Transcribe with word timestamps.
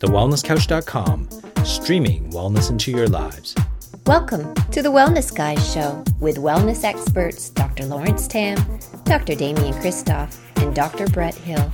thewellnesscouch.com, 0.00 1.28
streaming 1.64 2.30
wellness 2.30 2.70
into 2.70 2.90
your 2.90 3.06
lives. 3.06 3.54
Welcome 4.06 4.54
to 4.72 4.80
the 4.82 4.88
Wellness 4.88 5.32
Guys 5.32 5.72
Show 5.72 6.02
with 6.20 6.38
wellness 6.38 6.84
experts 6.84 7.50
Dr. 7.50 7.84
Lawrence 7.84 8.26
Tam, 8.26 8.56
Dr. 9.04 9.34
Damian 9.34 9.74
Kristof, 9.74 10.38
and 10.56 10.74
Dr. 10.74 11.06
Brett 11.08 11.34
Hill. 11.34 11.70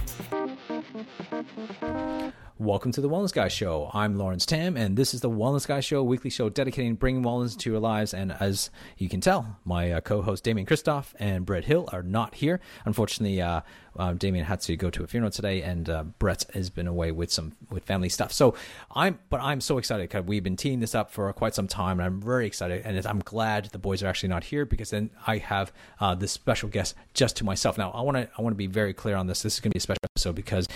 Welcome 2.58 2.90
to 2.92 3.00
the 3.00 3.08
Wellness 3.08 3.32
Guy 3.32 3.46
Show. 3.48 3.90
I'm 3.94 4.16
Lawrence 4.16 4.44
Tam, 4.44 4.76
and 4.76 4.96
this 4.96 5.14
is 5.14 5.20
the 5.20 5.30
Wellness 5.30 5.68
Guy 5.68 5.80
Show, 5.80 6.02
weekly 6.02 6.30
show 6.30 6.48
dedicating 6.48 6.94
bringing 6.94 7.22
wellness 7.22 7.56
to 7.58 7.70
your 7.70 7.78
lives. 7.78 8.12
And 8.12 8.32
as 8.40 8.70
you 8.98 9.08
can 9.08 9.20
tell, 9.20 9.58
my 9.64 9.92
uh, 9.92 10.00
co-host 10.00 10.42
Damian 10.42 10.66
Kristof 10.66 11.12
and 11.20 11.46
Brett 11.46 11.66
Hill 11.66 11.88
are 11.92 12.02
not 12.02 12.34
here. 12.34 12.60
Unfortunately, 12.84 13.40
uh, 13.40 13.60
uh, 13.98 14.12
Damian 14.12 14.44
had 14.44 14.60
to 14.62 14.76
go 14.76 14.90
to 14.90 15.04
a 15.04 15.06
funeral 15.06 15.30
today, 15.30 15.62
and 15.62 15.88
uh, 15.88 16.04
Brett 16.18 16.44
has 16.54 16.70
been 16.70 16.86
away 16.86 17.12
with 17.12 17.30
some 17.30 17.52
with 17.70 17.84
family 17.84 18.08
stuff. 18.08 18.32
So 18.32 18.54
I'm, 18.94 19.18
but 19.28 19.40
I'm 19.40 19.60
so 19.60 19.78
excited 19.78 20.04
because 20.08 20.24
we've 20.24 20.44
been 20.44 20.56
teeing 20.56 20.80
this 20.80 20.94
up 20.94 21.10
for 21.10 21.32
quite 21.32 21.54
some 21.54 21.68
time, 21.68 22.00
and 22.00 22.06
I'm 22.06 22.20
very 22.20 22.46
excited. 22.46 22.82
And 22.84 23.04
I'm 23.06 23.20
glad 23.20 23.66
the 23.66 23.78
boys 23.78 24.02
are 24.02 24.06
actually 24.06 24.28
not 24.28 24.44
here 24.44 24.64
because 24.64 24.90
then 24.90 25.10
I 25.26 25.38
have 25.38 25.72
uh, 26.00 26.14
this 26.14 26.32
special 26.32 26.68
guest 26.68 26.94
just 27.14 27.36
to 27.36 27.44
myself. 27.44 27.78
Now 27.78 27.90
I 27.90 28.02
want 28.02 28.16
to 28.16 28.28
I 28.36 28.42
want 28.42 28.52
to 28.52 28.58
be 28.58 28.66
very 28.66 28.94
clear 28.94 29.16
on 29.16 29.26
this. 29.26 29.42
This 29.42 29.54
is 29.54 29.60
going 29.60 29.70
to 29.70 29.74
be 29.74 29.78
a 29.78 29.82
special 29.82 30.04
episode 30.14 30.34
because 30.34 30.68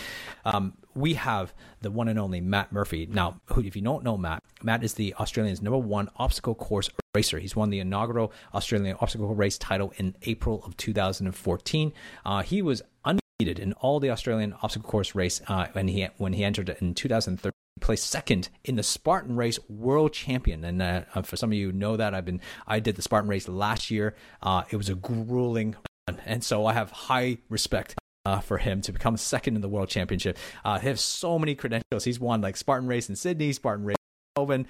um, 0.45 0.75
we 0.95 1.15
have 1.15 1.53
the 1.81 1.91
one 1.91 2.09
and 2.09 2.19
only 2.19 2.41
Matt 2.41 2.73
Murphy. 2.73 3.07
Now, 3.11 3.41
if 3.57 3.77
you 3.77 3.83
don't 3.83 4.05
know 4.05 4.17
Matt, 4.17 4.43
Matt 4.63 4.83
is 4.85 4.95
the 4.95 5.15
Australian's 5.15 5.63
number 5.63 5.79
one 5.79 6.09
obstacle 6.17 6.55
course 6.55 6.91
racer. 7.15 7.39
He's 7.39 7.57
won 7.57 7.71
the 7.71 7.81
inaugural 7.81 8.33
Australian 8.55 8.97
obstacle 9.01 9.35
race 9.35 9.59
title 9.59 9.93
in 9.97 10.15
April 10.23 10.63
of 10.65 10.77
2014. 10.77 11.93
Uh, 12.25 12.43
he 12.43 12.63
was 12.63 12.83
undefeated 13.05 13.59
in 13.59 13.73
all 13.75 14.01
the 14.01 14.11
Australian 14.11 14.55
obstacle 14.63 14.89
course 14.89 15.15
race 15.15 15.41
uh, 15.49 15.67
when 15.73 15.89
he 15.89 16.09
when 16.19 16.33
he 16.33 16.45
entered 16.45 16.77
in 16.81 16.95
2013 16.95 17.53
placed 17.81 18.07
second 18.07 18.51
in 18.65 18.77
the 18.77 18.83
Spartan 18.83 19.37
race 19.37 19.59
world 19.69 20.13
champion. 20.13 20.65
And 20.65 20.83
uh, 20.83 21.03
uh, 21.15 21.23
for 21.23 21.37
some 21.37 21.51
of 21.51 21.55
you 21.55 21.73
know 21.73 21.97
that 21.97 22.15
I've 22.15 22.25
been 22.25 22.41
I 22.67 22.79
did 22.81 22.97
the 22.97 23.03
Spartan 23.03 23.29
race 23.29 23.49
last 23.49 23.91
year. 23.91 24.15
Uh, 24.43 24.63
it 24.71 24.77
was 24.77 24.89
a 24.89 24.95
grueling 24.95 25.77
one, 26.07 26.21
and 26.27 26.45
so 26.45 26.67
I 26.67 26.75
have 26.75 26.91
high 26.91 27.39
respect. 27.49 27.95
Uh, 28.27 28.39
for 28.39 28.59
him 28.59 28.83
to 28.83 28.93
become 28.93 29.17
second 29.17 29.57
in 29.57 29.63
the 29.63 29.69
world 29.69 29.89
championship, 29.89 30.37
uh, 30.63 30.79
he 30.79 30.89
has 30.89 31.01
so 31.01 31.39
many 31.39 31.55
credentials. 31.55 32.05
He's 32.05 32.21
won 32.21 32.43
like 32.43 32.55
Spartan 32.55 32.87
race 32.87 33.09
in 33.09 33.17
Sydney, 33.17 33.51
Spartan 33.55 33.87
race 33.87 33.97
Melbourne, 34.37 34.67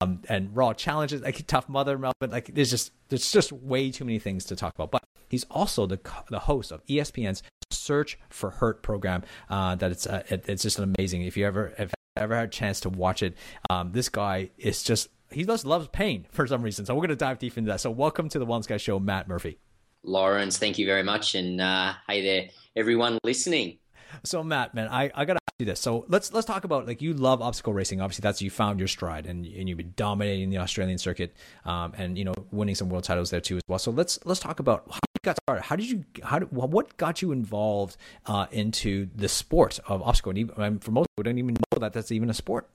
um, 0.00 0.22
and 0.28 0.54
Raw 0.56 0.72
challenges, 0.72 1.22
like 1.22 1.46
Tough 1.46 1.68
Mudder 1.68 1.98
Melbourne. 1.98 2.30
Like 2.30 2.54
there's 2.54 2.70
just 2.70 2.92
there's 3.08 3.30
just 3.30 3.52
way 3.52 3.90
too 3.90 4.04
many 4.04 4.18
things 4.18 4.44
to 4.46 4.56
talk 4.56 4.74
about. 4.74 4.90
But 4.90 5.02
he's 5.28 5.44
also 5.50 5.86
the 5.86 6.00
the 6.30 6.40
host 6.40 6.72
of 6.72 6.84
ESPN's 6.86 7.42
Search 7.72 8.18
for 8.28 8.50
Hurt 8.50 8.82
program. 8.82 9.22
Uh, 9.48 9.74
that 9.76 9.90
it's 9.90 10.06
uh, 10.06 10.22
it, 10.28 10.48
it's 10.48 10.62
just 10.62 10.78
amazing. 10.78 11.22
If 11.22 11.36
you 11.36 11.46
ever 11.46 11.74
if 11.78 11.92
ever 12.16 12.36
had 12.36 12.48
a 12.48 12.50
chance 12.50 12.80
to 12.80 12.88
watch 12.88 13.22
it, 13.22 13.36
um, 13.68 13.92
this 13.92 14.08
guy 14.08 14.50
is 14.58 14.82
just 14.82 15.08
he 15.30 15.44
just 15.44 15.64
loves 15.64 15.88
pain 15.88 16.26
for 16.30 16.46
some 16.46 16.62
reason. 16.62 16.86
So 16.86 16.94
we're 16.94 17.02
gonna 17.02 17.16
dive 17.16 17.38
deep 17.38 17.58
into 17.58 17.68
that. 17.68 17.80
So 17.80 17.90
welcome 17.90 18.28
to 18.30 18.38
the 18.38 18.46
Wellness 18.46 18.68
Guy 18.68 18.76
Show, 18.76 18.98
Matt 18.98 19.28
Murphy. 19.28 19.58
Lawrence, 20.02 20.56
thank 20.56 20.78
you 20.78 20.86
very 20.86 21.02
much, 21.02 21.34
and 21.34 21.60
uh, 21.60 21.92
hey 22.08 22.22
there, 22.22 22.48
everyone 22.74 23.18
listening. 23.22 23.79
So 24.24 24.42
Matt, 24.42 24.74
man, 24.74 24.88
I, 24.88 25.10
I 25.14 25.24
gotta 25.24 25.40
ask 25.46 25.54
you 25.58 25.66
this. 25.66 25.80
So 25.80 26.04
let's 26.08 26.32
let's 26.32 26.46
talk 26.46 26.64
about 26.64 26.86
like 26.86 27.02
you 27.02 27.14
love 27.14 27.42
obstacle 27.42 27.72
racing. 27.72 28.00
Obviously, 28.00 28.22
that's 28.22 28.42
you 28.42 28.50
found 28.50 28.78
your 28.78 28.88
stride, 28.88 29.26
and 29.26 29.46
and 29.46 29.68
you've 29.68 29.78
been 29.78 29.94
dominating 29.96 30.50
the 30.50 30.58
Australian 30.58 30.98
circuit, 30.98 31.34
um, 31.64 31.92
and 31.96 32.18
you 32.18 32.24
know 32.24 32.34
winning 32.50 32.74
some 32.74 32.88
world 32.88 33.04
titles 33.04 33.30
there 33.30 33.40
too 33.40 33.56
as 33.56 33.62
well. 33.68 33.78
So 33.78 33.90
let's 33.90 34.18
let's 34.24 34.40
talk 34.40 34.60
about 34.60 34.84
how 34.90 34.98
you 35.14 35.20
got 35.22 35.36
started. 35.44 35.62
How 35.62 35.76
did 35.76 35.90
you 35.90 36.04
how 36.22 36.38
did, 36.38 36.52
what 36.52 36.96
got 36.96 37.22
you 37.22 37.32
involved 37.32 37.96
uh, 38.26 38.46
into 38.50 39.08
the 39.14 39.28
sport 39.28 39.78
of 39.86 40.02
obstacle? 40.02 40.30
And 40.30 40.38
even, 40.38 40.54
I 40.56 40.70
mean, 40.70 40.78
for 40.80 40.90
most 40.90 41.08
people, 41.10 41.30
don't 41.30 41.38
even 41.38 41.54
know 41.54 41.78
that 41.80 41.92
that's 41.92 42.12
even 42.12 42.30
a 42.30 42.34
sport. 42.34 42.68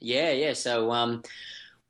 Yeah, 0.00 0.32
yeah. 0.32 0.52
So 0.52 0.90
um, 0.90 1.22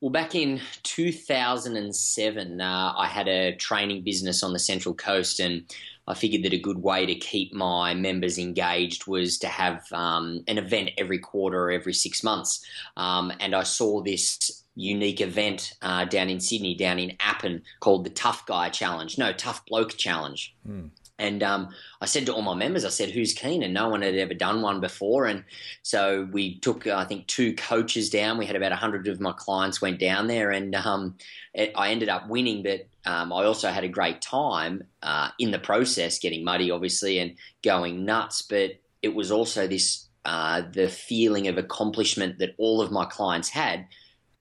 well, 0.03 0.11
back 0.11 0.35
in 0.35 0.61
2007, 0.83 2.61
uh, 2.61 2.95
I 2.99 3.07
had 3.07 3.29
a 3.29 3.55
training 3.55 4.03
business 4.03 4.43
on 4.43 4.53
the 4.53 4.59
Central 4.59 4.95
Coast, 4.95 5.39
and 5.39 5.65
I 6.09 6.15
figured 6.15 6.43
that 6.45 6.53
a 6.53 6.59
good 6.59 6.83
way 6.83 7.07
to 7.07 7.15
keep 7.15 7.53
my 7.53 7.95
members 7.95 8.39
engaged 8.39 9.07
was 9.07 9.39
to 9.39 9.49
have 9.49 9.85
um, 9.93 10.43
an 10.49 10.59
event 10.59 10.91
every 10.99 11.19
quarter 11.19 11.65
or 11.65 11.71
every 11.71 11.95
six 11.95 12.25
months. 12.25 12.65
Um, 12.97 13.33
and 13.41 13.55
I 13.55 13.63
saw 13.63 14.03
this 14.03 14.65
unique 14.75 15.21
event 15.21 15.75
uh, 15.83 16.05
down 16.07 16.29
in 16.29 16.41
Sydney, 16.41 16.75
down 16.75 16.99
in 16.99 17.17
Appin, 17.21 17.63
called 17.81 18.05
the 18.05 18.11
Tough 18.11 18.47
Guy 18.47 18.69
Challenge. 18.71 19.19
No, 19.19 19.33
Tough 19.33 19.65
Bloke 19.67 19.97
Challenge. 19.97 20.55
Mm. 20.69 20.91
And 21.23 21.41
um, 21.45 21.69
I 22.01 22.07
said 22.07 22.27
to 22.27 22.35
all 22.35 22.43
my 22.43 22.55
members, 22.55 22.85
I 22.85 22.89
said, 22.89 23.11
who's 23.11 23.33
keen? 23.33 23.63
And 23.63 23.73
no 23.73 23.89
one 23.89 24.03
had 24.03 24.17
ever 24.17 24.35
done 24.35 24.61
one 24.61 24.81
before. 24.81 25.27
And 25.27 25.45
so 25.83 26.29
we 26.33 26.59
took, 26.59 26.85
uh, 26.85 26.97
I 26.97 27.05
think, 27.05 27.29
two 27.29 27.55
coaches 27.55 28.11
down. 28.11 28.39
We 28.39 28.47
had 28.47 28.57
about 28.57 28.73
100 28.73 29.07
of 29.07 29.21
my 29.21 29.31
clients 29.31 29.81
went 29.81 30.01
down 30.01 30.27
there. 30.27 30.51
And 30.51 30.75
um, 30.75 31.17
it, 31.55 31.71
I 31.77 31.91
ended 31.91 32.09
up 32.09 32.29
winning, 32.29 32.65
but 32.65 32.89
um, 33.09 33.33
I 33.33 33.45
also 33.45 33.71
had 33.71 33.85
a 33.85 33.89
great 33.89 34.21
time 34.21 34.83
uh, 35.01 35.29
in 35.39 35.53
the 35.53 35.61
process, 35.61 36.19
getting 36.19 36.43
muddy, 36.43 36.73
obviously, 36.73 37.21
and 37.21 37.37
going 37.63 38.05
nuts. 38.05 38.43
But 38.43 38.73
it 39.01 39.15
was 39.15 39.31
also 39.31 39.69
this 39.69 40.09
uh, 40.25 40.63
the 40.73 40.89
feeling 40.89 41.47
of 41.47 41.57
accomplishment 41.57 42.41
that 42.41 42.57
all 42.59 42.81
of 42.81 42.91
my 42.91 43.05
clients 43.05 43.49
had. 43.49 43.87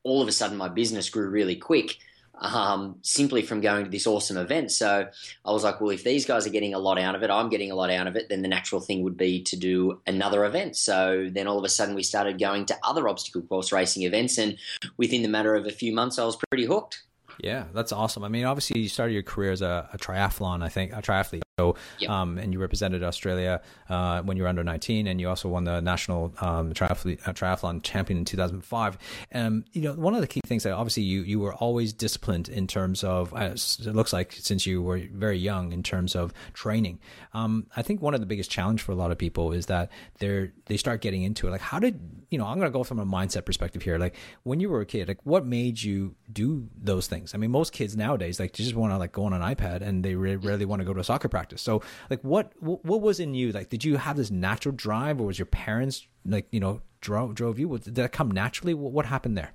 All 0.03 0.19
of 0.19 0.27
a 0.27 0.31
sudden, 0.31 0.57
my 0.57 0.67
business 0.67 1.11
grew 1.11 1.29
really 1.29 1.55
quick 1.55 1.97
um, 2.41 2.97
simply 3.03 3.43
from 3.43 3.61
going 3.61 3.85
to 3.85 3.91
this 3.91 4.07
awesome 4.07 4.37
event. 4.37 4.71
So 4.71 5.07
I 5.45 5.51
was 5.51 5.63
like, 5.63 5.79
well, 5.79 5.91
if 5.91 6.03
these 6.03 6.25
guys 6.25 6.45
are 6.45 6.49
getting 6.51 6.73
a 6.73 6.79
lot 6.79 6.99
out 6.99 7.15
of 7.15 7.23
it, 7.23 7.29
I'm 7.29 7.49
getting 7.49 7.71
a 7.71 7.75
lot 7.75 7.89
out 7.91 8.07
of 8.07 8.15
it, 8.15 8.29
then 8.29 8.41
the 8.41 8.47
natural 8.47 8.81
thing 8.81 9.03
would 9.03 9.15
be 9.15 9.43
to 9.43 9.55
do 9.55 10.01
another 10.07 10.43
event. 10.45 10.75
So 10.75 11.29
then 11.31 11.47
all 11.47 11.57
of 11.57 11.63
a 11.63 11.69
sudden 11.69 11.95
we 11.95 12.03
started 12.03 12.39
going 12.39 12.65
to 12.65 12.77
other 12.83 13.07
obstacle 13.07 13.43
course 13.43 13.71
racing 13.71 14.03
events. 14.03 14.37
And 14.37 14.57
within 14.97 15.21
the 15.21 15.29
matter 15.29 15.55
of 15.55 15.67
a 15.67 15.71
few 15.71 15.93
months, 15.93 16.17
I 16.17 16.25
was 16.25 16.37
pretty 16.49 16.65
hooked. 16.65 17.03
Yeah, 17.39 17.65
that's 17.73 17.91
awesome. 17.91 18.23
I 18.23 18.27
mean, 18.27 18.45
obviously, 18.45 18.81
you 18.81 18.89
started 18.89 19.13
your 19.13 19.23
career 19.23 19.51
as 19.51 19.61
a, 19.61 19.89
a 19.93 19.97
triathlon, 19.97 20.63
I 20.63 20.69
think, 20.69 20.91
a 20.93 21.01
triathlete. 21.01 21.41
So, 21.61 21.75
yep. 21.99 22.09
um, 22.09 22.39
and 22.39 22.51
you 22.53 22.59
represented 22.59 23.03
Australia 23.03 23.61
uh, 23.87 24.21
when 24.23 24.35
you 24.35 24.43
were 24.43 24.49
under 24.49 24.63
19, 24.63 25.05
and 25.05 25.21
you 25.21 25.29
also 25.29 25.47
won 25.47 25.63
the 25.65 25.79
national 25.79 26.33
um, 26.41 26.73
triathlete, 26.73 27.27
uh, 27.27 27.33
triathlon 27.33 27.83
champion 27.83 28.17
in 28.17 28.25
2005. 28.25 28.97
Um, 29.33 29.63
you 29.73 29.83
know, 29.83 29.93
one 29.93 30.15
of 30.15 30.21
the 30.21 30.27
key 30.27 30.41
things 30.47 30.63
that 30.63 30.73
obviously 30.73 31.03
you 31.03 31.21
you 31.21 31.39
were 31.39 31.53
always 31.53 31.93
disciplined 31.93 32.49
in 32.49 32.65
terms 32.65 33.03
of 33.03 33.33
uh, 33.33 33.53
it 33.53 33.95
looks 33.95 34.11
like 34.11 34.33
since 34.33 34.65
you 34.65 34.81
were 34.81 35.01
very 35.13 35.37
young 35.37 35.71
in 35.71 35.83
terms 35.83 36.15
of 36.15 36.33
training. 36.53 36.99
Um, 37.33 37.67
I 37.75 37.83
think 37.83 38.01
one 38.01 38.15
of 38.15 38.21
the 38.21 38.25
biggest 38.25 38.49
challenge 38.49 38.81
for 38.81 38.91
a 38.91 38.95
lot 38.95 39.11
of 39.11 39.17
people 39.19 39.51
is 39.51 39.67
that 39.67 39.91
they're 40.19 40.53
they 40.65 40.77
start 40.77 41.01
getting 41.01 41.21
into 41.21 41.47
it. 41.47 41.51
Like, 41.51 41.61
how 41.61 41.77
did 41.77 41.99
you 42.31 42.39
know? 42.39 42.45
I'm 42.45 42.57
going 42.57 42.71
to 42.71 42.77
go 42.79 42.83
from 42.83 42.99
a 42.99 43.05
mindset 43.05 43.45
perspective 43.45 43.83
here. 43.83 43.99
Like, 43.99 44.15
when 44.43 44.59
you 44.59 44.69
were 44.69 44.81
a 44.81 44.85
kid, 44.85 45.07
like, 45.07 45.23
what 45.23 45.45
made 45.45 45.81
you 45.81 46.15
do 46.31 46.67
those 46.81 47.07
things? 47.07 47.35
I 47.35 47.37
mean, 47.37 47.51
most 47.51 47.71
kids 47.71 47.95
nowadays 47.95 48.39
like 48.39 48.53
just 48.53 48.73
want 48.73 48.93
to 48.93 48.97
like 48.97 49.11
go 49.11 49.25
on 49.25 49.33
an 49.33 49.41
iPad 49.41 49.81
and 49.81 50.03
they 50.03 50.15
really, 50.15 50.37
really 50.37 50.65
want 50.65 50.79
to 50.79 50.85
go 50.85 50.93
to 50.93 50.99
a 50.99 51.03
soccer 51.03 51.29
practice. 51.29 51.50
So, 51.59 51.81
like, 52.09 52.21
what 52.21 52.53
what 52.61 53.01
was 53.01 53.19
in 53.19 53.33
you? 53.33 53.51
Like, 53.51 53.69
did 53.69 53.83
you 53.83 53.97
have 53.97 54.17
this 54.17 54.31
natural 54.31 54.75
drive, 54.75 55.19
or 55.19 55.27
was 55.27 55.39
your 55.39 55.45
parents 55.45 56.07
like 56.25 56.47
you 56.51 56.59
know 56.59 56.81
drove 57.01 57.35
drove 57.35 57.59
you? 57.59 57.77
Did 57.77 57.95
that 57.95 58.11
come 58.11 58.31
naturally? 58.31 58.73
What, 58.73 58.91
what 58.91 59.05
happened 59.05 59.37
there? 59.37 59.51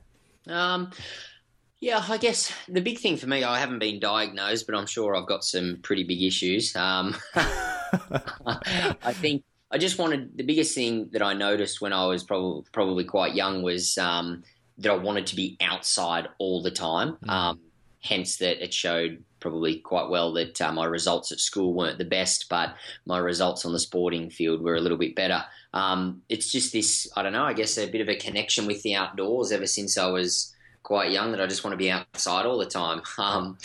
Um. 0.48 0.90
Yeah, 1.78 2.02
I 2.08 2.16
guess 2.16 2.52
the 2.68 2.80
big 2.80 2.98
thing 2.98 3.18
for 3.18 3.26
me, 3.26 3.44
I 3.44 3.58
haven't 3.58 3.80
been 3.80 4.00
diagnosed, 4.00 4.66
but 4.66 4.74
I'm 4.74 4.86
sure 4.86 5.14
I've 5.14 5.26
got 5.26 5.44
some 5.44 5.78
pretty 5.82 6.04
big 6.04 6.22
issues. 6.22 6.74
Um, 6.74 7.14
I 7.34 9.12
think 9.12 9.44
I 9.70 9.78
just 9.78 9.98
wanted 9.98 10.36
the 10.36 10.42
biggest 10.42 10.74
thing 10.74 11.10
that 11.12 11.22
I 11.22 11.34
noticed 11.34 11.80
when 11.80 11.92
I 11.92 12.06
was 12.06 12.24
probably 12.24 12.62
probably 12.72 13.04
quite 13.04 13.34
young 13.34 13.62
was 13.62 13.98
um, 13.98 14.42
that 14.78 14.90
I 14.90 14.96
wanted 14.96 15.26
to 15.28 15.36
be 15.36 15.56
outside 15.60 16.28
all 16.38 16.62
the 16.62 16.70
time. 16.70 17.18
Mm. 17.24 17.30
Um, 17.30 17.60
hence, 18.00 18.38
that 18.38 18.62
it 18.62 18.72
showed 18.72 19.22
probably 19.46 19.76
quite 19.76 20.10
well 20.10 20.32
that 20.32 20.60
uh, 20.60 20.72
my 20.72 20.84
results 20.84 21.30
at 21.30 21.38
school 21.38 21.72
weren't 21.72 21.98
the 21.98 22.04
best, 22.04 22.48
but 22.48 22.74
my 23.04 23.16
results 23.16 23.64
on 23.64 23.72
the 23.72 23.78
sporting 23.78 24.28
field 24.28 24.60
were 24.60 24.74
a 24.74 24.80
little 24.80 24.98
bit 24.98 25.14
better. 25.14 25.44
Um, 25.72 26.22
it's 26.28 26.50
just 26.50 26.72
this, 26.72 27.08
I 27.16 27.22
don't 27.22 27.32
know, 27.32 27.44
I 27.44 27.52
guess 27.52 27.78
a 27.78 27.86
bit 27.86 28.00
of 28.00 28.08
a 28.08 28.16
connection 28.16 28.66
with 28.66 28.82
the 28.82 28.96
outdoors 28.96 29.52
ever 29.52 29.68
since 29.68 29.96
I 29.96 30.08
was 30.08 30.52
quite 30.82 31.12
young 31.12 31.30
that 31.30 31.40
I 31.40 31.46
just 31.46 31.62
want 31.62 31.74
to 31.74 31.78
be 31.78 31.92
outside 31.92 32.44
all 32.44 32.58
the 32.58 32.66
time. 32.66 33.02
Um, 33.18 33.56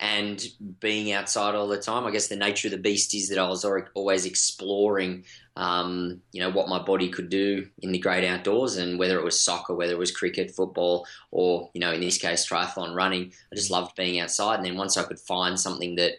and 0.00 0.42
being 0.80 1.12
outside 1.12 1.54
all 1.54 1.68
the 1.68 1.78
time, 1.78 2.06
I 2.06 2.10
guess 2.10 2.28
the 2.28 2.36
nature 2.36 2.68
of 2.68 2.72
the 2.72 2.78
beast 2.78 3.14
is 3.14 3.28
that 3.28 3.38
I 3.38 3.46
was 3.46 3.64
always 3.94 4.24
exploring, 4.24 5.26
um, 5.56 6.20
you 6.32 6.40
know, 6.40 6.50
what 6.50 6.68
my 6.68 6.78
body 6.78 7.08
could 7.08 7.30
do 7.30 7.66
in 7.78 7.92
the 7.92 7.98
great 7.98 8.26
outdoors, 8.26 8.76
and 8.76 8.98
whether 8.98 9.18
it 9.18 9.24
was 9.24 9.40
soccer, 9.40 9.74
whether 9.74 9.92
it 9.92 9.98
was 9.98 10.10
cricket, 10.10 10.50
football, 10.50 11.06
or 11.30 11.70
you 11.72 11.80
know, 11.80 11.92
in 11.92 12.00
this 12.00 12.18
case, 12.18 12.46
triathlon 12.46 12.94
running. 12.94 13.32
I 13.52 13.56
just 13.56 13.70
loved 13.70 13.96
being 13.96 14.20
outside, 14.20 14.56
and 14.56 14.64
then 14.64 14.76
once 14.76 14.96
I 14.96 15.04
could 15.04 15.18
find 15.18 15.58
something 15.58 15.96
that 15.96 16.12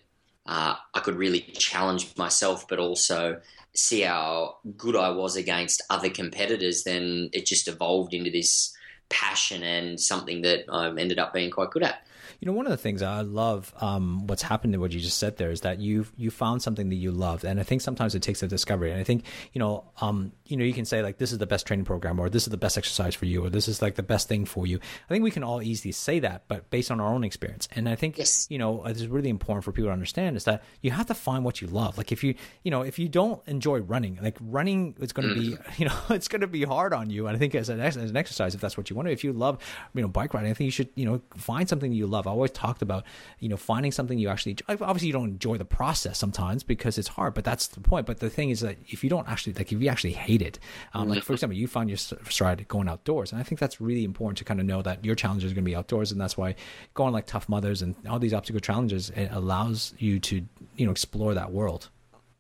uh, 0.48 0.76
I 0.94 1.00
could 1.02 1.16
really 1.16 1.42
challenge 1.42 2.18
myself, 2.18 2.68
but 2.68 2.80
also 2.80 3.40
see 3.76 4.02
how 4.02 4.58
good 4.76 4.96
I 4.96 5.12
was 5.12 5.36
against 5.36 5.84
other 5.90 6.10
competitors, 6.10 6.84
then 6.84 7.30
it 7.32 7.46
just 7.46 7.68
evolved 7.68 8.14
into 8.14 8.32
this 8.32 8.76
passion 9.10 9.62
and 9.62 10.00
something 10.00 10.42
that 10.42 10.66
I 10.72 10.88
ended 10.88 11.20
up 11.20 11.34
being 11.34 11.52
quite 11.52 11.70
good 11.72 11.84
at. 11.84 12.07
You 12.40 12.46
know, 12.46 12.54
one 12.54 12.68
of 12.68 12.72
the 12.72 12.78
things 12.78 13.02
I 13.02 13.22
love, 13.22 13.74
um, 13.82 14.28
what's 14.28 14.44
happened 14.44 14.74
to 14.74 14.80
what 14.80 14.92
you 14.92 15.00
just 15.00 15.18
said 15.18 15.38
there 15.38 15.50
is 15.50 15.62
that 15.62 15.80
you 15.80 16.06
you 16.18 16.30
found 16.30 16.62
something 16.62 16.90
that 16.90 16.96
you 16.96 17.12
loved, 17.12 17.44
and 17.44 17.60
I 17.60 17.64
think 17.64 17.82
sometimes 17.82 18.14
it 18.14 18.22
takes 18.22 18.44
a 18.44 18.48
discovery. 18.48 18.92
And 18.92 19.00
I 19.00 19.04
think 19.04 19.24
you 19.54 19.60
know, 19.60 19.86
um, 20.02 20.32
you 20.46 20.56
know, 20.56 20.64
you 20.64 20.74
can 20.74 20.86
say 20.86 21.02
like 21.02 21.18
this 21.18 21.32
is 21.32 21.40
the 21.40 21.48
best 21.48 21.66
training 21.66 21.86
program, 21.86 22.20
or 22.20 22.30
this 22.30 22.44
is 22.44 22.50
the 22.50 22.58
best 22.58 22.78
exercise 22.78 23.16
for 23.16 23.26
you, 23.26 23.44
or 23.44 23.50
this 23.50 23.68
is 23.68 23.82
like 23.82 23.96
the 23.96 24.04
best 24.04 24.28
thing 24.28 24.46
for 24.46 24.68
you. 24.68 24.80
I 25.10 25.14
think 25.14 25.24
we 25.24 25.32
can 25.32 25.44
all 25.44 25.62
easily 25.64 25.92
say 25.92 26.20
that, 26.20 26.44
but 26.48 26.70
based 26.70 26.92
on 26.92 27.00
our 27.00 27.14
own 27.14 27.24
experience. 27.24 27.68
And 27.76 27.90
I 27.90 27.96
think 27.96 28.18
yes. 28.18 28.48
you 28.50 28.60
know, 28.60 28.86
it's 28.86 29.06
really 29.06 29.30
important 29.30 29.64
for 29.64 29.72
people 29.72 29.90
to 29.90 29.94
understand 29.94 30.38
is 30.38 30.44
that 30.44 30.64
you 30.82 30.92
have 30.92 31.08
to 31.08 31.16
find 31.16 31.44
what 31.44 31.62
you 31.62 31.68
love. 31.68 31.98
Like 31.98 32.12
if 32.12 32.24
you 32.24 32.36
you 32.64 32.70
know 32.70 32.84
if 32.84 33.00
you 33.00 33.10
don't 33.10 33.42
enjoy 33.48 33.80
running, 33.80 34.20
like 34.22 34.38
running 34.40 34.96
is 35.00 35.12
going 35.12 35.30
to 35.30 35.36
be 35.36 35.52
mm. 35.52 35.80
you 35.80 35.86
know 35.86 35.98
it's 36.10 36.28
going 36.28 36.42
to 36.42 36.48
be 36.48 36.64
hard 36.64 36.94
on 36.94 37.10
you. 37.10 37.26
And 37.26 37.36
I 37.36 37.40
think 37.40 37.56
as 37.56 37.70
an, 37.70 37.80
as 37.80 37.96
an 37.96 38.16
exercise, 38.16 38.54
if 38.54 38.62
that's 38.62 38.78
what 38.78 38.90
you 38.90 38.96
want 38.96 39.08
to, 39.08 39.12
if 39.12 39.24
you 39.24 39.34
love 39.34 39.58
you 39.96 40.04
know 40.04 40.08
bike 40.08 40.36
riding, 40.36 40.52
I 40.52 40.54
think 40.54 40.66
you 40.66 40.72
should 40.72 40.90
you 40.94 41.06
know 41.06 41.22
find 41.36 41.68
something 41.68 41.90
that 41.90 41.98
you 41.98 42.06
love. 42.06 42.27
I 42.28 42.32
always 42.32 42.52
talked 42.52 42.82
about 42.82 43.04
you 43.40 43.50
know 43.50 43.58
finding 43.58 43.92
something 43.92 44.18
you 44.18 44.30
actually 44.30 44.58
obviously 44.68 45.08
you 45.08 45.14
don't 45.14 45.30
enjoy 45.30 45.58
the 45.58 45.66
process 45.66 46.18
sometimes 46.18 46.64
because 46.64 46.98
it's 46.98 47.08
hard, 47.08 47.34
but 47.34 47.44
that's 47.44 47.68
the 47.68 47.82
point. 47.82 48.06
But 48.06 48.20
the 48.20 48.30
thing 48.30 48.50
is 48.50 48.62
that 48.62 48.78
if 48.88 49.04
you 49.04 49.10
don't 49.10 49.28
actually 49.28 49.54
like 49.54 49.72
if 49.72 49.82
you 49.82 49.90
actually 49.90 50.14
hate 50.14 50.42
it, 50.42 50.60
um, 50.94 51.10
like 51.10 51.24
for 51.24 51.34
example, 51.34 51.58
you 51.58 51.68
find 51.68 51.90
your 51.90 51.98
stride 51.98 52.68
going 52.68 52.88
outdoors, 52.88 53.32
and 53.32 53.40
I 53.40 53.44
think 53.44 53.60
that's 53.60 53.82
really 53.82 54.04
important 54.04 54.38
to 54.40 54.44
kind 54.44 54.60
of 54.60 54.66
know 54.66 54.82
that 54.82 55.04
your 55.04 55.16
challenge 55.16 55.44
is 55.44 55.54
going 55.54 55.64
to 55.64 55.70
be 55.70 55.76
outdoors, 55.76 56.12
and 56.12 56.20
that's 56.20 56.38
why 56.38 56.56
going 56.94 57.14
like 57.14 57.26
Tough 57.26 57.50
Mudders 57.50 57.82
and 57.82 57.96
all 58.08 58.20
these 58.20 58.34
obstacle 58.34 58.60
challenges 58.60 59.10
it 59.12 59.30
allows 59.32 59.94
you 59.98 60.20
to 60.20 60.46
you 60.76 60.86
know 60.86 60.92
explore 60.92 61.34
that 61.34 61.52
world. 61.52 61.90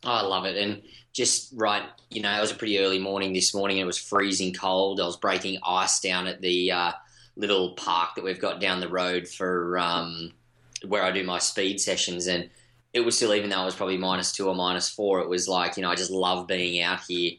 Oh, 0.03 0.11
I 0.11 0.21
love 0.21 0.45
it. 0.45 0.55
And 0.55 0.83
just 1.11 1.51
right, 1.55 1.83
you 2.09 2.21
know, 2.21 2.35
it 2.35 2.39
was 2.39 2.51
a 2.51 2.55
pretty 2.55 2.79
early 2.79 2.99
morning 2.99 3.33
this 3.33 3.53
morning. 3.53 3.77
And 3.77 3.83
it 3.83 3.87
was 3.87 3.97
freezing 3.97 4.53
cold. 4.53 5.01
I 5.01 5.05
was 5.05 5.17
breaking 5.17 5.59
ice 5.65 5.99
down 5.99 6.27
at 6.27 6.41
the 6.41 6.71
uh, 6.71 6.91
little 7.37 7.71
park 7.73 8.15
that 8.15 8.23
we've 8.23 8.41
got 8.41 8.59
down 8.59 8.81
the 8.81 8.89
road 8.89 9.27
for 9.27 9.77
um, 9.77 10.33
where 10.85 11.03
I 11.03 11.11
do 11.11 11.23
my 11.23 11.39
speed 11.39 11.79
sessions. 11.79 12.27
And 12.27 12.49
it 12.93 13.01
was 13.01 13.15
still, 13.15 13.33
even 13.33 13.49
though 13.49 13.61
it 13.61 13.65
was 13.65 13.75
probably 13.75 13.97
minus 13.97 14.31
two 14.31 14.47
or 14.47 14.55
minus 14.55 14.89
four, 14.89 15.21
it 15.21 15.29
was 15.29 15.47
like, 15.47 15.77
you 15.77 15.83
know, 15.83 15.89
I 15.89 15.95
just 15.95 16.11
love 16.11 16.47
being 16.47 16.81
out 16.81 17.01
here 17.07 17.33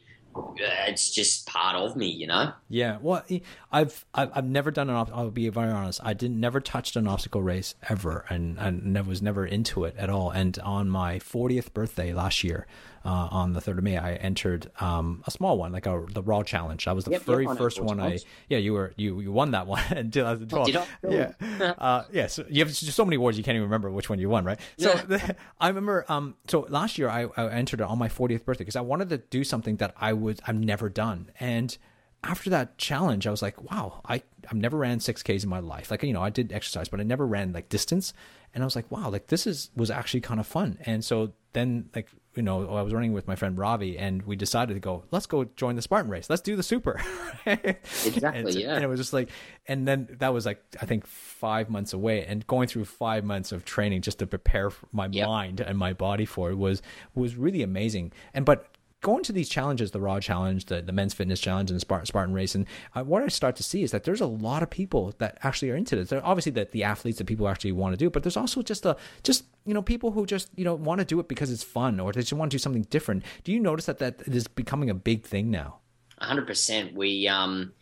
it's 0.87 1.09
just 1.09 1.47
part 1.47 1.75
of 1.75 1.95
me, 1.95 2.07
you 2.07 2.27
know. 2.27 2.53
Yeah, 2.69 2.97
well, 3.01 3.23
I've 3.71 4.05
I've, 4.13 4.45
never 4.45 4.71
done 4.71 4.89
an. 4.89 4.95
I'll 4.95 5.31
be 5.31 5.49
very 5.49 5.71
honest. 5.71 5.99
I 6.03 6.13
didn't 6.13 6.39
never 6.39 6.59
touched 6.59 6.95
an 6.95 7.07
obstacle 7.07 7.41
race 7.41 7.75
ever, 7.89 8.25
and 8.29 8.57
and 8.57 9.07
was 9.07 9.21
never 9.21 9.45
into 9.45 9.85
it 9.85 9.95
at 9.97 10.09
all. 10.09 10.31
And 10.31 10.57
on 10.59 10.89
my 10.89 11.19
40th 11.19 11.73
birthday 11.73 12.13
last 12.13 12.43
year, 12.43 12.67
uh, 13.05 13.29
on 13.31 13.53
the 13.53 13.61
3rd 13.61 13.77
of 13.79 13.83
May, 13.83 13.97
I 13.97 14.13
entered 14.15 14.69
um, 14.79 15.23
a 15.25 15.31
small 15.31 15.57
one, 15.57 15.71
like 15.71 15.85
a, 15.85 16.05
the 16.11 16.21
Raw 16.21 16.43
Challenge. 16.43 16.83
That 16.85 16.95
was 16.95 17.05
the 17.05 17.11
yep, 17.11 17.23
very 17.23 17.45
yep, 17.45 17.57
first 17.57 17.79
one 17.79 17.99
I, 17.99 18.19
yeah, 18.49 18.57
you 18.57 18.73
were, 18.73 18.93
you, 18.97 19.19
you 19.19 19.31
won 19.31 19.51
that 19.51 19.67
one 19.67 19.81
in 19.95 20.11
2012. 20.11 20.87
Yeah. 21.09 21.31
uh, 21.77 22.03
yeah. 22.11 22.27
So 22.27 22.45
you 22.49 22.63
have 22.63 22.73
just 22.73 22.93
so 22.93 23.05
many 23.05 23.15
awards, 23.15 23.37
you 23.37 23.43
can't 23.43 23.55
even 23.55 23.67
remember 23.67 23.89
which 23.89 24.09
one 24.09 24.19
you 24.19 24.29
won, 24.29 24.45
right? 24.45 24.59
So 24.77 24.93
the, 24.93 25.35
I 25.59 25.67
remember, 25.67 26.05
um, 26.09 26.35
so 26.47 26.65
last 26.69 26.97
year 26.97 27.09
I, 27.09 27.27
I 27.37 27.49
entered 27.51 27.81
it 27.81 27.83
on 27.83 27.97
my 27.97 28.09
40th 28.09 28.45
birthday 28.45 28.63
because 28.63 28.75
I 28.75 28.81
wanted 28.81 29.09
to 29.09 29.17
do 29.17 29.43
something 29.43 29.77
that 29.77 29.93
I 29.97 30.13
would, 30.13 30.41
I've 30.45 30.59
never 30.59 30.89
done. 30.89 31.31
And 31.39 31.77
after 32.23 32.49
that 32.49 32.77
challenge, 32.77 33.25
I 33.27 33.31
was 33.31 33.41
like, 33.41 33.61
wow, 33.71 34.01
I, 34.05 34.21
I've 34.49 34.57
never 34.57 34.77
ran 34.77 34.99
6Ks 34.99 35.43
in 35.43 35.49
my 35.49 35.59
life. 35.59 35.89
Like, 35.89 36.03
you 36.03 36.13
know, 36.13 36.21
I 36.21 36.29
did 36.29 36.51
exercise, 36.51 36.89
but 36.89 36.99
I 36.99 37.03
never 37.03 37.25
ran 37.25 37.53
like 37.53 37.69
distance. 37.69 38.13
And 38.53 38.63
I 38.63 38.65
was 38.65 38.75
like, 38.75 38.91
wow, 38.91 39.09
like 39.09 39.27
this 39.27 39.47
is, 39.47 39.69
was 39.75 39.89
actually 39.89 40.21
kind 40.21 40.39
of 40.39 40.47
fun. 40.47 40.79
And 40.85 41.03
so 41.05 41.33
then 41.53 41.89
like 41.95 42.09
you 42.39 42.43
know, 42.43 42.73
I 42.73 42.81
was 42.83 42.93
running 42.93 43.11
with 43.11 43.27
my 43.27 43.35
friend 43.35 43.57
Ravi, 43.57 43.97
and 43.97 44.21
we 44.21 44.37
decided 44.37 44.75
to 44.75 44.79
go. 44.79 45.03
Let's 45.11 45.25
go 45.25 45.43
join 45.43 45.75
the 45.75 45.81
Spartan 45.81 46.09
race. 46.09 46.29
Let's 46.29 46.41
do 46.41 46.55
the 46.55 46.63
super. 46.63 47.01
exactly. 47.45 48.39
and, 48.39 48.53
yeah. 48.53 48.75
And 48.75 48.83
it 48.85 48.87
was 48.87 48.97
just 48.97 49.11
like, 49.11 49.29
and 49.67 49.85
then 49.85 50.07
that 50.19 50.33
was 50.33 50.45
like 50.45 50.63
I 50.81 50.85
think 50.85 51.05
five 51.05 51.69
months 51.69 51.91
away, 51.91 52.23
and 52.23 52.47
going 52.47 52.69
through 52.69 52.85
five 52.85 53.25
months 53.25 53.51
of 53.51 53.65
training 53.65 54.03
just 54.03 54.19
to 54.19 54.25
prepare 54.25 54.71
my 54.93 55.09
yep. 55.11 55.27
mind 55.27 55.59
and 55.59 55.77
my 55.77 55.91
body 55.91 56.23
for 56.23 56.49
it 56.49 56.55
was 56.55 56.81
was 57.13 57.35
really 57.35 57.61
amazing. 57.61 58.13
And 58.33 58.45
but 58.45 58.67
going 59.01 59.23
to 59.23 59.31
these 59.31 59.49
challenges, 59.49 59.91
the 59.91 59.99
Raw 59.99 60.19
Challenge, 60.19 60.65
the, 60.65 60.81
the 60.81 60.91
Men's 60.91 61.13
Fitness 61.13 61.39
Challenge, 61.39 61.69
and 61.69 61.75
the 61.75 61.81
Spartan, 61.81 62.05
Spartan 62.05 62.33
Race, 62.33 62.55
and 62.55 62.65
uh, 62.95 63.03
what 63.03 63.23
I 63.23 63.27
start 63.27 63.55
to 63.57 63.63
see 63.63 63.83
is 63.83 63.91
that 63.91 64.03
there's 64.03 64.21
a 64.21 64.27
lot 64.27 64.63
of 64.63 64.69
people 64.69 65.13
that 65.19 65.37
actually 65.43 65.71
are 65.71 65.75
into 65.75 65.95
this. 65.95 66.09
There 66.09 66.25
obviously 66.25 66.51
that 66.53 66.71
the 66.71 66.83
athletes 66.83 67.17
that 67.19 67.25
people 67.25 67.47
actually 67.47 67.71
want 67.71 67.93
to 67.93 67.97
do, 67.97 68.09
but 68.09 68.23
there's 68.23 68.37
also 68.37 68.61
just 68.61 68.85
a 68.85 68.97
just 69.23 69.45
you 69.65 69.73
know 69.73 69.81
people 69.81 70.11
who 70.11 70.25
just 70.25 70.49
you 70.55 70.65
know 70.65 70.75
want 70.75 70.99
to 70.99 71.05
do 71.05 71.19
it 71.19 71.27
because 71.27 71.51
it's 71.51 71.63
fun 71.63 71.99
or 71.99 72.11
they 72.11 72.21
just 72.21 72.33
want 72.33 72.51
to 72.51 72.55
do 72.55 72.59
something 72.59 72.83
different. 72.83 73.23
Do 73.43 73.51
you 73.51 73.59
notice 73.59 73.85
that 73.85 73.99
that 73.99 74.21
is 74.27 74.47
becoming 74.47 74.89
a 74.89 74.95
big 74.95 75.23
thing 75.23 75.49
now? 75.49 75.79
hundred 76.19 76.47
percent. 76.47 76.93
We 76.95 77.27
um. 77.27 77.73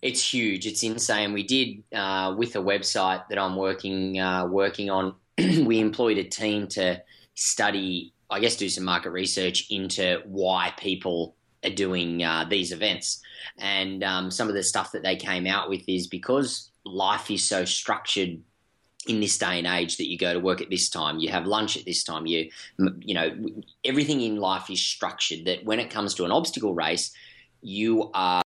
It's 0.00 0.32
huge. 0.32 0.64
It's 0.64 0.84
insane. 0.84 1.32
We 1.32 1.42
did 1.42 1.82
uh, 1.92 2.32
with 2.38 2.54
a 2.54 2.60
website 2.60 3.26
that 3.30 3.38
I'm 3.38 3.56
working 3.56 4.20
uh, 4.20 4.46
working 4.46 4.90
on. 4.90 5.14
we 5.38 5.80
employed 5.80 6.18
a 6.18 6.24
team 6.24 6.68
to 6.68 7.02
study 7.34 8.12
I 8.30 8.40
guess, 8.40 8.56
do 8.56 8.68
some 8.68 8.84
market 8.84 9.10
research 9.10 9.66
into 9.70 10.22
why 10.24 10.72
people 10.76 11.34
are 11.64 11.70
doing 11.70 12.22
uh, 12.22 12.44
these 12.48 12.72
events. 12.72 13.22
And 13.56 14.04
um, 14.04 14.30
some 14.30 14.48
of 14.48 14.54
the 14.54 14.62
stuff 14.62 14.92
that 14.92 15.02
they 15.02 15.16
came 15.16 15.46
out 15.46 15.68
with 15.68 15.82
is 15.88 16.06
because 16.06 16.70
life 16.84 17.30
is 17.30 17.42
so 17.44 17.64
structured 17.64 18.40
in 19.06 19.20
this 19.20 19.38
day 19.38 19.58
and 19.58 19.66
age 19.66 19.96
that 19.96 20.08
you 20.08 20.18
go 20.18 20.32
to 20.34 20.40
work 20.40 20.60
at 20.60 20.68
this 20.70 20.90
time, 20.90 21.18
you 21.18 21.30
have 21.30 21.46
lunch 21.46 21.76
at 21.76 21.84
this 21.84 22.04
time, 22.04 22.26
you 22.26 22.50
you 23.00 23.14
know 23.14 23.34
everything 23.84 24.20
in 24.20 24.36
life 24.36 24.68
is 24.70 24.80
structured. 24.80 25.46
That 25.46 25.64
when 25.64 25.80
it 25.80 25.90
comes 25.90 26.14
to 26.14 26.24
an 26.24 26.32
obstacle 26.32 26.74
race, 26.74 27.12
you 27.62 28.10
are 28.12 28.42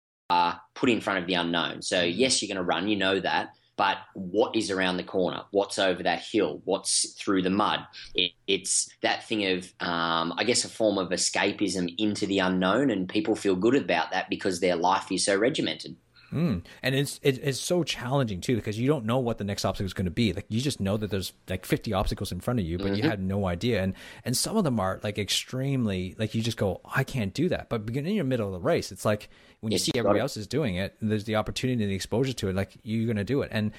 put 0.74 0.90
in 0.90 1.00
front 1.00 1.20
of 1.20 1.26
the 1.26 1.34
unknown. 1.34 1.82
So 1.82 2.02
yes, 2.02 2.42
you're 2.42 2.54
going 2.54 2.64
to 2.64 2.68
run, 2.68 2.88
you 2.88 2.96
know 2.96 3.20
that, 3.20 3.54
but 3.78 3.98
what 4.14 4.56
is 4.56 4.72
around 4.72 4.96
the 4.96 5.04
corner? 5.04 5.42
What's 5.52 5.78
over 5.78 6.02
that 6.02 6.20
hill? 6.20 6.60
What's 6.64 7.12
through 7.12 7.42
the 7.42 7.50
mud? 7.50 7.86
It, 8.14 8.32
it's 8.48 8.90
that 9.02 9.26
thing 9.26 9.46
of, 9.46 9.72
um, 9.80 10.34
I 10.36 10.42
guess, 10.44 10.64
a 10.64 10.68
form 10.68 10.98
of 10.98 11.10
escapism 11.10 11.94
into 11.96 12.26
the 12.26 12.40
unknown, 12.40 12.90
and 12.90 13.08
people 13.08 13.36
feel 13.36 13.54
good 13.54 13.76
about 13.76 14.10
that 14.10 14.28
because 14.28 14.58
their 14.58 14.74
life 14.74 15.10
is 15.12 15.24
so 15.24 15.38
regimented. 15.38 15.96
Mm. 16.32 16.62
And 16.82 16.94
it's 16.94 17.18
it, 17.22 17.38
it's 17.42 17.60
so 17.60 17.82
challenging 17.82 18.40
too 18.40 18.56
because 18.56 18.78
you 18.78 18.86
don't 18.86 19.04
know 19.04 19.18
what 19.18 19.38
the 19.38 19.44
next 19.44 19.64
obstacle 19.64 19.86
is 19.86 19.94
going 19.94 20.04
to 20.04 20.10
be. 20.10 20.32
Like 20.32 20.46
you 20.48 20.60
just 20.60 20.80
know 20.80 20.96
that 20.96 21.10
there's 21.10 21.32
like 21.48 21.64
50 21.64 21.92
obstacles 21.92 22.32
in 22.32 22.40
front 22.40 22.60
of 22.60 22.66
you, 22.66 22.78
but 22.78 22.88
mm-hmm. 22.88 22.96
you 22.96 23.02
had 23.02 23.22
no 23.22 23.46
idea. 23.46 23.82
And 23.82 23.94
and 24.24 24.36
some 24.36 24.56
of 24.56 24.64
them 24.64 24.78
are 24.78 25.00
like 25.02 25.18
extremely 25.18 26.14
like 26.18 26.34
you 26.34 26.42
just 26.42 26.56
go, 26.56 26.80
I 26.84 27.04
can't 27.04 27.32
do 27.32 27.48
that. 27.48 27.68
But 27.68 27.86
beginning 27.86 28.10
in 28.10 28.16
your 28.16 28.24
middle 28.24 28.46
of 28.46 28.52
the 28.52 28.60
race, 28.60 28.92
it's 28.92 29.04
like 29.04 29.28
when 29.60 29.72
you 29.72 29.78
see 29.78 29.92
everybody 29.96 30.20
else 30.20 30.36
is 30.36 30.46
doing 30.46 30.76
it, 30.76 30.96
there's 31.00 31.24
the 31.24 31.36
opportunity 31.36 31.82
and 31.82 31.90
the 31.90 31.96
exposure 31.96 32.32
to 32.32 32.48
it. 32.48 32.54
Like 32.54 32.76
you're 32.82 33.06
going 33.06 33.16
to 33.16 33.24
do 33.24 33.42
it. 33.42 33.48
And 33.52 33.72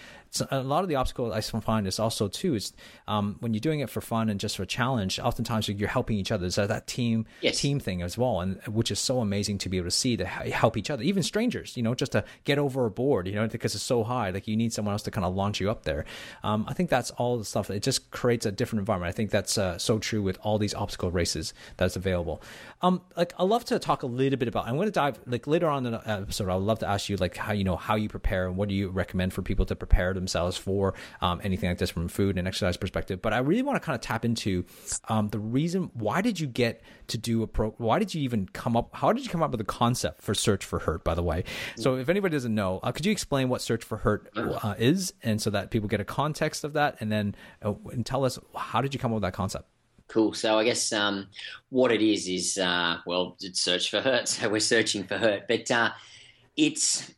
a 0.51 0.61
lot 0.61 0.83
of 0.83 0.89
the 0.89 0.95
obstacles 0.95 1.33
I 1.33 1.59
find 1.61 1.87
is 1.87 1.99
also 1.99 2.27
too 2.27 2.55
is 2.55 2.73
um, 3.07 3.37
when 3.39 3.53
you're 3.53 3.61
doing 3.61 3.79
it 3.79 3.89
for 3.89 4.01
fun 4.01 4.29
and 4.29 4.39
just 4.39 4.57
for 4.57 4.63
a 4.63 4.67
challenge. 4.67 5.19
Oftentimes 5.19 5.69
you're 5.69 5.87
helping 5.87 6.17
each 6.17 6.31
other. 6.31 6.49
So 6.51 6.67
that 6.67 6.87
team 6.87 7.25
yes. 7.41 7.59
team 7.59 7.79
thing 7.79 8.01
as 8.01 8.17
well, 8.17 8.41
and 8.41 8.61
which 8.67 8.91
is 8.91 8.99
so 8.99 9.19
amazing 9.19 9.57
to 9.59 9.69
be 9.69 9.77
able 9.77 9.87
to 9.87 9.91
see 9.91 10.17
to 10.17 10.25
help 10.25 10.77
each 10.77 10.89
other, 10.89 11.03
even 11.03 11.23
strangers. 11.23 11.77
You 11.77 11.83
know, 11.83 11.95
just 11.95 12.11
to 12.13 12.23
get 12.43 12.57
over 12.57 12.85
a 12.85 12.91
board. 12.91 13.27
You 13.27 13.35
know, 13.35 13.47
because 13.47 13.75
it's 13.75 13.83
so 13.83 14.03
high, 14.03 14.29
like 14.29 14.47
you 14.47 14.55
need 14.55 14.73
someone 14.73 14.93
else 14.93 15.03
to 15.03 15.11
kind 15.11 15.25
of 15.25 15.35
launch 15.35 15.59
you 15.59 15.69
up 15.69 15.83
there. 15.83 16.05
Um, 16.43 16.65
I 16.67 16.73
think 16.73 16.89
that's 16.89 17.11
all 17.11 17.37
the 17.37 17.45
stuff. 17.45 17.69
It 17.69 17.83
just 17.83 18.11
creates 18.11 18.45
a 18.45 18.51
different 18.51 18.81
environment. 18.81 19.09
I 19.09 19.15
think 19.15 19.31
that's 19.31 19.57
uh, 19.57 19.77
so 19.77 19.99
true 19.99 20.21
with 20.21 20.37
all 20.41 20.57
these 20.57 20.73
obstacle 20.73 21.11
races 21.11 21.53
that's 21.77 21.95
available. 21.95 22.41
Um, 22.81 23.01
like 23.17 23.33
I 23.37 23.43
love 23.43 23.65
to 23.65 23.79
talk 23.79 24.03
a 24.03 24.07
little 24.07 24.37
bit 24.37 24.47
about. 24.47 24.67
I'm 24.67 24.75
going 24.75 24.87
to 24.87 24.91
dive 24.91 25.19
like 25.25 25.47
later 25.47 25.67
on 25.67 25.85
in 25.85 25.93
the 25.93 26.09
episode. 26.09 26.49
I 26.49 26.55
would 26.55 26.63
love 26.63 26.79
to 26.79 26.87
ask 26.87 27.09
you 27.09 27.17
like 27.17 27.35
how 27.35 27.53
you 27.53 27.63
know 27.63 27.75
how 27.75 27.95
you 27.95 28.09
prepare 28.09 28.47
and 28.47 28.55
what 28.55 28.69
do 28.69 28.75
you 28.75 28.89
recommend 28.89 29.33
for 29.33 29.41
people 29.41 29.65
to 29.65 29.75
prepare 29.75 30.13
themselves 30.13 30.57
for 30.57 30.93
um, 31.21 31.41
anything 31.43 31.69
like 31.69 31.77
this 31.77 31.89
from 31.89 32.07
food 32.07 32.37
and 32.37 32.47
exercise 32.47 32.77
perspective. 32.77 33.21
But 33.21 33.33
I 33.33 33.39
really 33.39 33.63
want 33.63 33.81
to 33.81 33.85
kind 33.85 33.95
of 33.95 34.01
tap 34.01 34.25
into 34.25 34.65
um, 35.09 35.29
the 35.29 35.39
reason 35.39 35.91
why 35.93 36.21
did 36.21 36.39
you 36.39 36.47
get 36.47 36.81
to 37.07 37.17
do 37.17 37.43
a 37.43 37.47
pro? 37.47 37.71
Why 37.71 37.99
did 37.99 38.13
you 38.13 38.21
even 38.21 38.47
come 38.47 38.77
up? 38.77 38.95
How 38.95 39.11
did 39.11 39.23
you 39.23 39.29
come 39.29 39.43
up 39.43 39.51
with 39.51 39.59
the 39.59 39.65
concept 39.65 40.21
for 40.21 40.33
Search 40.33 40.63
for 40.63 40.79
Hurt? 40.79 41.03
By 41.03 41.15
the 41.15 41.23
way, 41.23 41.43
so 41.75 41.95
if 41.95 42.09
anybody 42.09 42.28
doesn't 42.29 42.53
know, 42.53 42.79
uh, 42.83 42.91
could 42.91 43.05
you 43.05 43.11
explain 43.11 43.49
what 43.49 43.61
Search 43.61 43.83
for 43.83 43.97
Hurt 43.97 44.29
uh, 44.35 44.75
is, 44.77 45.13
and 45.23 45.41
so 45.41 45.49
that 45.49 45.71
people 45.71 45.87
get 45.87 45.99
a 45.99 46.05
context 46.05 46.63
of 46.63 46.73
that, 46.73 46.97
and 46.99 47.11
then 47.11 47.35
uh, 47.63 47.73
and 47.91 48.05
tell 48.05 48.25
us 48.25 48.39
how 48.55 48.81
did 48.81 48.93
you 48.93 48.99
come 48.99 49.11
up 49.11 49.15
with 49.15 49.23
that 49.23 49.33
concept? 49.33 49.65
Cool. 50.07 50.33
So 50.33 50.57
I 50.57 50.63
guess 50.63 50.91
um, 50.91 51.27
what 51.69 51.91
it 51.91 52.01
is 52.01 52.27
is 52.27 52.57
uh, 52.57 52.97
well, 53.05 53.37
it's 53.41 53.61
search 53.61 53.89
for 53.89 54.01
hurt. 54.01 54.27
So 54.27 54.49
we're 54.49 54.59
searching 54.59 55.03
for 55.03 55.17
hurt, 55.17 55.47
but 55.47 55.69
uh, 55.69 55.91
it's 56.57 57.13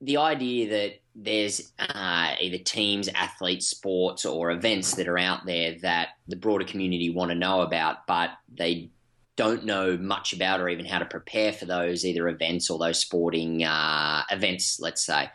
the 0.00 0.18
idea 0.18 0.68
that 0.70 1.00
there's 1.14 1.72
uh, 1.78 2.34
either 2.40 2.58
teams, 2.58 3.08
athletes, 3.08 3.66
sports, 3.66 4.24
or 4.26 4.50
events 4.50 4.94
that 4.94 5.08
are 5.08 5.18
out 5.18 5.46
there 5.46 5.76
that 5.80 6.10
the 6.28 6.36
broader 6.36 6.64
community 6.64 7.10
want 7.10 7.30
to 7.30 7.34
know 7.34 7.62
about, 7.62 8.06
but 8.06 8.30
they 8.54 8.90
don't 9.36 9.64
know 9.64 9.96
much 9.96 10.32
about 10.32 10.60
or 10.60 10.68
even 10.68 10.86
how 10.86 10.98
to 10.98 11.04
prepare 11.04 11.52
for 11.52 11.66
those 11.66 12.04
either 12.04 12.28
events 12.28 12.70
or 12.70 12.78
those 12.78 12.98
sporting 12.98 13.64
uh, 13.64 14.22
events, 14.30 14.80
let's 14.80 15.04
say. 15.04 15.30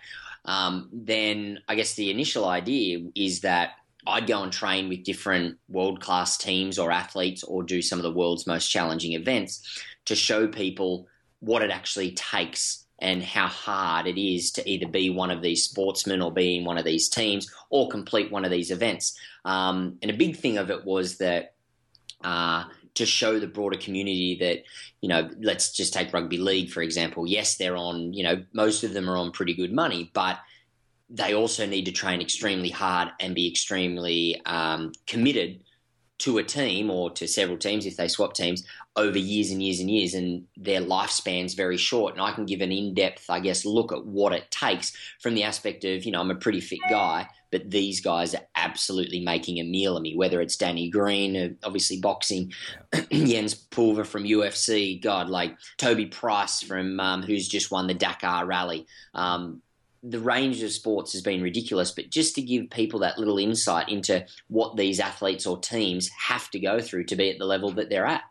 Um, 0.46 0.90
then 0.92 1.60
I 1.68 1.76
guess 1.76 1.94
the 1.94 2.10
initial 2.10 2.46
idea 2.46 3.00
is 3.16 3.42
that 3.42 3.74
I'd 4.08 4.26
go 4.26 4.42
and 4.42 4.52
train 4.52 4.90
with 4.90 5.04
different 5.04 5.58
world 5.70 6.02
class 6.02 6.38
teams 6.38 6.80
or 6.80 6.92
athletes 6.92 7.44
or 7.44 7.62
do 7.62 7.82
some 7.82 8.00
of 8.00 8.04
the 8.04 8.12
world's 8.12 8.48
most 8.48 8.68
challenging 8.68 9.14
events 9.14 9.84
to 10.06 10.16
show 10.16 10.48
people 10.48 11.08
what 11.40 11.62
it 11.62 11.70
actually 11.70 12.12
takes 12.12 12.86
and 13.00 13.24
how 13.24 13.48
hard 13.48 14.08
it 14.08 14.20
is 14.20 14.52
to 14.52 14.70
either 14.70 14.88
be 14.88 15.10
one 15.10 15.32
of 15.32 15.42
these 15.42 15.64
sportsmen 15.64 16.22
or 16.22 16.32
be 16.32 16.58
in 16.58 16.66
one 16.66 16.78
of 16.78 16.86
these 16.86 17.10
teams 17.10 17.52
or 17.70 17.90
complete 17.90 18.32
one 18.32 18.46
of 18.46 18.52
these 18.52 18.72
events. 18.72 19.18
Um, 19.46 19.98
and 20.02 20.12
a 20.12 20.16
big 20.16 20.38
thing 20.38 20.58
of 20.58 20.70
it 20.70 20.86
was 20.86 21.18
that 21.18 21.54
uh, 22.24 22.66
to 22.96 23.06
show 23.06 23.40
the 23.40 23.48
broader 23.48 23.78
community 23.78 24.38
that, 24.40 24.64
you 25.02 25.10
know, 25.10 25.30
let's 25.42 25.72
just 25.72 25.94
take 25.94 26.14
rugby 26.14 26.38
league, 26.38 26.70
for 26.70 26.82
example. 26.82 27.26
Yes, 27.26 27.56
they're 27.56 27.78
on, 27.78 28.14
you 28.14 28.24
know, 28.24 28.44
most 28.54 28.84
of 28.84 28.94
them 28.94 29.10
are 29.10 29.18
on 29.18 29.32
pretty 29.32 29.54
good 29.54 29.72
money, 29.72 30.12
but 30.14 30.38
they 31.10 31.34
also 31.34 31.66
need 31.66 31.86
to 31.86 31.92
train 31.92 32.22
extremely 32.22 32.70
hard 32.70 33.10
and 33.20 33.36
be 33.36 33.48
extremely 33.48 34.42
um, 34.46 34.92
committed 35.08 35.62
to 36.20 36.38
a 36.38 36.44
team 36.44 36.90
or 36.92 37.10
to 37.10 37.28
several 37.28 37.58
teams 37.58 37.86
if 37.86 37.98
they 37.98 38.08
swap 38.08 38.34
teams 38.34 38.64
over 38.96 39.18
years 39.18 39.52
and 39.52 39.64
years 39.64 39.80
and 39.80 39.90
years, 39.90 40.14
and 40.14 40.46
their 40.56 40.80
lifespan's 40.80 41.54
very 41.54 41.78
short. 41.78 42.14
And 42.14 42.22
I 42.22 42.32
can 42.32 42.46
give 42.46 42.62
an 42.62 42.72
in 42.72 42.94
depth, 42.94 43.30
I 43.30 43.40
guess, 43.40 43.66
look 43.66 43.92
at 43.92 44.06
what 44.06 44.34
it 44.34 44.52
takes 44.52 44.96
from 45.20 45.34
the 45.34 45.44
aspect 45.44 45.84
of, 45.84 46.04
you 46.04 46.12
know, 46.12 46.22
I'm 46.22 46.30
a 46.30 46.36
pretty 46.36 46.60
fit 46.60 46.80
guy, 46.90 47.28
but 47.52 47.70
these 47.70 48.02
guys 48.02 48.34
are 48.34 48.46
absolutely 48.56 49.20
making 49.20 49.60
a 49.60 49.64
meal 49.64 49.98
of 49.98 50.04
me, 50.04 50.16
whether 50.16 50.42
it's 50.42 50.58
Danny 50.58 50.90
Green, 50.90 51.36
uh, 51.36 51.50
obviously 51.64 52.00
boxing, 52.00 52.54
Jens 53.12 53.54
Pulver 53.54 54.04
from 54.04 54.24
UFC, 54.24 55.02
God, 55.02 55.30
like 55.30 55.58
Toby 55.78 56.06
Price 56.06 56.62
from 56.62 57.00
um, 57.00 57.24
who's 57.24 57.48
just 57.48 57.72
won 57.72 57.88
the 57.88 57.94
Dakar 57.94 58.46
Rally. 58.46 58.88
Um, 59.14 59.62
the 60.04 60.20
range 60.20 60.64
of 60.64 60.72
sports 60.72 61.14
has 61.14 61.22
been 61.22 61.44
ridiculous, 61.44 61.92
but 61.92 62.10
just 62.10 62.36
to 62.36 62.42
give 62.42 62.70
people 62.70 63.02
that 63.02 63.20
little 63.20 63.38
insight 63.38 63.90
into 63.90 64.26
what 64.48 64.76
these 64.76 65.00
athletes 65.00 65.46
or 65.46 65.60
teams 65.60 66.10
have 66.10 66.50
to 66.52 66.60
go 66.60 66.80
through 66.80 67.04
to 67.06 67.16
be 67.16 67.30
at 67.30 67.38
the 67.38 67.46
level 67.46 67.72
that 67.74 67.90
they're 67.90 68.08
at. 68.08 68.24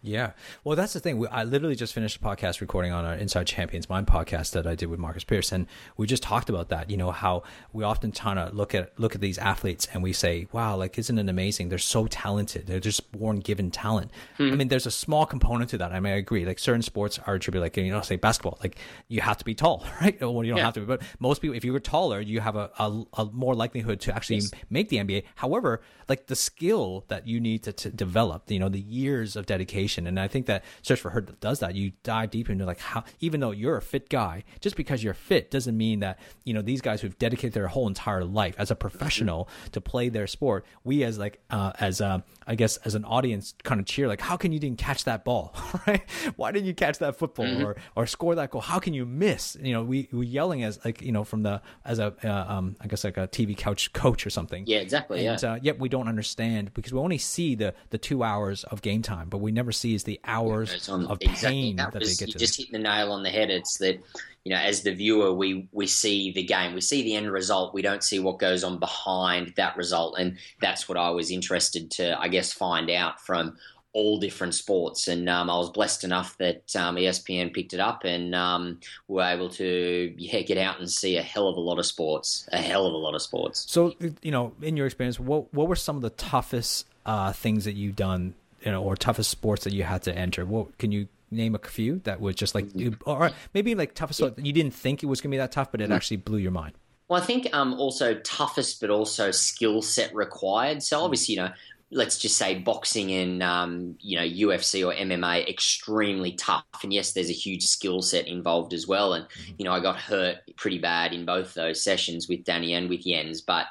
Yeah. 0.00 0.32
Well, 0.62 0.76
that's 0.76 0.92
the 0.92 1.00
thing. 1.00 1.18
We, 1.18 1.26
I 1.26 1.42
literally 1.42 1.74
just 1.74 1.92
finished 1.92 2.16
a 2.16 2.20
podcast 2.20 2.60
recording 2.60 2.92
on 2.92 3.04
our 3.04 3.14
Inside 3.14 3.48
Champions 3.48 3.88
Mind 3.88 4.06
podcast 4.06 4.52
that 4.52 4.64
I 4.66 4.76
did 4.76 4.86
with 4.86 5.00
Marcus 5.00 5.24
Pierce, 5.24 5.50
and 5.50 5.66
we 5.96 6.06
just 6.06 6.22
talked 6.22 6.48
about 6.48 6.68
that. 6.68 6.88
You 6.88 6.96
know 6.96 7.10
how 7.10 7.42
we 7.72 7.82
often 7.82 8.12
kind 8.12 8.38
of 8.38 8.54
look 8.54 8.76
at 8.76 8.98
look 8.98 9.16
at 9.16 9.20
these 9.20 9.38
athletes 9.38 9.88
and 9.92 10.02
we 10.02 10.12
say, 10.12 10.46
"Wow, 10.52 10.76
like 10.76 10.98
isn't 10.98 11.18
it 11.18 11.28
amazing? 11.28 11.68
They're 11.68 11.78
so 11.78 12.06
talented. 12.06 12.66
They're 12.66 12.78
just 12.78 13.10
born 13.10 13.40
given 13.40 13.72
talent." 13.72 14.12
Hmm. 14.36 14.52
I 14.52 14.54
mean, 14.54 14.68
there's 14.68 14.86
a 14.86 14.90
small 14.90 15.26
component 15.26 15.70
to 15.70 15.78
that. 15.78 15.90
I 15.92 15.98
mean, 15.98 16.12
I 16.12 16.16
agree. 16.16 16.46
Like 16.46 16.60
certain 16.60 16.82
sports 16.82 17.18
are 17.26 17.34
attributed, 17.34 17.62
like 17.62 17.76
you 17.76 17.90
know, 17.90 18.00
say 18.02 18.16
basketball, 18.16 18.58
like 18.62 18.76
you 19.08 19.20
have 19.20 19.38
to 19.38 19.44
be 19.44 19.54
tall, 19.54 19.84
right? 20.00 20.20
Well, 20.20 20.44
you 20.44 20.52
don't 20.52 20.58
yeah. 20.58 20.64
have 20.64 20.74
to 20.74 20.80
be, 20.80 20.86
but 20.86 21.02
most 21.18 21.42
people, 21.42 21.56
if 21.56 21.64
you 21.64 21.72
were 21.72 21.80
taller, 21.80 22.20
you 22.20 22.40
have 22.40 22.54
a, 22.54 22.70
a, 22.78 23.02
a 23.14 23.24
more 23.26 23.54
likelihood 23.54 24.00
to 24.02 24.14
actually 24.14 24.36
yes. 24.36 24.52
make 24.70 24.90
the 24.90 24.98
NBA. 24.98 25.24
However, 25.34 25.80
like 26.08 26.26
the 26.26 26.36
skill 26.36 27.04
that 27.08 27.26
you 27.26 27.40
need 27.40 27.64
to, 27.64 27.72
to 27.72 27.90
develop, 27.90 28.50
you 28.50 28.58
know, 28.58 28.68
the 28.68 28.80
years 28.80 29.36
of 29.36 29.46
dedication, 29.46 29.97
and 30.06 30.18
I 30.18 30.28
think 30.28 30.46
that 30.46 30.64
Search 30.82 31.00
for 31.00 31.10
Hurt 31.10 31.40
does 31.40 31.60
that. 31.60 31.74
You 31.74 31.92
dive 32.02 32.30
deep 32.30 32.50
into 32.50 32.64
like 32.64 32.80
how, 32.80 33.04
even 33.20 33.40
though 33.40 33.50
you're 33.50 33.76
a 33.76 33.82
fit 33.82 34.08
guy, 34.08 34.44
just 34.60 34.76
because 34.76 35.02
you're 35.02 35.14
fit 35.14 35.50
doesn't 35.50 35.76
mean 35.76 36.00
that 36.00 36.18
you 36.44 36.54
know 36.54 36.62
these 36.62 36.80
guys 36.80 37.00
who've 37.00 37.18
dedicated 37.18 37.52
their 37.52 37.68
whole 37.68 37.88
entire 37.88 38.24
life 38.24 38.54
as 38.58 38.70
a 38.70 38.76
professional 38.76 39.48
to 39.72 39.80
play 39.80 40.08
their 40.08 40.26
sport. 40.26 40.64
We 40.84 41.04
as 41.04 41.18
like 41.18 41.40
uh, 41.50 41.72
as 41.80 42.00
I 42.00 42.54
guess 42.54 42.76
as 42.78 42.94
an 42.94 43.04
audience 43.04 43.54
kind 43.62 43.80
of 43.80 43.86
cheer 43.86 44.08
like, 44.08 44.20
how 44.20 44.36
can 44.36 44.52
you 44.52 44.58
didn't 44.58 44.78
catch 44.78 45.04
that 45.04 45.24
ball, 45.24 45.54
right? 45.86 46.02
Why 46.36 46.52
didn't 46.52 46.66
you 46.66 46.74
catch 46.74 46.98
that 46.98 47.16
football 47.16 47.46
mm-hmm. 47.46 47.64
or 47.64 47.76
or 47.94 48.06
score 48.06 48.34
that 48.36 48.50
goal? 48.50 48.60
How 48.60 48.78
can 48.78 48.94
you 48.94 49.04
miss? 49.04 49.56
You 49.60 49.72
know, 49.72 49.82
we 49.82 50.08
we 50.12 50.26
yelling 50.26 50.62
as 50.62 50.82
like 50.84 51.02
you 51.02 51.12
know 51.12 51.24
from 51.24 51.42
the 51.42 51.60
as 51.84 51.98
a 51.98 52.14
uh, 52.24 52.52
um 52.52 52.76
I 52.80 52.86
guess 52.86 53.04
like 53.04 53.16
a 53.16 53.28
TV 53.28 53.56
couch 53.56 53.92
coach 53.92 54.26
or 54.26 54.30
something. 54.30 54.64
Yeah, 54.66 54.78
exactly. 54.78 55.26
And, 55.26 55.42
yeah. 55.42 55.52
Uh, 55.52 55.58
yet 55.60 55.78
we 55.78 55.88
don't 55.88 56.08
understand 56.08 56.72
because 56.74 56.92
we 56.92 56.98
only 56.98 57.18
see 57.18 57.54
the 57.54 57.74
the 57.90 57.98
two 57.98 58.22
hours 58.22 58.64
of 58.64 58.82
game 58.82 59.02
time, 59.02 59.28
but 59.28 59.38
we 59.38 59.52
never 59.52 59.72
see 59.78 59.94
is 59.94 60.04
the 60.04 60.20
hours 60.24 60.88
on, 60.88 61.06
of 61.06 61.18
exactly. 61.20 61.48
pain 61.48 61.76
that, 61.76 61.92
that 61.92 62.00
was, 62.00 62.16
they 62.16 62.26
get 62.26 62.32
to. 62.32 62.38
Just 62.38 62.56
hit 62.56 62.70
the 62.72 62.78
nail 62.78 63.12
on 63.12 63.22
the 63.22 63.30
head. 63.30 63.50
It's 63.50 63.78
that 63.78 64.00
you 64.44 64.54
know, 64.54 64.60
as 64.60 64.82
the 64.82 64.94
viewer, 64.94 65.32
we 65.32 65.68
we 65.72 65.86
see 65.86 66.32
the 66.32 66.42
game, 66.42 66.74
we 66.74 66.80
see 66.80 67.02
the 67.02 67.16
end 67.16 67.30
result. 67.30 67.74
We 67.74 67.82
don't 67.82 68.02
see 68.02 68.18
what 68.18 68.38
goes 68.38 68.64
on 68.64 68.78
behind 68.78 69.52
that 69.56 69.76
result, 69.76 70.18
and 70.18 70.38
that's 70.60 70.88
what 70.88 70.96
I 70.96 71.10
was 71.10 71.30
interested 71.30 71.90
to, 71.92 72.18
I 72.18 72.28
guess, 72.28 72.52
find 72.52 72.90
out 72.90 73.20
from 73.20 73.56
all 73.92 74.18
different 74.18 74.54
sports. 74.54 75.08
And 75.08 75.28
um, 75.28 75.50
I 75.50 75.56
was 75.56 75.70
blessed 75.70 76.04
enough 76.04 76.36
that 76.38 76.74
um, 76.76 76.96
ESPN 76.96 77.52
picked 77.52 77.72
it 77.72 77.80
up 77.80 78.04
and 78.04 78.34
um, 78.34 78.80
were 79.08 79.22
able 79.22 79.48
to 79.50 80.14
yeah, 80.16 80.40
get 80.42 80.58
out 80.58 80.78
and 80.78 80.90
see 80.90 81.16
a 81.16 81.22
hell 81.22 81.48
of 81.48 81.56
a 81.56 81.60
lot 81.60 81.78
of 81.78 81.86
sports, 81.86 82.48
a 82.52 82.58
hell 82.58 82.86
of 82.86 82.92
a 82.92 82.96
lot 82.96 83.14
of 83.14 83.22
sports. 83.22 83.66
So, 83.68 83.94
you 84.22 84.30
know, 84.30 84.52
in 84.62 84.76
your 84.76 84.86
experience, 84.86 85.18
what 85.18 85.52
what 85.52 85.68
were 85.68 85.76
some 85.76 85.96
of 85.96 86.02
the 86.02 86.10
toughest 86.10 86.86
uh, 87.04 87.32
things 87.32 87.64
that 87.64 87.74
you've 87.74 87.96
done, 87.96 88.34
you 88.68 88.72
know, 88.72 88.82
or 88.82 88.94
toughest 88.96 89.30
sports 89.30 89.64
that 89.64 89.72
you 89.72 89.82
had 89.82 90.02
to 90.02 90.14
enter? 90.14 90.44
What 90.44 90.76
can 90.76 90.92
you 90.92 91.08
name 91.30 91.54
a 91.54 91.58
few 91.58 92.00
that 92.04 92.20
was 92.20 92.34
just 92.34 92.54
like, 92.54 92.66
or 93.06 93.30
maybe 93.54 93.74
like 93.74 93.94
toughest 93.94 94.20
yeah. 94.20 94.28
you 94.36 94.52
didn't 94.52 94.74
think 94.74 95.02
it 95.02 95.06
was 95.06 95.22
going 95.22 95.30
to 95.30 95.34
be 95.36 95.38
that 95.38 95.52
tough, 95.52 95.72
but 95.72 95.80
it 95.80 95.84
mm-hmm. 95.84 95.94
actually 95.94 96.18
blew 96.18 96.36
your 96.36 96.50
mind? 96.50 96.74
Well, 97.08 97.18
I 97.18 97.24
think 97.24 97.48
um, 97.54 97.72
also 97.80 98.16
toughest, 98.16 98.82
but 98.82 98.90
also 98.90 99.30
skill 99.30 99.80
set 99.80 100.14
required. 100.14 100.82
So 100.82 101.00
obviously, 101.00 101.36
you 101.36 101.40
know, 101.40 101.50
let's 101.90 102.18
just 102.18 102.36
say 102.36 102.58
boxing 102.58 103.10
and 103.10 103.42
um, 103.42 103.96
you 104.00 104.18
know 104.18 104.24
UFC 104.24 104.86
or 104.86 104.92
MMA 104.92 105.48
extremely 105.48 106.32
tough. 106.32 106.66
And 106.82 106.92
yes, 106.92 107.14
there's 107.14 107.30
a 107.30 107.32
huge 107.32 107.64
skill 107.64 108.02
set 108.02 108.28
involved 108.28 108.74
as 108.74 108.86
well. 108.86 109.14
And 109.14 109.24
mm-hmm. 109.24 109.54
you 109.56 109.64
know, 109.64 109.72
I 109.72 109.80
got 109.80 109.96
hurt 109.96 110.40
pretty 110.56 110.78
bad 110.78 111.14
in 111.14 111.24
both 111.24 111.54
those 111.54 111.82
sessions 111.82 112.28
with 112.28 112.44
Danny 112.44 112.74
and 112.74 112.90
with 112.90 113.04
Jens. 113.04 113.40
But 113.40 113.64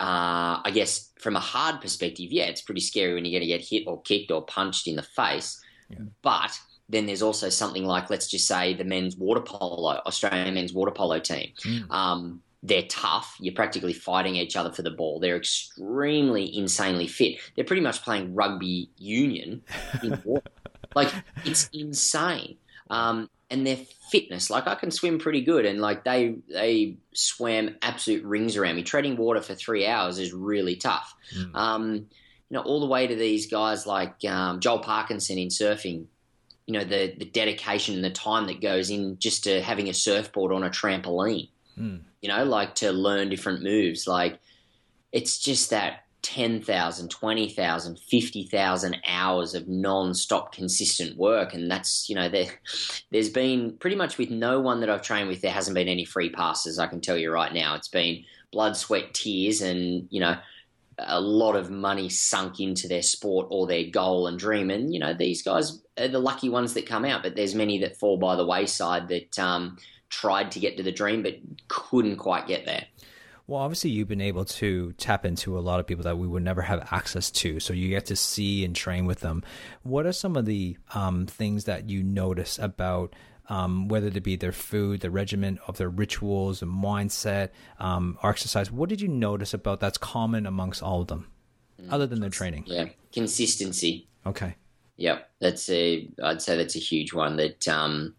uh, 0.00 0.60
I 0.64 0.70
guess 0.72 1.12
from 1.18 1.36
a 1.36 1.40
hard 1.40 1.80
perspective, 1.80 2.32
yeah, 2.32 2.44
it's 2.44 2.62
pretty 2.62 2.80
scary 2.80 3.14
when 3.14 3.24
you're 3.24 3.38
going 3.38 3.48
to 3.48 3.58
get 3.58 3.66
hit 3.66 3.84
or 3.86 4.02
kicked 4.02 4.30
or 4.30 4.42
punched 4.42 4.88
in 4.88 4.96
the 4.96 5.02
face. 5.02 5.60
Yeah. 5.88 5.98
But 6.22 6.58
then 6.88 7.06
there's 7.06 7.22
also 7.22 7.48
something 7.48 7.84
like, 7.84 8.10
let's 8.10 8.26
just 8.26 8.46
say, 8.46 8.74
the 8.74 8.84
men's 8.84 9.16
water 9.16 9.40
polo, 9.40 10.00
Australian 10.06 10.54
men's 10.54 10.72
water 10.72 10.90
polo 10.90 11.18
team. 11.18 11.52
Mm. 11.64 11.90
Um, 11.90 12.42
they're 12.62 12.86
tough. 12.88 13.36
You're 13.40 13.54
practically 13.54 13.92
fighting 13.92 14.36
each 14.36 14.56
other 14.56 14.70
for 14.70 14.82
the 14.82 14.90
ball. 14.90 15.18
They're 15.18 15.36
extremely 15.36 16.56
insanely 16.56 17.08
fit. 17.08 17.38
They're 17.54 17.64
pretty 17.64 17.82
much 17.82 18.02
playing 18.02 18.34
rugby 18.34 18.90
union 18.96 19.62
in 20.02 20.20
water. 20.24 20.50
like 20.94 21.12
it's 21.44 21.68
insane. 21.72 22.56
Um, 22.90 23.30
and 23.52 23.66
their 23.66 23.78
fitness, 24.10 24.50
like 24.50 24.66
I 24.66 24.74
can 24.74 24.90
swim 24.90 25.18
pretty 25.18 25.42
good, 25.42 25.64
and 25.66 25.80
like 25.80 26.04
they 26.04 26.36
they 26.48 26.96
swam 27.12 27.76
absolute 27.82 28.24
rings 28.24 28.56
around 28.56 28.76
me. 28.76 28.82
Treading 28.82 29.16
water 29.16 29.40
for 29.40 29.54
three 29.54 29.86
hours 29.86 30.18
is 30.18 30.32
really 30.32 30.76
tough. 30.76 31.14
Mm. 31.36 31.54
Um, 31.54 31.94
you 31.94 32.58
know, 32.58 32.62
all 32.62 32.80
the 32.80 32.86
way 32.86 33.06
to 33.06 33.14
these 33.14 33.46
guys 33.46 33.86
like 33.86 34.24
um, 34.24 34.60
Joel 34.60 34.80
Parkinson 34.80 35.38
in 35.38 35.48
surfing. 35.48 36.06
You 36.66 36.74
know, 36.74 36.84
the 36.84 37.14
the 37.16 37.26
dedication 37.26 37.94
and 37.94 38.04
the 38.04 38.10
time 38.10 38.46
that 38.46 38.60
goes 38.60 38.90
in 38.90 39.18
just 39.18 39.44
to 39.44 39.62
having 39.62 39.88
a 39.88 39.94
surfboard 39.94 40.52
on 40.52 40.64
a 40.64 40.70
trampoline. 40.70 41.48
Mm. 41.78 42.00
You 42.20 42.28
know, 42.28 42.44
like 42.44 42.74
to 42.76 42.92
learn 42.92 43.28
different 43.28 43.62
moves. 43.62 44.06
Like 44.06 44.38
it's 45.12 45.38
just 45.38 45.70
that 45.70 46.04
10,000, 46.22 47.10
20,000, 47.10 47.98
50,000 47.98 48.96
hours 49.06 49.54
of 49.54 49.68
non-stop 49.68 50.52
consistent 50.52 51.16
work. 51.16 51.52
And 51.52 51.70
that's, 51.70 52.08
you 52.08 52.14
know, 52.14 52.28
there, 52.28 52.46
there's 53.10 53.28
been 53.28 53.76
pretty 53.78 53.96
much 53.96 54.18
with 54.18 54.30
no 54.30 54.60
one 54.60 54.80
that 54.80 54.90
I've 54.90 55.02
trained 55.02 55.28
with, 55.28 55.40
there 55.42 55.50
hasn't 55.50 55.74
been 55.74 55.88
any 55.88 56.04
free 56.04 56.30
passes. 56.30 56.78
I 56.78 56.86
can 56.86 57.00
tell 57.00 57.18
you 57.18 57.32
right 57.32 57.52
now, 57.52 57.74
it's 57.74 57.88
been 57.88 58.24
blood, 58.52 58.76
sweat, 58.76 59.14
tears, 59.14 59.62
and, 59.62 60.06
you 60.10 60.20
know, 60.20 60.36
a 60.98 61.20
lot 61.20 61.56
of 61.56 61.70
money 61.70 62.08
sunk 62.08 62.60
into 62.60 62.86
their 62.86 63.02
sport 63.02 63.48
or 63.50 63.66
their 63.66 63.84
goal 63.84 64.28
and 64.28 64.38
dream. 64.38 64.70
And, 64.70 64.94
you 64.94 65.00
know, 65.00 65.14
these 65.14 65.42
guys 65.42 65.80
are 65.98 66.08
the 66.08 66.20
lucky 66.20 66.48
ones 66.48 66.74
that 66.74 66.86
come 66.86 67.04
out, 67.04 67.22
but 67.22 67.34
there's 67.34 67.54
many 67.54 67.78
that 67.78 67.96
fall 67.96 68.16
by 68.16 68.36
the 68.36 68.46
wayside 68.46 69.08
that, 69.08 69.38
um, 69.38 69.76
tried 70.12 70.52
to 70.52 70.60
get 70.60 70.76
to 70.76 70.82
the 70.82 70.92
dream 70.92 71.22
but 71.22 71.34
couldn't 71.68 72.16
quite 72.16 72.46
get 72.46 72.66
there. 72.66 72.84
Well, 73.52 73.60
obviously, 73.60 73.90
you've 73.90 74.08
been 74.08 74.22
able 74.22 74.46
to 74.46 74.92
tap 74.92 75.26
into 75.26 75.58
a 75.58 75.60
lot 75.60 75.78
of 75.78 75.86
people 75.86 76.04
that 76.04 76.16
we 76.16 76.26
would 76.26 76.42
never 76.42 76.62
have 76.62 76.88
access 76.90 77.30
to. 77.32 77.60
So 77.60 77.74
you 77.74 77.90
get 77.90 78.06
to 78.06 78.16
see 78.16 78.64
and 78.64 78.74
train 78.74 79.04
with 79.04 79.20
them. 79.20 79.44
What 79.82 80.06
are 80.06 80.12
some 80.12 80.38
of 80.38 80.46
the 80.46 80.78
um, 80.94 81.26
things 81.26 81.64
that 81.64 81.90
you 81.90 82.02
notice 82.02 82.58
about 82.58 83.14
um, 83.50 83.88
whether 83.88 84.06
it 84.06 84.22
be 84.22 84.36
their 84.36 84.52
food, 84.52 85.02
the 85.02 85.10
regimen 85.10 85.58
of 85.66 85.76
their 85.76 85.90
rituals, 85.90 86.62
and 86.62 86.72
mindset, 86.72 87.50
um, 87.78 88.16
or 88.22 88.30
exercise? 88.30 88.72
What 88.72 88.88
did 88.88 89.02
you 89.02 89.08
notice 89.08 89.52
about 89.52 89.80
that's 89.80 89.98
common 89.98 90.46
amongst 90.46 90.82
all 90.82 91.02
of 91.02 91.08
them, 91.08 91.30
other 91.90 92.06
than 92.06 92.20
their 92.20 92.30
training? 92.30 92.64
Yeah, 92.66 92.86
consistency. 93.12 94.08
Okay. 94.24 94.54
Yep, 94.96 95.28
that's 95.40 95.68
a. 95.68 96.08
I'd 96.22 96.40
say 96.40 96.56
that's 96.56 96.76
a 96.76 96.78
huge 96.78 97.12
one. 97.12 97.36
That 97.36 97.68
um, 97.68 98.14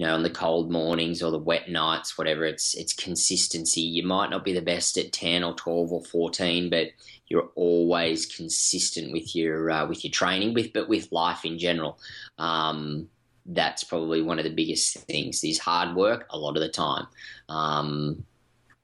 you 0.00 0.06
know, 0.06 0.14
on 0.14 0.22
the 0.22 0.30
cold 0.30 0.72
mornings 0.72 1.22
or 1.22 1.30
the 1.30 1.38
wet 1.38 1.68
nights, 1.68 2.16
whatever, 2.16 2.46
it's 2.46 2.72
it's 2.72 2.94
consistency. 2.94 3.82
You 3.82 4.02
might 4.02 4.30
not 4.30 4.46
be 4.46 4.54
the 4.54 4.62
best 4.62 4.96
at 4.96 5.12
ten 5.12 5.44
or 5.44 5.52
twelve 5.52 5.92
or 5.92 6.02
fourteen, 6.02 6.70
but 6.70 6.86
you're 7.26 7.50
always 7.54 8.24
consistent 8.24 9.12
with 9.12 9.36
your 9.36 9.70
uh, 9.70 9.86
with 9.86 10.02
your 10.02 10.10
training, 10.10 10.54
with 10.54 10.72
but 10.72 10.88
with 10.88 11.12
life 11.12 11.44
in 11.44 11.58
general. 11.58 11.98
Um, 12.38 13.10
that's 13.44 13.84
probably 13.84 14.22
one 14.22 14.38
of 14.38 14.44
the 14.46 14.54
biggest 14.54 14.96
things. 15.00 15.44
Is 15.44 15.58
hard 15.58 15.94
work 15.94 16.24
a 16.30 16.38
lot 16.38 16.56
of 16.56 16.62
the 16.62 16.70
time. 16.70 17.06
Um, 17.50 18.24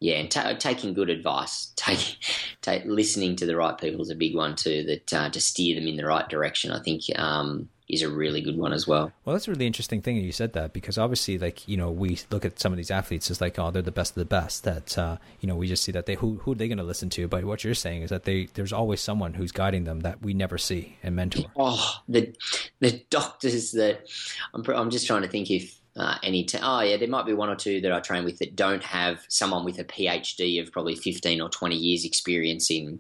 yeah, 0.00 0.16
and 0.16 0.30
t- 0.30 0.54
taking 0.58 0.92
good 0.92 1.08
advice, 1.08 1.72
take, 1.76 2.18
take, 2.60 2.84
listening 2.84 3.36
to 3.36 3.46
the 3.46 3.56
right 3.56 3.78
people 3.78 4.02
is 4.02 4.10
a 4.10 4.14
big 4.14 4.36
one 4.36 4.54
too. 4.54 4.84
That 4.84 5.14
uh, 5.14 5.30
to 5.30 5.40
steer 5.40 5.76
them 5.76 5.88
in 5.88 5.96
the 5.96 6.04
right 6.04 6.28
direction. 6.28 6.72
I 6.72 6.82
think 6.82 7.04
um, 7.18 7.70
is 7.88 8.02
a 8.02 8.08
really 8.08 8.40
good 8.40 8.56
one 8.56 8.72
as 8.72 8.86
well. 8.86 9.12
Well, 9.24 9.34
that's 9.34 9.46
a 9.46 9.50
really 9.52 9.66
interesting 9.66 10.02
thing 10.02 10.16
you 10.16 10.32
said 10.32 10.52
that 10.54 10.72
because 10.72 10.98
obviously, 10.98 11.38
like 11.38 11.66
you 11.68 11.76
know, 11.76 11.90
we 11.90 12.18
look 12.30 12.44
at 12.44 12.58
some 12.58 12.72
of 12.72 12.76
these 12.76 12.90
athletes 12.90 13.30
as 13.30 13.40
like, 13.40 13.58
oh, 13.58 13.70
they're 13.70 13.82
the 13.82 13.92
best 13.92 14.12
of 14.12 14.16
the 14.16 14.24
best. 14.24 14.64
That 14.64 14.98
uh, 14.98 15.16
you 15.40 15.46
know, 15.46 15.54
we 15.54 15.68
just 15.68 15.84
see 15.84 15.92
that 15.92 16.06
they 16.06 16.14
who 16.14 16.36
who 16.42 16.52
are 16.52 16.54
they 16.56 16.68
going 16.68 16.78
to 16.78 16.84
listen 16.84 17.10
to? 17.10 17.28
But 17.28 17.44
what 17.44 17.62
you're 17.62 17.74
saying 17.74 18.02
is 18.02 18.10
that 18.10 18.24
they 18.24 18.48
there's 18.54 18.72
always 18.72 19.00
someone 19.00 19.34
who's 19.34 19.52
guiding 19.52 19.84
them 19.84 20.00
that 20.00 20.22
we 20.22 20.34
never 20.34 20.58
see 20.58 20.96
and 21.02 21.14
mentor. 21.14 21.44
Oh, 21.56 22.00
the 22.08 22.34
the 22.80 23.04
doctors 23.10 23.72
that 23.72 24.06
I'm 24.52 24.64
I'm 24.68 24.90
just 24.90 25.06
trying 25.06 25.22
to 25.22 25.28
think 25.28 25.50
if. 25.50 25.80
Uh, 25.98 26.18
any 26.22 26.44
t- 26.44 26.58
oh 26.62 26.80
yeah, 26.80 26.98
there 26.98 27.08
might 27.08 27.24
be 27.24 27.32
one 27.32 27.48
or 27.48 27.56
two 27.56 27.80
that 27.80 27.90
I 27.90 28.00
train 28.00 28.26
with 28.26 28.38
that 28.40 28.54
don't 28.54 28.84
have 28.84 29.24
someone 29.28 29.64
with 29.64 29.78
a 29.78 29.84
PhD 29.84 30.60
of 30.60 30.70
probably 30.70 30.94
15 30.94 31.40
or 31.40 31.48
20 31.48 31.74
years 31.74 32.04
experience 32.04 32.70
in 32.70 32.98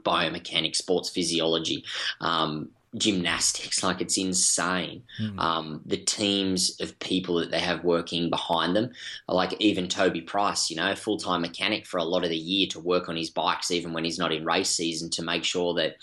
biomechanics, 0.00 0.76
sports 0.76 1.10
physiology, 1.10 1.84
um, 2.22 2.70
gymnastics. 2.96 3.82
Like 3.82 4.00
it's 4.00 4.18
insane. 4.18 5.04
Mm. 5.20 5.38
Um, 5.38 5.80
the 5.86 5.96
teams 5.96 6.80
of 6.80 6.98
people 6.98 7.36
that 7.36 7.50
they 7.50 7.60
have 7.60 7.84
working 7.84 8.30
behind 8.30 8.74
them, 8.74 8.90
like 9.28 9.54
even 9.60 9.88
Toby 9.88 10.20
Price, 10.20 10.70
you 10.70 10.76
know, 10.76 10.94
full 10.94 11.18
time 11.18 11.42
mechanic 11.42 11.86
for 11.86 11.98
a 11.98 12.04
lot 12.04 12.24
of 12.24 12.30
the 12.30 12.36
year 12.36 12.66
to 12.70 12.80
work 12.80 13.08
on 13.08 13.16
his 13.16 13.30
bikes, 13.30 13.70
even 13.70 13.92
when 13.92 14.04
he's 14.04 14.18
not 14.18 14.32
in 14.32 14.44
race 14.44 14.70
season, 14.70 15.10
to 15.10 15.22
make 15.22 15.44
sure 15.44 15.74
that 15.74 15.96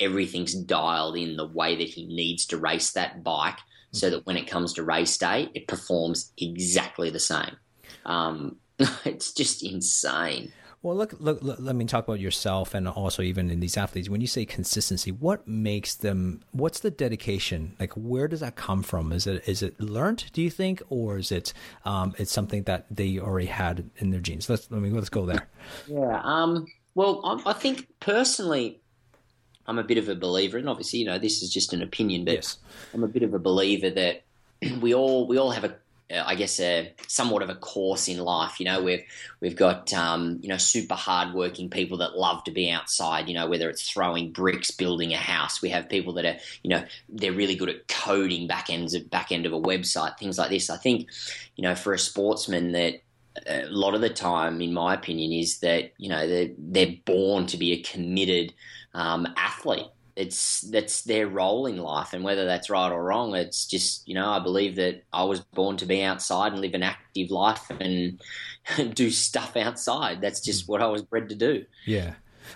everything's 0.00 0.54
dialed 0.54 1.16
in 1.16 1.36
the 1.36 1.46
way 1.46 1.76
that 1.76 1.88
he 1.88 2.06
needs 2.06 2.46
to 2.46 2.56
race 2.56 2.92
that 2.92 3.22
bike 3.22 3.58
so 3.92 4.10
that 4.10 4.26
when 4.26 4.36
it 4.36 4.46
comes 4.46 4.72
to 4.72 4.82
race 4.82 5.16
day, 5.18 5.48
it 5.54 5.68
performs 5.68 6.32
exactly 6.38 7.10
the 7.10 7.20
same. 7.20 7.56
Um, 8.04 8.56
it's 9.04 9.32
just 9.32 9.62
insane. 9.62 10.52
Well, 10.82 10.96
look, 10.96 11.14
look, 11.20 11.40
look, 11.42 11.58
let 11.60 11.76
me 11.76 11.84
talk 11.84 12.08
about 12.08 12.18
yourself 12.18 12.74
and 12.74 12.88
also 12.88 13.22
even 13.22 13.50
in 13.50 13.60
these 13.60 13.76
athletes. 13.76 14.08
When 14.08 14.20
you 14.20 14.26
say 14.26 14.44
consistency, 14.44 15.12
what 15.12 15.46
makes 15.46 15.94
them? 15.94 16.42
What's 16.50 16.80
the 16.80 16.90
dedication? 16.90 17.76
Like, 17.78 17.92
where 17.92 18.26
does 18.26 18.40
that 18.40 18.56
come 18.56 18.82
from? 18.82 19.12
Is 19.12 19.28
it 19.28 19.46
is 19.46 19.62
it 19.62 19.80
learned? 19.80 20.24
Do 20.32 20.42
you 20.42 20.50
think, 20.50 20.82
or 20.88 21.18
is 21.18 21.30
it 21.30 21.52
um, 21.84 22.14
it's 22.18 22.32
something 22.32 22.64
that 22.64 22.86
they 22.90 23.20
already 23.20 23.46
had 23.46 23.90
in 23.98 24.10
their 24.10 24.20
genes? 24.20 24.50
Let's 24.50 24.68
let 24.72 24.80
me 24.80 24.90
let's 24.90 25.08
go 25.08 25.24
there. 25.24 25.48
Yeah. 25.86 26.20
Um. 26.24 26.66
Well, 26.96 27.20
I, 27.24 27.50
I 27.50 27.52
think 27.52 27.88
personally, 28.00 28.80
I'm 29.66 29.78
a 29.78 29.84
bit 29.84 29.98
of 29.98 30.08
a 30.08 30.16
believer, 30.16 30.58
and 30.58 30.68
obviously, 30.68 30.98
you 30.98 31.06
know, 31.06 31.18
this 31.18 31.42
is 31.42 31.52
just 31.52 31.72
an 31.72 31.82
opinion, 31.82 32.24
but 32.24 32.34
yes. 32.34 32.58
I'm 32.92 33.04
a 33.04 33.08
bit 33.08 33.22
of 33.22 33.34
a 33.34 33.38
believer 33.38 33.90
that 33.90 34.24
we 34.80 34.94
all 34.94 35.28
we 35.28 35.38
all 35.38 35.52
have 35.52 35.62
a 35.62 35.76
I 36.10 36.34
guess 36.34 36.60
a 36.60 36.92
somewhat 37.06 37.42
of 37.42 37.48
a 37.48 37.54
course 37.54 38.08
in 38.08 38.18
life. 38.18 38.60
You 38.60 38.66
know, 38.66 38.82
we've 38.82 39.02
we've 39.40 39.56
got 39.56 39.92
um, 39.92 40.38
you 40.42 40.48
know 40.48 40.56
super 40.56 40.94
hardworking 40.94 41.70
people 41.70 41.98
that 41.98 42.18
love 42.18 42.44
to 42.44 42.50
be 42.50 42.70
outside. 42.70 43.28
You 43.28 43.34
know, 43.34 43.48
whether 43.48 43.70
it's 43.70 43.88
throwing 43.88 44.32
bricks, 44.32 44.70
building 44.70 45.12
a 45.12 45.18
house. 45.18 45.62
We 45.62 45.70
have 45.70 45.88
people 45.88 46.12
that 46.14 46.24
are 46.24 46.36
you 46.62 46.70
know 46.70 46.84
they're 47.08 47.32
really 47.32 47.56
good 47.56 47.70
at 47.70 47.88
coding 47.88 48.46
back 48.46 48.70
ends 48.70 48.94
of 48.94 49.08
back 49.10 49.32
end 49.32 49.46
of 49.46 49.52
a 49.52 49.60
website, 49.60 50.18
things 50.18 50.38
like 50.38 50.50
this. 50.50 50.70
I 50.70 50.76
think 50.76 51.08
you 51.56 51.62
know 51.62 51.74
for 51.74 51.92
a 51.92 51.98
sportsman 51.98 52.72
that 52.72 53.02
a 53.46 53.66
lot 53.66 53.94
of 53.94 54.00
the 54.00 54.10
time, 54.10 54.60
in 54.60 54.74
my 54.74 54.94
opinion, 54.94 55.32
is 55.32 55.58
that 55.60 55.92
you 55.98 56.08
know 56.08 56.26
they're 56.26 56.50
they're 56.58 56.96
born 57.04 57.46
to 57.46 57.56
be 57.56 57.72
a 57.72 57.82
committed 57.82 58.52
um, 58.94 59.26
athlete 59.36 59.86
it's 60.16 60.62
that's 60.62 61.02
their 61.02 61.26
role 61.26 61.66
in 61.66 61.78
life, 61.78 62.12
and 62.12 62.24
whether 62.24 62.44
that's 62.44 62.70
right 62.70 62.90
or 62.90 63.02
wrong, 63.02 63.34
it's 63.34 63.66
just 63.66 64.06
you 64.06 64.14
know 64.14 64.28
I 64.28 64.38
believe 64.38 64.76
that 64.76 65.04
I 65.12 65.24
was 65.24 65.40
born 65.40 65.76
to 65.78 65.86
be 65.86 66.02
outside 66.02 66.52
and 66.52 66.60
live 66.60 66.74
an 66.74 66.82
active 66.82 67.30
life 67.30 67.70
and 67.70 68.20
do 68.94 69.10
stuff 69.10 69.56
outside. 69.56 70.20
That's 70.20 70.40
just 70.40 70.64
mm. 70.64 70.68
what 70.68 70.82
I 70.82 70.86
was 70.86 71.02
bred 71.02 71.28
to 71.30 71.34
do. 71.34 71.64
Yeah. 71.86 72.14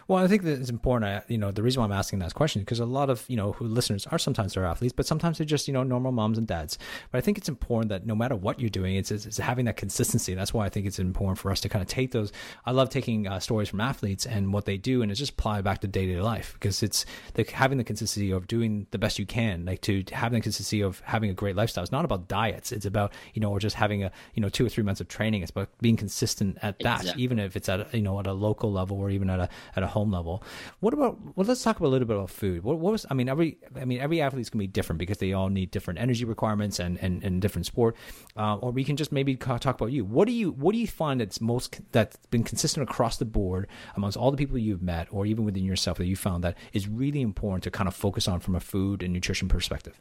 Well, 0.08 0.22
I 0.22 0.28
think 0.28 0.42
that 0.42 0.60
it's 0.60 0.70
important. 0.70 1.24
You 1.28 1.38
know, 1.38 1.50
the 1.50 1.62
reason 1.62 1.80
why 1.80 1.86
I'm 1.86 1.92
asking 1.92 2.18
that 2.20 2.34
question 2.34 2.60
is 2.60 2.64
because 2.64 2.80
a 2.80 2.86
lot 2.86 3.10
of 3.10 3.24
you 3.28 3.36
know 3.36 3.52
who 3.52 3.66
listeners 3.66 4.06
are 4.06 4.18
sometimes 4.18 4.54
they're 4.54 4.64
athletes, 4.66 4.94
but 4.96 5.06
sometimes 5.06 5.38
they're 5.38 5.46
just 5.46 5.68
you 5.68 5.74
know 5.74 5.82
normal 5.82 6.12
moms 6.12 6.38
and 6.38 6.46
dads. 6.46 6.78
But 7.10 7.18
I 7.18 7.20
think 7.20 7.38
it's 7.38 7.48
important 7.48 7.88
that 7.90 8.06
no 8.06 8.14
matter 8.14 8.36
what 8.36 8.60
you're 8.60 8.70
doing, 8.70 8.96
it's, 8.96 9.10
it's, 9.10 9.26
it's 9.26 9.38
having 9.38 9.64
that 9.66 9.76
consistency. 9.76 10.34
That's 10.34 10.52
why 10.52 10.66
I 10.66 10.68
think 10.68 10.86
it's 10.86 10.98
important 10.98 11.38
for 11.38 11.50
us 11.50 11.60
to 11.60 11.68
kind 11.68 11.82
of 11.82 11.88
take 11.88 12.12
those. 12.12 12.32
I 12.64 12.72
love 12.72 12.90
taking 12.90 13.26
uh, 13.26 13.40
stories 13.40 13.68
from 13.68 13.80
athletes 13.80 14.26
and 14.26 14.52
what 14.52 14.64
they 14.64 14.76
do, 14.76 15.02
and 15.02 15.10
it's 15.10 15.20
just 15.20 15.32
apply 15.32 15.62
back 15.62 15.80
to 15.80 15.86
day 15.86 16.06
to 16.06 16.14
day 16.14 16.20
life 16.20 16.54
because 16.54 16.82
it's 16.82 17.04
the, 17.34 17.44
having 17.44 17.78
the 17.78 17.84
consistency 17.84 18.30
of 18.30 18.46
doing 18.46 18.86
the 18.90 18.98
best 18.98 19.18
you 19.18 19.26
can, 19.26 19.64
like 19.64 19.80
to 19.82 20.04
having 20.12 20.38
the 20.38 20.42
consistency 20.42 20.80
of 20.80 21.00
having 21.00 21.30
a 21.30 21.34
great 21.34 21.56
lifestyle. 21.56 21.82
It's 21.82 21.92
not 21.92 22.04
about 22.04 22.28
diets. 22.28 22.72
It's 22.72 22.86
about 22.86 23.12
you 23.34 23.40
know 23.40 23.50
or 23.50 23.58
just 23.58 23.76
having 23.76 24.04
a 24.04 24.10
you 24.34 24.42
know 24.42 24.48
two 24.48 24.66
or 24.66 24.68
three 24.68 24.84
months 24.84 25.00
of 25.00 25.08
training. 25.08 25.42
It's 25.42 25.50
about 25.50 25.68
being 25.80 25.96
consistent 25.96 26.58
at 26.62 26.78
that, 26.80 27.00
exactly. 27.00 27.22
even 27.22 27.38
if 27.38 27.56
it's 27.56 27.68
at 27.68 27.94
you 27.94 28.02
know 28.02 28.18
at 28.20 28.26
a 28.26 28.32
local 28.32 28.72
level 28.72 28.98
or 28.98 29.10
even 29.10 29.30
at 29.30 29.40
a 29.40 29.48
at 29.76 29.82
a 29.82 29.86
home 29.86 30.10
level. 30.10 30.42
What 30.80 30.94
about? 30.94 31.18
Well, 31.36 31.46
let's 31.46 31.62
talk 31.62 31.78
about 31.78 31.88
a 31.88 31.90
little 31.90 32.08
bit 32.08 32.16
about 32.16 32.30
food. 32.30 32.64
What, 32.64 32.78
what 32.78 32.92
was? 32.92 33.06
I 33.10 33.14
mean, 33.14 33.28
every 33.28 33.58
I 33.78 33.84
mean 33.84 34.00
every 34.00 34.20
athlete's 34.20 34.48
gonna 34.48 34.62
be 34.62 34.66
different 34.66 34.98
because 34.98 35.18
they 35.18 35.32
all 35.34 35.50
need 35.50 35.70
different 35.70 36.00
energy 36.00 36.24
requirements 36.24 36.78
and 36.80 36.98
and, 37.00 37.22
and 37.22 37.40
different 37.42 37.66
sport. 37.66 37.94
Uh, 38.36 38.56
or 38.56 38.72
we 38.72 38.84
can 38.84 38.96
just 38.96 39.12
maybe 39.12 39.36
talk 39.36 39.64
about 39.66 39.92
you. 39.92 40.04
What 40.04 40.26
do 40.26 40.32
you 40.32 40.52
what 40.52 40.72
do 40.72 40.78
you 40.78 40.86
find 40.86 41.20
that's 41.20 41.40
most 41.40 41.80
that's 41.92 42.16
been 42.30 42.42
consistent 42.42 42.88
across 42.88 43.18
the 43.18 43.24
board 43.24 43.68
amongst 43.94 44.16
all 44.16 44.30
the 44.30 44.36
people 44.36 44.56
you've 44.58 44.82
met, 44.82 45.08
or 45.10 45.26
even 45.26 45.44
within 45.44 45.64
yourself 45.64 45.98
that 45.98 46.06
you 46.06 46.16
found 46.16 46.42
that 46.42 46.56
is 46.72 46.88
really 46.88 47.20
important 47.20 47.62
to 47.64 47.70
kind 47.70 47.86
of 47.86 47.94
focus 47.94 48.26
on 48.26 48.40
from 48.40 48.54
a 48.54 48.60
food 48.60 49.02
and 49.02 49.12
nutrition 49.12 49.48
perspective? 49.48 50.00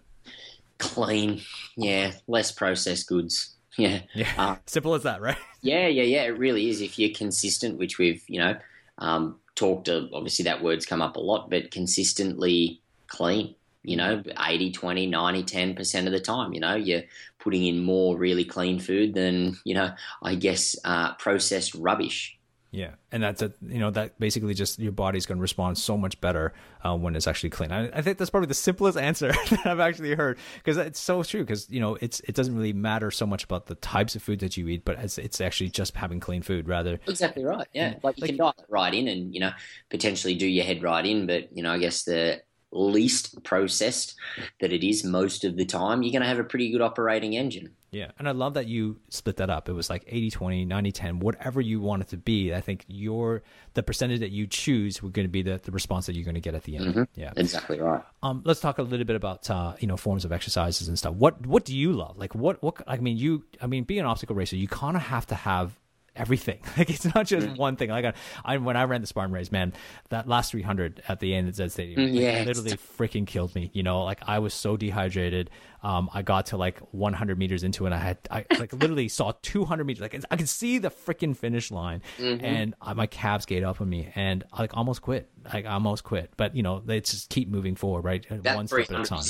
Clean, 0.78 1.42
yeah, 1.76 2.14
less 2.28 2.52
processed 2.52 3.08
goods. 3.08 3.52
Yeah, 3.78 4.04
yeah. 4.14 4.32
Uh, 4.38 4.56
simple 4.68 4.94
as 4.94 5.04
that, 5.04 5.20
right? 5.20 5.36
Yeah, 5.62 5.88
yeah, 5.88 6.04
yeah. 6.04 6.24
It 6.24 6.38
really 6.38 6.70
is. 6.70 6.80
If 6.80 6.98
you're 6.98 7.14
consistent, 7.14 7.78
which 7.78 7.98
we've 7.98 8.24
you 8.30 8.40
know 8.40 8.56
um, 8.98 9.40
talked 9.56 9.86
to, 9.86 10.10
obviously 10.14 10.44
that 10.44 10.64
word's 10.64 10.86
come 10.86 11.02
up 11.02 11.16
a 11.16 11.20
lot, 11.22 11.50
but 11.50 11.72
consistently 11.72 12.82
clean, 13.08 13.56
you 13.84 13.98
know, 13.98 14.24
80, 14.40 14.72
20, 14.72 15.08
90, 15.08 15.44
10% 15.44 16.06
of 16.06 16.12
the 16.12 16.20
time, 16.20 16.54
you 16.54 16.60
know, 16.60 16.76
you're 16.76 17.04
putting 17.40 17.66
in 17.66 17.84
more 17.84 18.18
really 18.18 18.44
clean 18.46 18.80
food 18.80 19.14
than, 19.14 19.58
you 19.64 19.76
know, 19.76 19.92
I 20.24 20.36
guess 20.36 20.76
uh, 20.84 21.14
processed 21.16 21.76
rubbish. 21.76 22.35
Yeah, 22.76 22.96
and 23.10 23.24
that's 23.24 23.42
a 23.42 23.54
you 23.66 23.80
know 23.80 23.90
that 23.92 24.20
basically 24.20 24.54
just 24.54 24.80
your 24.80 24.92
body's 24.92 25.26
going 25.26 25.38
to 25.38 25.42
respond 25.42 25.78
so 25.78 25.96
much 25.96 26.20
better 26.20 26.54
uh, 26.84 26.94
when 26.94 27.16
it's 27.16 27.26
actually 27.26 27.52
clean. 27.52 27.72
I, 27.72 27.88
I, 27.88 28.02
think 28.02 28.18
that's 28.18 28.30
probably 28.30 28.48
the 28.48 28.54
simplest 28.54 28.98
answer 28.98 29.32
that 29.50 29.66
I've 29.66 29.80
actually 29.80 30.14
heard 30.14 30.38
because 30.58 30.76
it's 30.76 31.00
so 31.00 31.24
true. 31.24 31.40
Because 31.40 31.70
you 31.70 31.80
know 31.80 31.98
it's 32.02 32.20
it 32.22 32.36
doesn't 32.36 32.54
really 32.54 32.74
matter 32.74 33.12
so 33.12 33.26
much 33.26 33.46
about 33.46 33.68
the 33.68 33.76
types 33.76 34.18
of 34.18 34.24
food 34.24 34.40
that 34.42 34.58
you 34.58 34.68
eat, 34.68 34.84
but 34.84 35.00
it's, 35.00 35.18
it's 35.18 35.40
actually 35.40 35.70
just 35.70 35.96
having 35.96 36.20
clean 36.20 36.42
food 36.42 36.68
rather. 36.68 37.00
Exactly 37.08 37.46
right. 37.46 37.66
Yeah, 37.72 37.94
like 38.04 38.18
you 38.18 38.24
like, 38.24 38.32
can 38.32 38.38
dial 38.38 38.54
it 38.58 38.66
right 38.68 38.94
in 38.94 39.08
and 39.08 39.34
you 39.34 39.40
know 39.40 39.52
potentially 39.90 40.36
do 40.36 40.46
your 40.46 40.66
head 40.66 40.84
right 40.84 41.06
in, 41.06 41.28
but 41.28 41.56
you 41.56 41.64
know 41.64 41.72
I 41.72 41.78
guess 41.78 42.04
the 42.04 42.42
least 42.78 43.44
processed 43.44 44.16
that 44.60 44.72
it 44.72 44.88
is 44.88 45.04
most 45.04 45.44
of 45.44 45.56
the 45.56 45.66
time, 45.66 46.04
you're 46.04 46.12
going 46.12 46.22
to 46.22 46.28
have 46.28 46.40
a 46.40 46.44
pretty 46.44 46.72
good 46.72 46.82
operating 46.82 47.36
engine. 47.36 47.72
Yeah. 47.96 48.12
And 48.20 48.28
I 48.28 48.32
love 48.32 48.56
that 48.56 48.68
you 48.68 48.98
split 49.10 49.38
that 49.38 49.50
up. 49.50 49.70
It 49.70 49.74
was 49.74 49.90
like 49.90 50.04
80 50.06 50.32
20, 50.32 50.66
90 50.66 50.92
10, 50.92 51.20
whatever 51.20 51.62
you 51.62 51.80
want 51.80 52.02
it 52.02 52.10
to 52.10 52.18
be. 52.18 52.54
I 52.54 52.60
think 52.60 52.84
your 52.88 53.42
the 53.74 53.84
percentage 53.84 54.20
that 54.20 54.32
you 54.32 54.48
choose 54.48 55.02
we're 55.02 55.12
going 55.12 55.28
to 55.28 55.32
be 55.32 55.42
the, 55.42 55.62
the 55.64 55.72
response 55.72 56.06
that 56.08 56.16
you're 56.16 56.26
going 56.26 56.36
to 56.36 56.42
get 56.42 56.56
at 56.56 56.64
the 56.64 56.76
end. 56.76 56.86
Mm-hmm. 56.88 57.04
Yeah. 57.16 57.32
Exactly 57.38 57.80
right. 57.80 58.04
Um, 58.22 58.42
let's 58.44 58.60
talk 58.60 58.80
a 58.80 58.82
little 58.82 59.06
bit 59.06 59.16
about 59.16 59.50
uh, 59.50 59.76
you 59.80 59.88
know, 59.88 59.96
forms 59.96 60.26
of 60.26 60.34
exercises 60.34 60.90
and 60.90 61.00
stuff. 61.00 61.14
What 61.16 61.46
what 61.48 61.64
do 61.64 61.76
you 61.76 61.94
love? 61.94 62.18
Like 62.18 62.36
what 62.36 62.62
what 62.62 62.82
I 62.86 62.98
mean 62.98 63.18
you 63.18 63.46
I 63.62 63.68
mean 63.68 63.86
being 63.86 64.02
an 64.02 64.06
obstacle 64.06 64.36
racer, 64.36 64.58
you 64.58 64.68
kind 64.68 64.98
of 64.98 65.04
have 65.04 65.26
to 65.28 65.36
have 65.36 65.80
everything. 66.16 66.60
Like 66.78 66.90
it's 66.90 67.06
not 67.16 67.26
just 67.26 67.48
mm. 67.48 67.58
one 67.58 67.78
thing. 67.78 67.90
Like 67.90 68.04
I, 68.04 68.14
I, 68.44 68.58
when 68.58 68.76
I 68.76 68.84
ran 68.84 69.00
the 69.00 69.08
Spartan 69.08 69.34
race, 69.34 69.50
man, 69.50 69.72
that 70.10 70.28
last 70.28 70.52
300 70.52 71.02
at 71.08 71.22
the 71.22 71.34
end 71.34 71.48
at 71.48 71.56
Zed 71.56 71.72
Stadium, 71.72 72.02
mm, 72.02 72.14
yeah, 72.14 72.40
like, 72.40 72.48
literally 72.48 72.72
freaking 72.72 73.26
killed 73.26 73.56
me. 73.56 73.70
You 73.72 73.82
know, 73.82 74.04
like 74.04 74.20
I 74.28 74.40
was 74.40 74.54
so 74.54 74.76
dehydrated. 74.76 75.50
Um, 75.84 76.10
I 76.14 76.22
got 76.22 76.48
to 76.48 76.58
like 76.58 76.80
100 76.92 77.38
meters 77.38 77.64
into 77.64 77.86
it, 77.86 77.88
and 77.88 77.96
I 77.96 78.00
had, 78.00 78.18
I 78.30 78.46
like 78.60 78.74
literally 78.74 79.08
saw 79.08 79.34
200 79.42 79.86
meters. 79.86 80.02
Like 80.02 80.20
I 80.30 80.36
could 80.36 80.50
see 80.50 80.80
the 80.80 80.90
freaking 80.90 81.36
finish 81.38 81.72
line, 81.72 82.02
mm-hmm. 82.18 82.44
and 82.44 82.76
I, 82.82 82.94
my 82.94 83.08
calves 83.08 83.46
gave 83.46 83.64
up 83.64 83.80
on 83.80 83.90
me, 83.90 84.12
and 84.16 84.44
I 84.52 84.62
like 84.62 84.76
almost 84.76 85.02
quit. 85.02 85.30
Like 85.54 85.66
I 85.66 85.74
almost 85.74 86.04
quit. 86.04 86.32
But 86.36 86.56
you 86.56 86.64
know, 86.64 86.82
they 86.84 87.00
just 87.00 87.30
keep 87.30 87.48
moving 87.48 87.76
forward, 87.76 88.04
right? 88.04 88.26
That 88.30 88.58
One 88.58 88.68
step 88.68 88.92
at 88.92 89.00
a 89.00 89.04
time. 89.06 89.24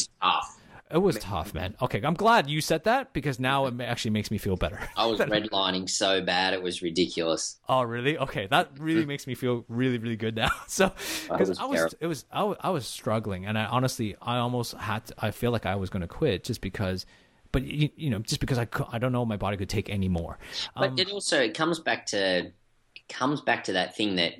It 0.95 1.01
was 1.01 1.17
tough, 1.17 1.53
man. 1.53 1.75
Okay, 1.81 2.01
I'm 2.01 2.13
glad 2.13 2.49
you 2.49 2.61
said 2.61 2.85
that 2.85 3.11
because 3.11 3.37
now 3.37 3.65
it 3.65 3.81
actually 3.81 4.11
makes 4.11 4.31
me 4.31 4.37
feel 4.37 4.55
better. 4.55 4.79
I 4.95 5.05
was 5.07 5.19
redlining 5.19 5.89
so 5.89 6.21
bad 6.21 6.53
it 6.53 6.63
was 6.63 6.81
ridiculous. 6.81 7.59
Oh, 7.67 7.83
really? 7.83 8.17
Okay, 8.17 8.47
that 8.47 8.69
really 8.79 9.05
makes 9.13 9.27
me 9.27 9.35
feel 9.35 9.65
really, 9.67 9.97
really 9.97 10.15
good 10.15 10.35
now. 10.35 10.51
So 10.67 10.91
because 11.29 11.59
I 11.59 11.65
was, 11.65 11.95
it 11.99 12.07
was, 12.07 12.25
I 12.31 12.43
was, 12.43 12.57
I 12.61 12.69
was 12.69 12.87
struggling, 12.87 13.45
and 13.45 13.57
I 13.57 13.65
honestly, 13.65 14.15
I 14.21 14.37
almost 14.37 14.73
had, 14.73 15.05
to, 15.07 15.15
I 15.19 15.31
feel 15.31 15.51
like 15.51 15.65
I 15.65 15.75
was 15.75 15.89
going 15.89 16.01
to 16.01 16.07
quit 16.07 16.43
just 16.43 16.61
because 16.61 17.05
but 17.51 17.63
you, 17.63 17.89
you, 17.95 18.09
know, 18.09 18.19
just 18.19 18.41
because 18.41 18.57
I, 18.57 18.67
I 18.91 18.97
don't 18.97 19.13
know 19.13 19.25
my 19.25 19.37
body 19.37 19.55
could 19.55 19.69
take 19.69 19.89
any 19.89 20.09
more. 20.09 20.37
Um, 20.75 20.95
but 20.95 20.99
it 20.99 21.11
also 21.11 21.39
it 21.39 21.53
comes 21.53 21.79
back 21.79 22.05
to 22.07 22.51
it 22.95 23.07
comes 23.07 23.41
back 23.41 23.65
to 23.65 23.73
that 23.73 23.95
thing 23.95 24.15
that 24.15 24.33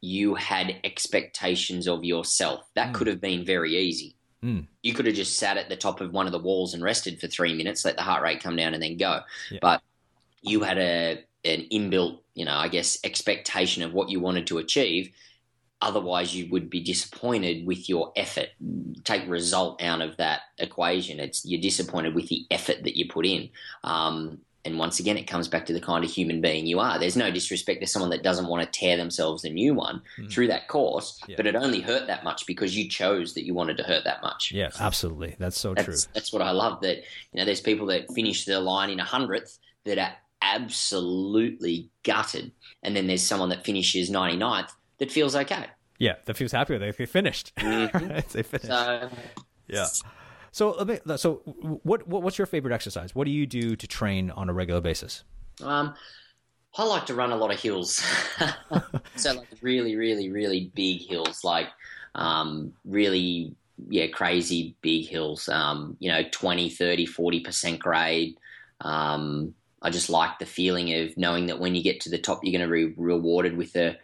you 0.00 0.34
had 0.34 0.76
expectations 0.84 1.88
of 1.88 2.04
yourself. 2.04 2.68
That 2.74 2.90
mm. 2.90 2.94
could 2.94 3.06
have 3.06 3.20
been 3.20 3.44
very 3.44 3.76
easy. 3.76 4.16
Mm. 4.44 4.66
You 4.82 4.94
could 4.94 5.06
have 5.06 5.14
just 5.14 5.38
sat 5.38 5.56
at 5.56 5.68
the 5.68 5.76
top 5.76 6.00
of 6.00 6.12
one 6.12 6.26
of 6.26 6.32
the 6.32 6.38
walls 6.38 6.74
and 6.74 6.82
rested 6.82 7.20
for 7.20 7.26
three 7.26 7.54
minutes, 7.54 7.84
let 7.84 7.96
the 7.96 8.02
heart 8.02 8.22
rate 8.22 8.42
come 8.42 8.56
down, 8.56 8.74
and 8.74 8.82
then 8.82 8.96
go. 8.96 9.20
Yeah. 9.50 9.58
But 9.60 9.82
you 10.42 10.60
had 10.60 10.78
a 10.78 11.24
an 11.44 11.66
inbuilt, 11.72 12.18
you 12.34 12.44
know, 12.44 12.54
I 12.54 12.68
guess, 12.68 12.98
expectation 13.04 13.82
of 13.82 13.94
what 13.94 14.10
you 14.10 14.20
wanted 14.20 14.46
to 14.48 14.58
achieve, 14.58 15.10
otherwise 15.80 16.34
you 16.34 16.50
would 16.50 16.68
be 16.68 16.80
disappointed 16.80 17.66
with 17.66 17.88
your 17.88 18.12
effort. 18.16 18.48
Take 19.04 19.28
result 19.28 19.82
out 19.82 20.02
of 20.02 20.16
that 20.18 20.42
equation. 20.58 21.20
It's 21.20 21.44
you're 21.44 21.60
disappointed 21.60 22.14
with 22.14 22.28
the 22.28 22.46
effort 22.50 22.84
that 22.84 22.96
you 22.96 23.08
put 23.08 23.26
in. 23.26 23.50
Um, 23.84 24.38
and 24.64 24.78
once 24.78 25.00
again, 25.00 25.16
it 25.16 25.26
comes 25.26 25.48
back 25.48 25.64
to 25.66 25.72
the 25.72 25.80
kind 25.80 26.04
of 26.04 26.10
human 26.10 26.40
being 26.40 26.66
you 26.66 26.80
are. 26.80 26.98
There's 26.98 27.16
no 27.16 27.30
disrespect 27.30 27.80
to 27.80 27.86
someone 27.86 28.10
that 28.10 28.22
doesn't 28.22 28.46
want 28.46 28.62
to 28.62 28.78
tear 28.78 28.96
themselves 28.96 29.44
a 29.44 29.50
new 29.50 29.74
one 29.74 30.02
mm. 30.18 30.30
through 30.30 30.48
that 30.48 30.68
course, 30.68 31.18
yeah. 31.26 31.36
but 31.36 31.46
it 31.46 31.56
only 31.56 31.80
hurt 31.80 32.06
that 32.08 32.24
much 32.24 32.46
because 32.46 32.76
you 32.76 32.88
chose 32.88 33.32
that 33.34 33.46
you 33.46 33.54
wanted 33.54 33.78
to 33.78 33.84
hurt 33.84 34.04
that 34.04 34.22
much. 34.22 34.52
Yes, 34.52 34.78
absolutely. 34.78 35.34
That's 35.38 35.58
so 35.58 35.72
that's, 35.72 35.84
true. 35.84 36.12
That's 36.14 36.32
what 36.32 36.42
I 36.42 36.50
love. 36.50 36.82
That 36.82 36.98
you 36.98 37.38
know, 37.38 37.44
there's 37.44 37.60
people 37.62 37.86
that 37.86 38.12
finish 38.12 38.44
their 38.44 38.60
line 38.60 38.90
in 38.90 39.00
a 39.00 39.04
hundredth 39.04 39.58
that 39.84 39.98
are 39.98 40.12
absolutely 40.42 41.90
gutted, 42.02 42.52
and 42.82 42.94
then 42.94 43.06
there's 43.06 43.22
someone 43.22 43.48
that 43.48 43.64
finishes 43.64 44.10
99th 44.10 44.72
that 44.98 45.10
feels 45.10 45.34
okay. 45.36 45.66
Yeah, 45.98 46.16
that 46.26 46.36
feels 46.36 46.52
happy. 46.52 46.76
They 46.78 46.92
finished. 46.92 47.54
Mm-hmm. 47.56 48.08
they 48.32 48.42
finished. 48.42 48.66
So, 48.66 49.08
yeah. 49.68 49.86
So, 50.52 50.98
so 51.16 51.34
what, 51.82 52.06
what 52.08 52.22
what's 52.22 52.38
your 52.38 52.46
favorite 52.46 52.74
exercise? 52.74 53.14
What 53.14 53.24
do 53.24 53.30
you 53.30 53.46
do 53.46 53.76
to 53.76 53.86
train 53.86 54.30
on 54.30 54.48
a 54.48 54.52
regular 54.52 54.80
basis? 54.80 55.24
Um, 55.62 55.94
I 56.76 56.84
like 56.84 57.06
to 57.06 57.14
run 57.14 57.32
a 57.32 57.36
lot 57.36 57.52
of 57.52 57.60
hills. 57.60 58.02
so 59.16 59.32
like 59.34 59.48
really, 59.60 59.96
really, 59.96 60.30
really 60.30 60.70
big 60.74 61.02
hills, 61.02 61.44
like 61.44 61.68
um, 62.14 62.72
really, 62.84 63.54
yeah, 63.88 64.06
crazy 64.08 64.76
big 64.80 65.06
hills. 65.08 65.48
Um, 65.48 65.96
you 66.00 66.10
know, 66.10 66.22
20, 66.30 66.70
30, 66.70 67.06
40% 67.06 67.78
grade. 67.78 68.36
Um, 68.80 69.54
I 69.82 69.90
just 69.90 70.10
like 70.10 70.38
the 70.38 70.46
feeling 70.46 70.92
of 70.94 71.16
knowing 71.16 71.46
that 71.46 71.58
when 71.58 71.74
you 71.74 71.82
get 71.82 72.00
to 72.02 72.10
the 72.10 72.18
top, 72.18 72.40
you're 72.42 72.58
going 72.58 72.68
to 72.68 72.88
be 72.88 72.94
rewarded 73.00 73.56
with 73.56 73.74
a 73.76 73.96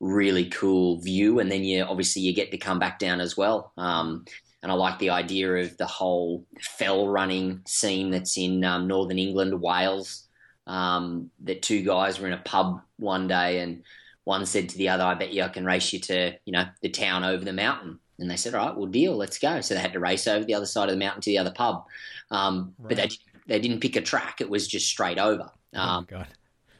really 0.00 0.46
cool 0.46 1.00
view, 1.00 1.38
and 1.38 1.50
then 1.50 1.64
you 1.64 1.82
obviously 1.82 2.22
you 2.22 2.32
get 2.32 2.50
to 2.50 2.58
come 2.58 2.78
back 2.78 2.98
down 2.98 3.20
as 3.20 3.36
well. 3.36 3.72
Um, 3.76 4.24
and 4.62 4.72
I 4.72 4.74
like 4.74 4.98
the 4.98 5.10
idea 5.10 5.54
of 5.56 5.76
the 5.76 5.86
whole 5.86 6.44
fell 6.60 7.08
running 7.08 7.62
scene 7.66 8.10
that's 8.10 8.36
in 8.36 8.64
um, 8.64 8.88
northern 8.88 9.18
England, 9.18 9.60
Wales. 9.60 10.24
Um, 10.66 11.30
that 11.44 11.62
two 11.62 11.82
guys 11.82 12.20
were 12.20 12.26
in 12.26 12.34
a 12.34 12.42
pub 12.44 12.82
one 12.98 13.26
day, 13.26 13.60
and 13.60 13.84
one 14.24 14.44
said 14.44 14.68
to 14.68 14.78
the 14.78 14.90
other, 14.90 15.04
"I 15.04 15.14
bet 15.14 15.32
you 15.32 15.42
I 15.42 15.48
can 15.48 15.64
race 15.64 15.92
you 15.92 16.00
to 16.00 16.34
you 16.44 16.52
know 16.52 16.66
the 16.82 16.90
town 16.90 17.24
over 17.24 17.44
the 17.44 17.52
mountain." 17.52 17.98
And 18.18 18.30
they 18.30 18.36
said, 18.36 18.54
"All 18.54 18.66
right, 18.66 18.76
well, 18.76 18.86
deal, 18.86 19.16
let's 19.16 19.38
go." 19.38 19.60
So 19.60 19.74
they 19.74 19.80
had 19.80 19.94
to 19.94 20.00
race 20.00 20.26
over 20.26 20.44
the 20.44 20.54
other 20.54 20.66
side 20.66 20.88
of 20.88 20.94
the 20.94 20.98
mountain 20.98 21.22
to 21.22 21.30
the 21.30 21.38
other 21.38 21.52
pub, 21.52 21.86
um, 22.30 22.74
right. 22.78 22.88
but 22.88 22.96
they 22.98 23.08
they 23.46 23.60
didn't 23.60 23.80
pick 23.80 23.96
a 23.96 24.02
track; 24.02 24.40
it 24.40 24.50
was 24.50 24.68
just 24.68 24.88
straight 24.88 25.18
over. 25.18 25.50
oh 25.74 25.80
um, 25.80 26.06
God. 26.08 26.28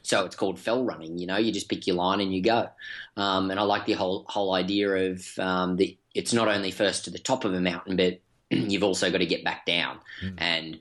So 0.02 0.24
it's 0.24 0.36
called 0.36 0.58
fell 0.58 0.84
running. 0.84 1.18
You 1.18 1.26
know, 1.26 1.36
you 1.36 1.52
just 1.52 1.68
pick 1.68 1.86
your 1.86 1.96
line 1.96 2.20
and 2.20 2.34
you 2.34 2.42
go. 2.42 2.68
Um, 3.16 3.50
and 3.50 3.60
I 3.60 3.62
like 3.62 3.86
the 3.86 3.92
whole 3.92 4.24
whole 4.28 4.54
idea 4.54 5.12
of 5.12 5.38
um, 5.38 5.76
the 5.76 5.98
it's 6.18 6.32
not 6.32 6.48
only 6.48 6.72
first 6.72 7.04
to 7.04 7.10
the 7.10 7.18
top 7.18 7.44
of 7.44 7.54
a 7.54 7.60
mountain, 7.60 7.94
but 7.96 8.20
you've 8.50 8.82
also 8.82 9.08
got 9.08 9.18
to 9.18 9.26
get 9.26 9.44
back 9.44 9.64
down. 9.64 10.00
Mm. 10.20 10.34
And 10.38 10.78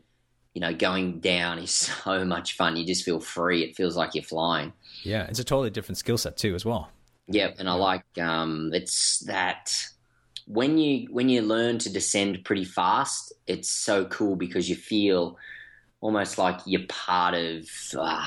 you 0.55 0.61
know, 0.61 0.73
going 0.73 1.19
down 1.19 1.59
is 1.59 1.71
so 2.03 2.25
much 2.25 2.53
fun. 2.53 2.75
You 2.75 2.85
just 2.85 3.05
feel 3.05 3.19
free. 3.19 3.63
It 3.63 3.75
feels 3.75 3.95
like 3.95 4.15
you're 4.15 4.23
flying. 4.23 4.73
Yeah, 5.03 5.27
it's 5.27 5.37
a 5.37 5.43
totally 5.43 5.69
different 5.69 5.99
skill 5.99 6.17
set 6.17 6.37
too, 6.37 6.55
as 6.55 6.65
well. 6.65 6.89
Yeah, 7.27 7.51
and 7.59 7.69
I 7.69 7.73
like 7.73 8.03
um, 8.19 8.71
it's 8.73 9.19
that 9.27 9.71
when 10.47 10.79
you 10.79 11.07
when 11.11 11.29
you 11.29 11.43
learn 11.43 11.77
to 11.79 11.93
descend 11.93 12.43
pretty 12.43 12.65
fast, 12.65 13.31
it's 13.45 13.69
so 13.69 14.05
cool 14.05 14.35
because 14.35 14.67
you 14.67 14.75
feel 14.75 15.37
almost 16.01 16.39
like 16.39 16.59
you're 16.65 16.87
part 16.89 17.35
of. 17.35 17.69
Uh, 17.95 18.25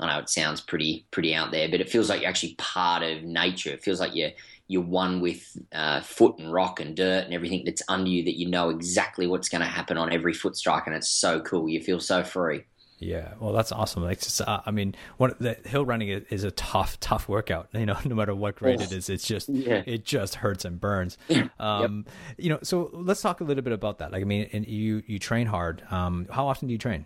I 0.00 0.06
know 0.06 0.18
it 0.20 0.30
sounds 0.30 0.62
pretty 0.62 1.04
pretty 1.10 1.34
out 1.34 1.50
there, 1.50 1.68
but 1.68 1.82
it 1.82 1.90
feels 1.90 2.08
like 2.08 2.22
you're 2.22 2.30
actually 2.30 2.54
part 2.54 3.02
of 3.02 3.22
nature. 3.24 3.70
It 3.70 3.82
feels 3.82 4.00
like 4.00 4.14
you're 4.14 4.30
you're 4.68 4.82
one 4.82 5.20
with 5.20 5.56
uh, 5.72 6.00
foot 6.02 6.38
and 6.38 6.52
rock 6.52 6.78
and 6.78 6.94
dirt 6.94 7.24
and 7.24 7.34
everything 7.34 7.64
that's 7.64 7.82
under 7.88 8.08
you. 8.08 8.24
That 8.24 8.38
you 8.38 8.48
know 8.48 8.68
exactly 8.68 9.26
what's 9.26 9.48
going 9.48 9.62
to 9.62 9.66
happen 9.66 9.96
on 9.96 10.12
every 10.12 10.34
foot 10.34 10.56
strike, 10.56 10.86
and 10.86 10.94
it's 10.94 11.08
so 11.08 11.40
cool. 11.40 11.68
You 11.68 11.82
feel 11.82 12.00
so 12.00 12.22
free. 12.22 12.64
Yeah, 13.00 13.34
well, 13.38 13.52
that's 13.52 13.70
awesome. 13.70 14.02
Like, 14.02 14.20
just, 14.20 14.40
uh, 14.40 14.60
I 14.66 14.72
mean, 14.72 14.94
one 15.18 15.34
the 15.38 15.54
hill 15.64 15.86
running 15.86 16.08
is 16.08 16.42
a 16.42 16.50
tough, 16.50 16.98
tough 17.00 17.28
workout. 17.28 17.68
You 17.78 17.86
know, 17.86 17.96
no 18.04 18.16
matter 18.16 18.34
what 18.34 18.56
grade 18.56 18.80
oh, 18.80 18.84
it 18.84 18.92
is, 18.92 19.08
it's 19.08 19.24
just 19.24 19.48
yeah. 19.48 19.82
it 19.86 20.04
just 20.04 20.34
hurts 20.34 20.64
and 20.64 20.80
burns. 20.80 21.16
Um, 21.60 22.04
yep. 22.06 22.14
You 22.38 22.50
know, 22.50 22.58
so 22.62 22.90
let's 22.92 23.20
talk 23.20 23.40
a 23.40 23.44
little 23.44 23.62
bit 23.62 23.72
about 23.72 23.98
that. 23.98 24.12
Like, 24.12 24.22
I 24.22 24.24
mean, 24.24 24.48
and 24.52 24.66
you 24.66 25.02
you 25.06 25.18
train 25.18 25.46
hard. 25.46 25.82
Um, 25.90 26.26
how 26.30 26.48
often 26.48 26.68
do 26.68 26.72
you 26.72 26.78
train? 26.78 27.04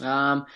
Um, 0.00 0.46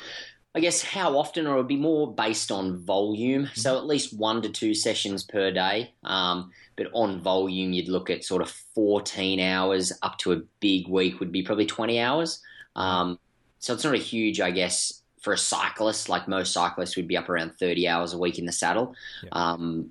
I 0.56 0.60
guess 0.60 0.82
how 0.82 1.18
often, 1.18 1.46
or 1.46 1.52
it 1.52 1.56
would 1.58 1.68
be 1.68 1.76
more 1.76 2.14
based 2.14 2.50
on 2.50 2.78
volume. 2.78 3.44
Mm-hmm. 3.44 3.60
So 3.60 3.76
at 3.76 3.86
least 3.86 4.18
one 4.18 4.40
to 4.40 4.48
two 4.48 4.72
sessions 4.72 5.22
per 5.22 5.50
day. 5.50 5.92
Um, 6.02 6.50
but 6.76 6.86
on 6.94 7.20
volume, 7.20 7.74
you'd 7.74 7.90
look 7.90 8.08
at 8.08 8.24
sort 8.24 8.40
of 8.40 8.48
14 8.74 9.38
hours 9.38 9.92
up 10.02 10.16
to 10.18 10.32
a 10.32 10.40
big 10.60 10.88
week 10.88 11.20
would 11.20 11.30
be 11.30 11.42
probably 11.42 11.66
20 11.66 12.00
hours. 12.00 12.40
Um, 12.74 13.18
so 13.58 13.74
it's 13.74 13.84
not 13.84 13.94
a 13.94 13.98
huge, 13.98 14.40
I 14.40 14.50
guess, 14.50 15.02
for 15.20 15.34
a 15.34 15.38
cyclist. 15.38 16.08
Like 16.08 16.26
most 16.26 16.54
cyclists 16.54 16.96
would 16.96 17.06
be 17.06 17.18
up 17.18 17.28
around 17.28 17.58
30 17.58 17.86
hours 17.86 18.14
a 18.14 18.18
week 18.18 18.38
in 18.38 18.46
the 18.46 18.52
saddle. 18.52 18.94
Yeah. 19.24 19.28
Um, 19.32 19.90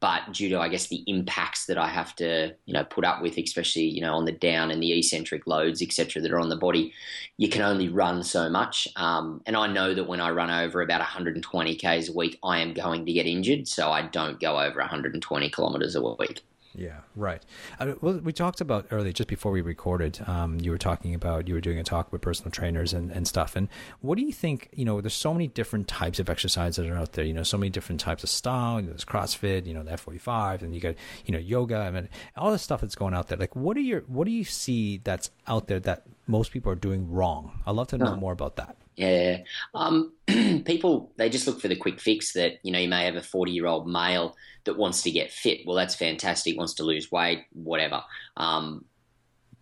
but 0.00 0.32
due 0.32 0.48
to 0.48 0.58
I 0.58 0.68
guess 0.68 0.88
the 0.88 1.04
impacts 1.06 1.66
that 1.66 1.78
I 1.78 1.88
have 1.88 2.14
to 2.16 2.54
you 2.66 2.74
know 2.74 2.84
put 2.84 3.04
up 3.04 3.22
with, 3.22 3.38
especially 3.38 3.84
you 3.84 4.00
know 4.00 4.14
on 4.14 4.24
the 4.24 4.32
down 4.32 4.70
and 4.70 4.82
the 4.82 4.98
eccentric 4.98 5.46
loads, 5.46 5.80
etc., 5.82 6.20
that 6.22 6.32
are 6.32 6.40
on 6.40 6.48
the 6.48 6.56
body, 6.56 6.92
you 7.36 7.48
can 7.48 7.62
only 7.62 7.88
run 7.88 8.22
so 8.22 8.48
much. 8.48 8.88
Um, 8.96 9.40
and 9.46 9.56
I 9.56 9.66
know 9.66 9.94
that 9.94 10.08
when 10.08 10.20
I 10.20 10.30
run 10.30 10.50
over 10.50 10.82
about 10.82 11.00
120 11.00 11.74
k's 11.76 12.08
a 12.08 12.12
week, 12.12 12.38
I 12.42 12.58
am 12.58 12.74
going 12.74 13.06
to 13.06 13.12
get 13.12 13.26
injured, 13.26 13.68
so 13.68 13.90
I 13.90 14.02
don't 14.02 14.40
go 14.40 14.58
over 14.58 14.80
120 14.80 15.50
kilometers 15.50 15.94
a 15.94 16.02
week. 16.02 16.42
Yeah, 16.74 17.00
right. 17.16 17.42
I 17.80 17.94
well, 18.00 18.18
we 18.18 18.32
talked 18.32 18.60
about 18.60 18.86
earlier, 18.90 19.12
just 19.12 19.28
before 19.28 19.52
we 19.52 19.60
recorded, 19.60 20.20
um, 20.26 20.60
you 20.60 20.70
were 20.70 20.78
talking 20.78 21.14
about, 21.14 21.48
you 21.48 21.54
were 21.54 21.60
doing 21.60 21.78
a 21.78 21.84
talk 21.84 22.12
with 22.12 22.20
personal 22.20 22.50
trainers 22.50 22.92
and, 22.92 23.10
and 23.10 23.26
stuff. 23.26 23.56
And 23.56 23.68
what 24.00 24.18
do 24.18 24.24
you 24.24 24.32
think, 24.32 24.68
you 24.72 24.84
know, 24.84 25.00
there's 25.00 25.14
so 25.14 25.32
many 25.32 25.46
different 25.46 25.88
types 25.88 26.18
of 26.18 26.28
exercise 26.28 26.76
that 26.76 26.86
are 26.86 26.96
out 26.96 27.12
there, 27.12 27.24
you 27.24 27.32
know, 27.32 27.42
so 27.42 27.56
many 27.56 27.70
different 27.70 28.00
types 28.00 28.22
of 28.22 28.28
style, 28.28 28.80
you 28.80 28.86
know, 28.86 28.92
there's 28.92 29.04
CrossFit, 29.04 29.66
you 29.66 29.74
know, 29.74 29.82
the 29.82 29.92
F45, 29.92 30.62
and 30.62 30.74
you 30.74 30.80
got, 30.80 30.94
you 31.24 31.32
know, 31.32 31.38
yoga, 31.38 31.76
I 31.76 31.90
mean, 31.90 32.08
all 32.36 32.52
the 32.52 32.58
stuff 32.58 32.82
that's 32.82 32.94
going 32.94 33.14
out 33.14 33.28
there. 33.28 33.38
Like, 33.38 33.56
what 33.56 33.76
are 33.76 33.80
your, 33.80 34.02
what 34.02 34.26
do 34.26 34.30
you 34.30 34.44
see 34.44 34.98
that's 34.98 35.30
out 35.46 35.68
there 35.68 35.80
that 35.80 36.04
most 36.26 36.52
people 36.52 36.70
are 36.70 36.76
doing 36.76 37.10
wrong? 37.10 37.62
I'd 37.66 37.74
love 37.74 37.88
to 37.88 37.98
know 37.98 38.14
more 38.16 38.32
about 38.32 38.56
that. 38.56 38.76
Yeah. 38.98 39.42
Um, 39.74 40.12
people, 40.26 41.12
they 41.16 41.30
just 41.30 41.46
look 41.46 41.60
for 41.60 41.68
the 41.68 41.76
quick 41.76 42.00
fix 42.00 42.32
that, 42.32 42.58
you 42.64 42.72
know, 42.72 42.80
you 42.80 42.88
may 42.88 43.04
have 43.04 43.14
a 43.14 43.22
40 43.22 43.52
year 43.52 43.66
old 43.66 43.88
male 43.88 44.36
that 44.64 44.76
wants 44.76 45.02
to 45.02 45.12
get 45.12 45.30
fit. 45.30 45.60
Well, 45.64 45.76
that's 45.76 45.94
fantastic, 45.94 46.58
wants 46.58 46.74
to 46.74 46.82
lose 46.82 47.12
weight, 47.12 47.44
whatever. 47.52 48.02
Um, 48.36 48.84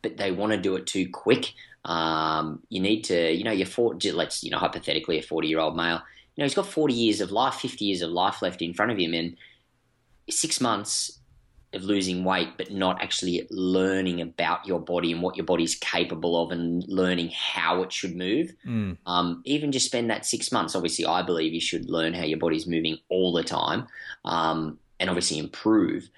but 0.01 0.16
they 0.16 0.33
want 0.33 0.53
to 0.53 0.59
do 0.59 0.77
it 0.77 0.87
too 0.87 1.11
quick. 1.11 1.53
Um, 1.85 2.62
you 2.70 2.81
need 2.81 3.03
to, 3.05 3.31
you 3.31 3.44
know, 3.44 3.53
you're 3.53 3.66
40, 3.66 4.11
let's, 4.12 4.42
you 4.42 4.51
know, 4.51 4.59
hypothetically 4.59 5.18
a 5.18 5.22
40 5.22 5.49
year 5.49 5.61
old 5.61 5.77
male, 5.77 6.01
you 6.35 6.42
know, 6.42 6.46
he's 6.46 6.55
got 6.55 6.66
40 6.66 6.94
years 6.94 7.20
of 7.20 7.31
life, 7.31 7.57
50 7.57 7.85
years 7.85 8.01
of 8.01 8.11
life 8.11 8.40
left 8.40 8.62
in 8.62 8.72
front 8.72 8.90
of 8.90 8.99
him. 8.99 9.12
And 9.12 9.37
six 10.31 10.62
months 10.62 11.20
of 11.77 11.85
losing 11.85 12.25
weight, 12.25 12.49
but 12.57 12.73
not 12.73 13.01
actually 13.01 13.47
learning 13.51 14.21
about 14.21 14.67
your 14.67 14.81
body 14.81 15.12
and 15.12 15.23
what 15.23 15.37
your 15.37 15.47
body's 15.47 15.75
capable 15.77 16.43
of 16.43 16.51
and 16.51 16.87
learning 16.89 17.31
how 17.31 17.83
it 17.83 17.93
should 17.93 18.17
move. 18.17 18.53
Mm. 18.67 18.97
Um, 19.07 19.43
even 19.45 19.73
just 19.73 19.87
spend 19.87 20.11
that 20.11 20.27
six 20.27 20.51
months. 20.51 20.75
Obviously, 20.75 21.07
I 21.07 21.23
believe 21.23 21.53
you 21.53 21.61
should 21.61 21.89
learn 21.89 22.15
how 22.15 22.25
your 22.25 22.39
body's 22.39 22.67
moving 22.67 22.99
all 23.09 23.33
the 23.33 23.45
time 23.45 23.87
um, 24.25 24.79
and 24.99 25.09
obviously 25.09 25.39
improve. 25.39 26.09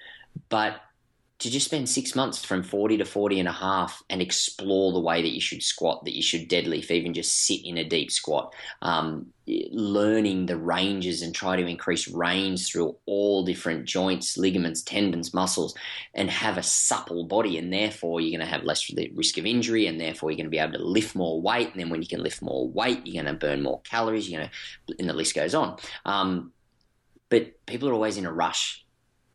But 0.49 0.81
to 1.39 1.49
just 1.49 1.67
spend 1.67 1.87
six 1.87 2.15
months 2.15 2.43
from 2.43 2.63
40 2.63 2.97
to 2.97 3.05
40 3.05 3.39
and 3.39 3.47
a 3.47 3.53
half 3.53 4.03
and 4.09 4.21
explore 4.21 4.91
the 4.91 4.99
way 4.99 5.21
that 5.21 5.33
you 5.33 5.39
should 5.39 5.63
squat, 5.63 6.03
that 6.03 6.13
you 6.13 6.21
should 6.21 6.49
deadlift, 6.49 6.91
even 6.91 7.13
just 7.13 7.45
sit 7.45 7.65
in 7.65 7.77
a 7.77 7.87
deep 7.87 8.11
squat, 8.11 8.53
um, 8.81 9.27
learning 9.71 10.47
the 10.47 10.57
ranges 10.57 11.21
and 11.21 11.33
try 11.33 11.55
to 11.55 11.65
increase 11.65 12.09
range 12.09 12.67
through 12.67 12.93
all 13.05 13.45
different 13.45 13.85
joints, 13.85 14.37
ligaments, 14.37 14.83
tendons, 14.83 15.33
muscles, 15.33 15.73
and 16.13 16.29
have 16.29 16.57
a 16.57 16.63
supple 16.63 17.23
body. 17.23 17.57
And 17.57 17.71
therefore, 17.71 18.19
you're 18.19 18.37
going 18.37 18.45
to 18.45 18.53
have 18.53 18.65
less 18.65 18.91
risk 19.15 19.37
of 19.37 19.45
injury, 19.45 19.87
and 19.87 19.99
therefore, 19.99 20.31
you're 20.31 20.37
going 20.37 20.45
to 20.47 20.51
be 20.51 20.59
able 20.59 20.77
to 20.77 20.83
lift 20.83 21.15
more 21.15 21.41
weight. 21.41 21.71
And 21.71 21.79
then, 21.79 21.89
when 21.89 22.01
you 22.01 22.07
can 22.07 22.21
lift 22.21 22.41
more 22.41 22.67
weight, 22.67 23.07
you're 23.07 23.23
going 23.23 23.33
to 23.33 23.39
burn 23.39 23.63
more 23.63 23.79
calories. 23.81 24.29
You're 24.29 24.41
going 24.41 24.49
to, 24.87 24.95
and 24.99 25.09
the 25.09 25.13
list 25.13 25.35
goes 25.35 25.55
on. 25.55 25.77
Um, 26.05 26.51
but 27.29 27.65
people 27.65 27.87
are 27.87 27.93
always 27.93 28.17
in 28.17 28.25
a 28.25 28.31
rush, 28.31 28.85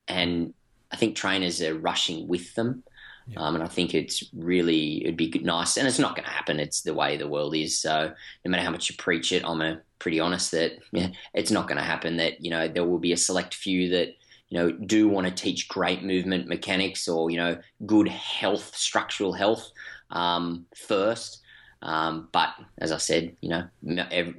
and 0.07 0.53
I 0.95 0.97
think 0.97 1.17
trainers 1.17 1.61
are 1.61 1.75
rushing 1.75 2.29
with 2.29 2.55
them. 2.55 2.85
Yeah. 3.27 3.41
Um, 3.41 3.57
and 3.57 3.65
I 3.65 3.67
think 3.67 3.95
it's 3.95 4.23
really 4.33 5.03
it'd 5.03 5.17
be 5.17 5.29
nice, 5.43 5.77
and 5.77 5.89
it's 5.89 5.99
not 5.99 6.15
going 6.15 6.27
to 6.27 6.31
happen. 6.31 6.61
It's 6.61 6.83
the 6.83 6.95
way 6.95 7.17
the 7.17 7.27
world 7.27 7.57
is. 7.57 7.77
So 7.77 8.13
no 8.45 8.51
matter 8.51 8.63
how 8.63 8.71
much 8.71 8.89
you 8.89 8.97
preach 8.97 9.33
it, 9.33 9.43
I'm 9.45 9.61
a 9.61 9.81
pretty 9.99 10.21
honest 10.21 10.53
that 10.53 10.79
yeah, 10.93 11.09
it's 11.33 11.51
not 11.51 11.67
going 11.67 11.79
to 11.79 11.85
happen. 11.85 12.17
That 12.19 12.45
you 12.45 12.51
know 12.51 12.69
there 12.69 12.85
will 12.85 13.01
be 13.01 13.13
a 13.13 13.17
select 13.17 13.55
few 13.55 13.89
that 13.91 14.11
you 14.51 14.59
know 14.59 14.71
do 14.71 15.09
want 15.09 15.27
to 15.27 15.33
teach 15.33 15.67
great 15.67 16.05
movement 16.05 16.47
mechanics 16.47 17.09
or 17.09 17.29
you 17.29 17.39
know 17.39 17.59
good 17.87 18.09
health, 18.09 18.77
structural 18.77 19.33
health 19.33 19.69
um, 20.11 20.67
first. 20.77 21.41
Um, 21.83 22.29
but 22.31 22.51
as 22.79 22.93
I 22.93 22.99
said, 22.99 23.37
you 23.43 23.51
know, 23.51 23.69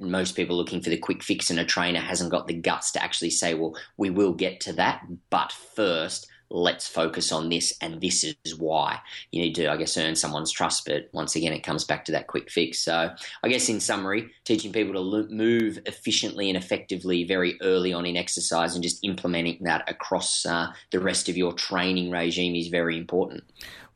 most 0.00 0.34
people 0.34 0.56
looking 0.56 0.80
for 0.80 0.90
the 0.90 0.96
quick 0.96 1.22
fix, 1.22 1.50
and 1.50 1.60
a 1.60 1.64
trainer 1.64 2.00
hasn't 2.00 2.32
got 2.32 2.48
the 2.48 2.54
guts 2.54 2.92
to 2.92 3.02
actually 3.02 3.30
say, 3.30 3.54
"Well, 3.54 3.76
we 3.96 4.10
will 4.10 4.32
get 4.32 4.60
to 4.62 4.72
that, 4.74 5.02
but 5.30 5.52
first, 5.52 6.28
let's 6.50 6.86
focus 6.86 7.32
on 7.32 7.48
this, 7.48 7.72
and 7.80 8.00
this 8.00 8.24
is 8.24 8.58
why. 8.58 9.00
You 9.32 9.42
need 9.42 9.54
to, 9.56 9.70
I 9.70 9.76
guess, 9.76 9.96
earn 9.96 10.16
someone's 10.16 10.52
trust, 10.52 10.84
but 10.86 11.08
once 11.12 11.36
again, 11.36 11.52
it 11.52 11.60
comes 11.60 11.84
back 11.84 12.04
to 12.06 12.12
that 12.12 12.26
quick 12.26 12.50
fix. 12.50 12.80
So, 12.80 13.10
I 13.42 13.48
guess 13.48 13.68
in 13.68 13.80
summary, 13.80 14.30
teaching 14.44 14.72
people 14.72 14.94
to 14.94 15.28
move 15.32 15.78
efficiently 15.86 16.48
and 16.48 16.56
effectively 16.56 17.24
very 17.24 17.58
early 17.62 17.92
on 17.92 18.06
in 18.06 18.16
exercise 18.16 18.74
and 18.74 18.82
just 18.82 19.04
implementing 19.04 19.58
that 19.62 19.88
across 19.88 20.46
uh, 20.46 20.72
the 20.90 21.00
rest 21.00 21.28
of 21.28 21.36
your 21.36 21.52
training 21.52 22.10
regime 22.10 22.54
is 22.54 22.68
very 22.68 22.96
important. 22.96 23.44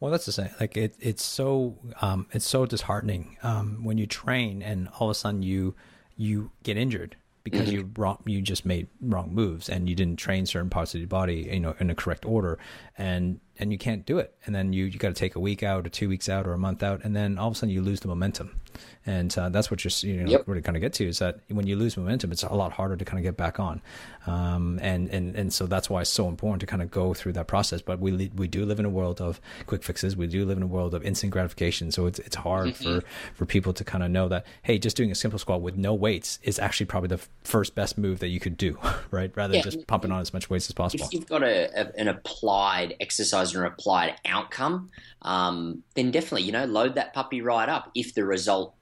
Well, 0.00 0.10
that's 0.10 0.26
the 0.26 0.32
same. 0.32 0.50
Like 0.58 0.76
it, 0.76 0.94
it's 0.98 1.22
so 1.22 1.76
um, 2.00 2.26
it's 2.32 2.48
so 2.48 2.64
disheartening 2.64 3.36
um, 3.42 3.84
when 3.84 3.98
you 3.98 4.06
train 4.06 4.62
and 4.62 4.88
all 4.98 5.08
of 5.08 5.12
a 5.12 5.14
sudden 5.14 5.42
you 5.42 5.74
you 6.16 6.50
get 6.62 6.76
injured 6.76 7.16
because 7.44 7.68
mm-hmm. 7.68 7.78
you 7.78 7.90
wrong, 7.96 8.18
you 8.26 8.40
just 8.42 8.66
made 8.66 8.88
wrong 9.00 9.34
moves 9.34 9.68
and 9.68 9.88
you 9.88 9.94
didn't 9.94 10.16
train 10.16 10.46
certain 10.46 10.70
parts 10.70 10.94
of 10.94 11.00
your 11.00 11.08
body, 11.08 11.48
you 11.50 11.60
know, 11.60 11.74
in 11.80 11.88
the 11.88 11.94
correct 11.94 12.24
order, 12.24 12.58
and 12.98 13.40
and 13.60 13.70
you 13.70 13.78
can't 13.78 14.04
do 14.06 14.18
it. 14.18 14.34
And 14.46 14.54
then 14.54 14.72
you 14.72 14.86
you 14.86 14.98
got 14.98 15.08
to 15.08 15.14
take 15.14 15.36
a 15.36 15.40
week 15.40 15.62
out 15.62 15.86
or 15.86 15.90
two 15.90 16.08
weeks 16.08 16.28
out 16.28 16.46
or 16.46 16.52
a 16.52 16.58
month 16.58 16.82
out, 16.82 17.04
and 17.04 17.14
then 17.14 17.38
all 17.38 17.48
of 17.48 17.54
a 17.54 17.56
sudden 17.56 17.72
you 17.72 17.82
lose 17.82 18.00
the 18.00 18.08
momentum. 18.08 18.60
And 19.06 19.36
uh, 19.38 19.48
that's 19.48 19.70
what 19.70 19.84
you're 19.84 20.10
you 20.10 20.22
know 20.22 20.30
yep. 20.30 20.46
kind 20.46 20.76
of 20.76 20.80
get 20.80 20.92
to 20.94 21.08
is 21.08 21.20
that 21.20 21.40
when 21.48 21.66
you 21.66 21.76
lose 21.76 21.96
momentum, 21.96 22.32
it's 22.32 22.42
a 22.42 22.54
lot 22.54 22.72
harder 22.72 22.96
to 22.96 23.04
kind 23.04 23.18
of 23.18 23.24
get 23.24 23.36
back 23.36 23.58
on. 23.58 23.80
Um, 24.26 24.78
and 24.82 25.08
and 25.08 25.34
and 25.34 25.52
so 25.52 25.66
that's 25.66 25.88
why 25.88 26.02
it's 26.02 26.10
so 26.10 26.28
important 26.28 26.60
to 26.60 26.66
kind 26.66 26.82
of 26.82 26.90
go 26.90 27.14
through 27.14 27.32
that 27.34 27.46
process. 27.46 27.80
But 27.80 27.98
we 27.98 28.30
we 28.34 28.46
do 28.46 28.64
live 28.66 28.78
in 28.78 28.84
a 28.84 28.90
world 28.90 29.20
of 29.20 29.40
quick 29.66 29.82
fixes. 29.82 30.16
We 30.16 30.26
do 30.26 30.44
live 30.44 30.58
in 30.58 30.62
a 30.62 30.66
world 30.66 30.94
of 30.94 31.04
instant 31.04 31.32
gratification. 31.32 31.90
So 31.90 32.06
it's 32.06 32.18
it's 32.18 32.36
hard 32.36 32.68
mm-hmm. 32.68 33.00
for 33.00 33.06
for 33.34 33.46
people 33.46 33.72
to 33.72 33.84
kind 33.84 34.04
of 34.04 34.10
know 34.10 34.28
that 34.28 34.44
hey, 34.62 34.78
just 34.78 34.96
doing 34.96 35.10
a 35.10 35.14
simple 35.14 35.38
squat 35.38 35.62
with 35.62 35.76
no 35.76 35.94
weights 35.94 36.38
is 36.42 36.58
actually 36.58 36.86
probably 36.86 37.08
the 37.08 37.20
first 37.42 37.74
best 37.74 37.96
move 37.96 38.18
that 38.20 38.28
you 38.28 38.38
could 38.38 38.56
do, 38.56 38.78
right? 39.10 39.32
Rather 39.34 39.54
yeah. 39.54 39.62
than 39.62 39.72
just 39.72 39.86
pumping 39.86 40.12
on 40.12 40.20
as 40.20 40.34
much 40.34 40.50
weights 40.50 40.68
as 40.68 40.74
possible. 40.74 41.06
If 41.06 41.12
you've 41.12 41.26
got 41.26 41.42
a, 41.42 41.70
a, 41.74 41.98
an 41.98 42.08
applied 42.08 42.96
exercise 43.00 43.49
and 43.54 43.64
an 43.64 43.72
applied 43.72 44.16
outcome, 44.24 44.90
um, 45.22 45.82
then 45.94 46.10
definitely 46.10 46.42
you 46.42 46.52
know 46.52 46.64
load 46.64 46.94
that 46.94 47.14
puppy 47.14 47.42
right 47.42 47.68
up 47.68 47.90
if 47.94 48.14
the 48.14 48.24
result 48.24 48.74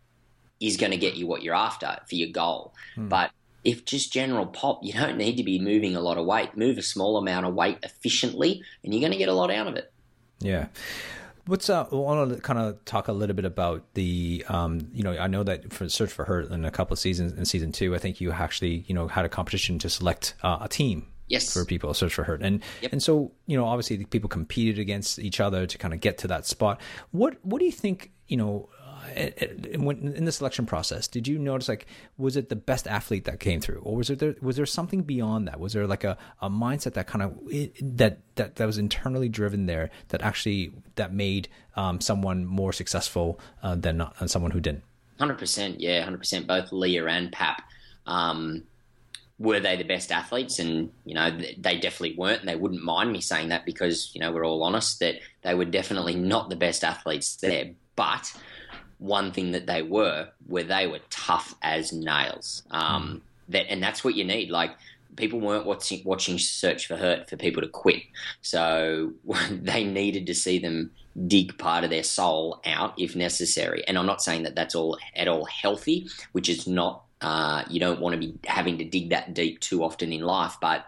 is 0.61 0.77
going 0.77 0.91
to 0.91 0.99
get 0.99 1.15
you 1.15 1.27
what 1.27 1.43
you're 1.43 1.55
after 1.55 1.99
for 2.09 2.15
your 2.15 2.31
goal. 2.31 2.75
Hmm. 2.95 3.09
But 3.09 3.31
if 3.65 3.85
just 3.85 4.13
general 4.13 4.47
pop, 4.47 4.81
you 4.83 4.93
don't 4.93 5.17
need 5.17 5.37
to 5.37 5.43
be 5.43 5.59
moving 5.59 5.97
a 5.97 6.01
lot 6.01 6.19
of 6.19 6.27
weight. 6.27 6.57
Move 6.57 6.79
a 6.79 6.83
small 6.83 7.17
amount 7.17 7.47
of 7.47 7.55
weight 7.55 7.79
efficiently, 7.83 8.63
and 8.83 8.93
you're 8.93 9.01
going 9.01 9.13
to 9.13 9.19
get 9.19 9.29
a 9.29 9.35
lot 9.35 9.51
out 9.51 9.67
of 9.67 9.77
it. 9.77 9.93
Yeah. 10.41 10.67
What's 11.47 11.71
uh, 11.71 11.87
I 11.91 11.95
want 11.95 12.35
to 12.35 12.41
kind 12.43 12.59
of 12.59 12.85
talk 12.85 13.09
a 13.09 13.13
little 13.13 13.35
bit 13.35 13.47
about 13.47 13.83
the, 13.95 14.45
um, 14.49 14.91
you 14.93 15.03
know, 15.03 15.13
I 15.13 15.29
know 15.29 15.43
that 15.45 15.73
for 15.73 15.89
Search 15.89 16.13
for 16.13 16.27
Hurt 16.27 16.51
in 16.51 16.65
a 16.65 16.71
couple 16.71 16.93
of 16.93 16.99
seasons 16.99 17.33
in 17.33 17.45
season 17.47 17.73
two, 17.73 17.95
I 17.95 17.99
think 17.99 18.21
you 18.21 18.33
actually, 18.33 18.85
you 18.87 18.95
know, 18.95 19.09
had 19.09 19.25
a 19.25 19.31
competition 19.31 19.79
to 19.79 19.89
select 19.89 20.35
uh, 20.43 20.59
a 20.61 20.69
team 20.69 21.07
yes. 21.29 21.53
for 21.53 21.65
people 21.65 21.93
search 21.95 22.15
for 22.15 22.25
hurt 22.25 22.43
and 22.43 22.63
yep. 22.83 22.93
and 22.93 23.03
so 23.03 23.33
you 23.47 23.57
know 23.57 23.65
obviously 23.65 24.05
people 24.05 24.29
competed 24.29 24.79
against 24.79 25.19
each 25.19 25.41
other 25.41 25.67
to 25.67 25.79
kind 25.79 25.95
of 25.95 26.01
get 26.01 26.19
to 26.19 26.29
that 26.29 26.47
spot 26.47 26.81
what 27.11 27.37
what 27.45 27.59
do 27.59 27.65
you 27.65 27.73
think 27.73 28.11
you 28.27 28.37
know 28.37 28.69
in 29.15 30.25
the 30.25 30.33
selection 30.33 30.67
process, 30.67 31.09
did 31.09 31.27
you 31.27 31.39
notice 31.39 31.69
like 31.69 31.87
was 32.17 32.37
it 32.37 32.49
the 32.49 32.57
best 32.57 32.87
athlete 32.87 33.25
that 33.25 33.41
came 33.41 33.61
through, 33.61 33.81
or 33.81 33.97
was 33.97 34.09
there 34.09 34.35
was 34.41 34.57
there 34.57 34.67
something 34.67 35.03
beyond 35.03 35.49
that? 35.49 35.61
Was 35.61 35.73
there 35.73 35.87
like 35.87 36.05
a, 36.05 36.17
a 36.41 36.51
mindset 36.51 36.95
that 36.95 37.07
kind 37.07 37.23
of 37.23 37.39
that 37.97 38.19
that 38.37 38.57
that 38.57 38.67
was 38.67 38.79
internally 38.79 39.29
driven 39.29 39.67
there 39.67 39.91
that 40.09 40.23
actually 40.23 40.73
that 40.97 41.13
made 41.13 41.49
um, 41.77 42.01
someone 42.01 42.45
more 42.45 42.73
successful 42.73 43.41
uh, 43.63 43.75
than 43.75 43.99
not, 43.99 44.31
someone 44.31 44.51
who 44.51 44.61
didn't? 44.61 44.85
Hundred 45.19 45.39
percent, 45.39 45.81
yeah, 45.81 46.03
hundred 46.03 46.19
percent. 46.19 46.47
Both 46.47 46.73
Leah 46.73 47.07
and 47.07 47.33
Pap. 47.33 47.63
Um, 48.07 48.65
were 49.39 49.61
they 49.61 49.77
the 49.77 49.85
best 49.85 50.11
athletes? 50.11 50.59
And 50.59 50.91
you 51.05 51.15
know, 51.15 51.31
they 51.31 51.79
definitely 51.79 52.17
weren't. 52.17 52.41
And 52.41 52.49
they 52.49 52.57
wouldn't 52.57 52.83
mind 52.83 53.13
me 53.13 53.21
saying 53.21 53.49
that 53.49 53.65
because 53.65 54.11
you 54.15 54.21
know 54.21 54.33
we're 54.33 54.47
all 54.47 54.63
honest 54.63 55.01
that 55.01 55.17
they 55.43 55.55
were 55.55 55.65
definitely 55.65 56.15
not 56.15 56.51
the 56.51 56.57
best 56.57 56.85
athletes 56.85 57.37
there. 57.37 57.71
But 57.97 58.35
one 58.99 59.33
thing 59.33 59.53
that 59.53 59.67
they 59.67 59.83
were, 59.83 60.29
where 60.47 60.65
they 60.65 60.87
were 60.87 61.01
tough 61.11 61.55
as 61.63 61.93
nails. 61.93 62.63
Um. 62.71 63.23
That 63.51 63.71
and 63.71 63.83
that's 63.83 64.05
what 64.05 64.15
you 64.15 64.25
need. 64.25 64.51
Like 64.51 64.73
people 65.19 65.41
weren't 65.41 65.67
watching, 65.67 66.03
watching 66.05 66.39
Search 66.39 66.87
for 66.87 66.97
Hurt 66.97 67.29
for 67.29 67.37
people 67.37 67.61
to 67.63 67.69
quit, 67.69 68.03
so 68.41 69.13
they 69.51 69.85
needed 69.85 70.27
to 70.27 70.35
see 70.35 70.59
them 70.59 70.93
dig 71.27 71.59
part 71.59 71.85
of 71.85 71.91
their 71.91 72.05
soul 72.05 72.61
out 72.65 72.95
if 72.99 73.17
necessary. 73.17 73.83
And 73.89 73.99
I'm 73.99 74.07
not 74.07 74.23
saying 74.23 74.45
that 74.45 74.55
that's 74.55 74.75
all 74.75 74.97
at 75.17 75.29
all 75.29 75.45
healthy, 75.45 76.09
which 76.33 76.49
is 76.49 76.67
not. 76.67 77.05
Uh, 77.21 77.65
you 77.69 77.81
don't 77.81 78.01
want 78.01 78.15
to 78.15 78.19
be 78.19 78.39
having 78.45 78.79
to 78.79 78.85
dig 78.85 79.11
that 79.11 79.35
deep 79.35 79.61
too 79.61 79.83
often 79.83 80.13
in 80.13 80.21
life, 80.21 80.57
but 80.61 80.87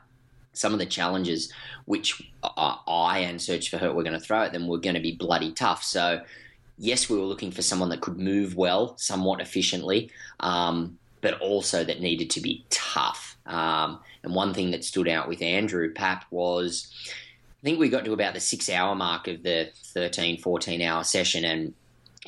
some 0.53 0.73
of 0.73 0.79
the 0.79 0.87
challenges 0.87 1.53
which 1.85 2.31
I 2.43 3.21
and 3.21 3.41
Search 3.41 3.71
for 3.71 3.79
Hurt 3.79 3.95
were 3.95 4.03
going 4.03 4.19
to 4.19 4.21
throw 4.21 4.43
at 4.43 4.53
them 4.53 4.69
were 4.69 4.79
going 4.79 4.95
to 4.95 5.01
be 5.01 5.13
bloody 5.13 5.53
tough. 5.53 5.83
So 5.83 6.23
yes, 6.79 7.09
we 7.09 7.19
were 7.19 7.25
looking 7.25 7.51
for 7.51 7.63
someone 7.63 7.91
that 7.91 8.01
could 8.01 8.19
move 8.19 8.57
well, 8.57 8.97
somewhat 8.97 9.41
efficiently, 9.41 10.11
um, 10.41 10.99
but 11.21 11.41
also 11.41 11.85
that 11.85 12.01
needed 12.01 12.31
to 12.31 12.41
be 12.41 12.65
tough. 12.71 13.37
Um, 13.47 14.01
and 14.23 14.35
one 14.35 14.55
thing 14.55 14.71
that 14.73 14.85
stood 14.85 15.09
out 15.09 15.29
with 15.29 15.43
Andrew 15.43 15.93
Pap 15.93 16.25
was 16.31 16.93
I 17.61 17.63
think 17.63 17.79
we 17.79 17.91
got 17.91 18.07
to 18.07 18.13
about 18.15 18.33
the 18.33 18.41
six 18.41 18.71
hour 18.71 18.95
mark 18.95 19.29
of 19.29 19.43
the 19.43 19.71
13, 19.93 20.39
14 20.39 20.81
hour 20.81 21.05
session, 21.05 21.45
and 21.45 21.75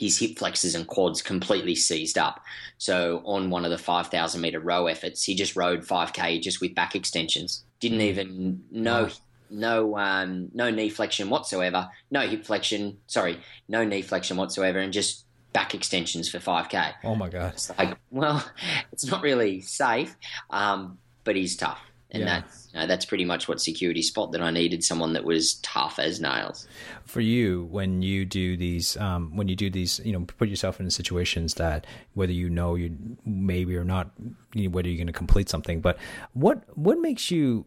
his 0.03 0.19
hip 0.19 0.37
flexors 0.37 0.75
and 0.75 0.89
quads 0.89 1.23
completely 1.23 1.77
seized 1.77 2.19
up. 2.19 2.43
So 2.77 3.23
on 3.25 3.51
one 3.51 3.65
of 3.65 3.71
the 3.71 3.79
5,000 3.79 4.41
meter 4.41 4.59
row 4.59 4.89
efforts, 4.89 5.23
he 5.23 5.37
just 5.37 5.55
rode 5.55 5.83
5K 5.83 6.43
just 6.43 6.61
with 6.61 6.75
back 6.75 6.97
extensions. 6.97 7.63
Didn't 7.79 8.01
even 8.01 8.65
know 8.73 9.11
no 9.49 9.97
um, 9.97 10.49
no 10.55 10.71
knee 10.71 10.89
flexion 10.89 11.31
whatsoever, 11.31 11.89
no 12.11 12.23
hip 12.23 12.45
flexion, 12.45 12.99
sorry, 13.07 13.39
no 13.69 13.85
knee 13.85 14.03
flexion 14.03 14.37
whatsoever, 14.37 14.81
and 14.81 14.93
just 14.93 15.25
back 15.53 15.73
extensions 15.73 16.29
for 16.29 16.39
5k. 16.39 16.95
Oh 17.05 17.15
my 17.15 17.29
god! 17.29 17.53
It's 17.53 17.71
like, 17.79 17.97
well, 18.11 18.45
it's 18.93 19.07
not 19.07 19.23
really 19.23 19.61
safe, 19.61 20.17
um, 20.51 20.99
but 21.23 21.37
he's 21.37 21.57
tough, 21.57 21.81
and 22.13 22.23
yeah. 22.23 22.41
that's 22.41 22.69
you 22.73 22.81
know, 22.81 22.87
that's 22.87 23.05
pretty 23.05 23.25
much 23.25 23.49
what 23.49 23.61
security 23.61 24.03
spot 24.03 24.33
that 24.33 24.41
I 24.41 24.51
needed 24.51 24.85
someone 24.85 25.15
that 25.15 25.25
was 25.25 25.55
tough 25.57 25.99
as 25.99 26.21
nails. 26.21 26.69
For 27.05 27.21
you, 27.21 27.65
when 27.71 28.03
you 28.03 28.25
do 28.25 28.57
these, 28.57 28.97
um, 28.99 29.37
when 29.37 29.49
you 29.49 29.57
do 29.57 29.69
these, 29.71 30.01
you 30.05 30.13
know, 30.13 30.21
put 30.21 30.49
yourself 30.49 30.79
in 30.79 30.91
situations 30.91 31.55
that 31.55 31.87
whether 32.15 32.33
you 32.33 32.49
know 32.49 32.75
you 32.75 32.97
maybe 33.25 33.77
or 33.77 33.85
not, 33.85 34.11
you 34.55 34.69
know, 34.69 34.71
whether 34.71 34.89
you're 34.89 34.99
going 34.99 35.07
to 35.07 35.13
complete 35.13 35.49
something, 35.49 35.81
but 35.81 35.99
what 36.35 36.63
what 36.77 36.99
makes 36.99 37.31
you 37.31 37.67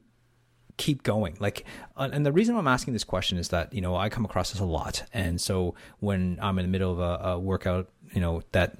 keep 0.77 1.03
going 1.03 1.38
like 1.39 1.63
uh, 1.95 2.10
and 2.12 2.25
the 2.25 2.34
reason 2.34 2.53
i'm 2.58 2.67
asking 2.67 2.91
this 2.91 3.05
question 3.05 3.38
is 3.38 3.47
that 3.47 3.73
you 3.73 3.79
know 3.79 3.95
i 3.95 4.10
come 4.10 4.25
across 4.25 4.51
this 4.51 4.60
a 4.60 4.65
lot 4.65 5.05
and 5.13 5.39
so 5.39 5.73
when 5.99 6.38
i'm 6.41 6.60
in 6.60 6.65
the 6.65 6.69
middle 6.69 6.91
of 6.91 6.99
a, 6.99 7.29
a 7.29 7.39
workout 7.39 7.88
you 8.12 8.19
know 8.19 8.41
that 8.51 8.77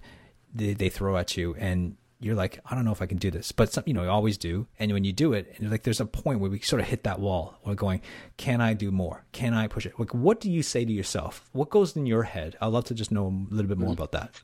they, 0.54 0.74
they, 0.74 0.90
throw 0.90 1.16
at 1.16 1.38
you 1.38 1.56
and 1.58 1.96
you're 2.26 2.36
like 2.36 2.60
i 2.66 2.76
don't 2.76 2.86
know 2.86 2.92
if 2.92 3.02
i 3.02 3.06
can 3.06 3.18
do 3.18 3.30
this 3.30 3.52
but 3.52 3.72
some, 3.72 3.84
you 3.86 3.94
know 3.94 4.04
you 4.04 4.10
always 4.10 4.38
do 4.38 4.68
and 4.80 4.92
when 4.92 5.04
you 5.04 5.14
do 5.14 5.34
it 5.34 5.54
and 5.58 5.70
like 5.70 5.84
there's 5.84 6.00
a 6.00 6.06
point 6.06 6.40
where 6.40 6.50
we 6.50 6.60
sort 6.60 6.82
of 6.82 6.88
hit 6.88 7.04
that 7.04 7.20
wall 7.20 7.60
we're 7.66 7.76
going 7.76 8.02
can 8.38 8.62
i 8.62 8.74
do 8.74 8.92
more 8.92 9.24
can 9.32 9.54
i 9.54 9.68
push 9.68 9.86
it 9.86 9.98
like 10.00 10.14
what 10.14 10.40
do 10.40 10.52
you 10.52 10.64
say 10.64 10.84
to 10.84 10.92
yourself 10.92 11.50
what 11.54 11.70
goes 11.70 11.96
in 11.96 12.06
your 12.06 12.24
head 12.24 12.56
i'd 12.62 12.68
love 12.68 12.86
to 12.86 12.94
just 12.94 13.12
know 13.12 13.28
a 13.28 13.54
little 13.54 13.70
bit 13.70 13.78
more 13.78 13.90
mm. 13.90 13.94
about 13.94 14.12
that 14.12 14.42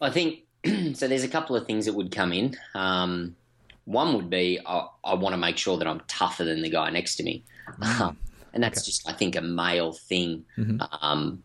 i 0.00 0.10
think 0.10 0.40
so 0.94 1.08
there's 1.08 1.24
a 1.24 1.28
couple 1.28 1.56
of 1.56 1.66
things 1.66 1.86
that 1.86 1.94
would 1.94 2.10
come 2.12 2.32
in 2.32 2.56
um, 2.74 3.34
one 3.86 4.14
would 4.14 4.28
be 4.28 4.60
I, 4.66 4.86
I 5.04 5.14
want 5.14 5.32
to 5.32 5.38
make 5.38 5.56
sure 5.56 5.78
that 5.78 5.86
I'm 5.86 6.02
tougher 6.08 6.44
than 6.44 6.60
the 6.60 6.68
guy 6.68 6.90
next 6.90 7.16
to 7.16 7.22
me. 7.22 7.44
Mm. 7.80 8.16
and 8.52 8.62
that's 8.62 8.80
okay. 8.80 8.86
just, 8.86 9.08
I 9.08 9.12
think, 9.12 9.36
a 9.36 9.40
male 9.40 9.92
thing. 9.92 10.44
Mm-hmm. 10.58 10.82
Um, 11.00 11.42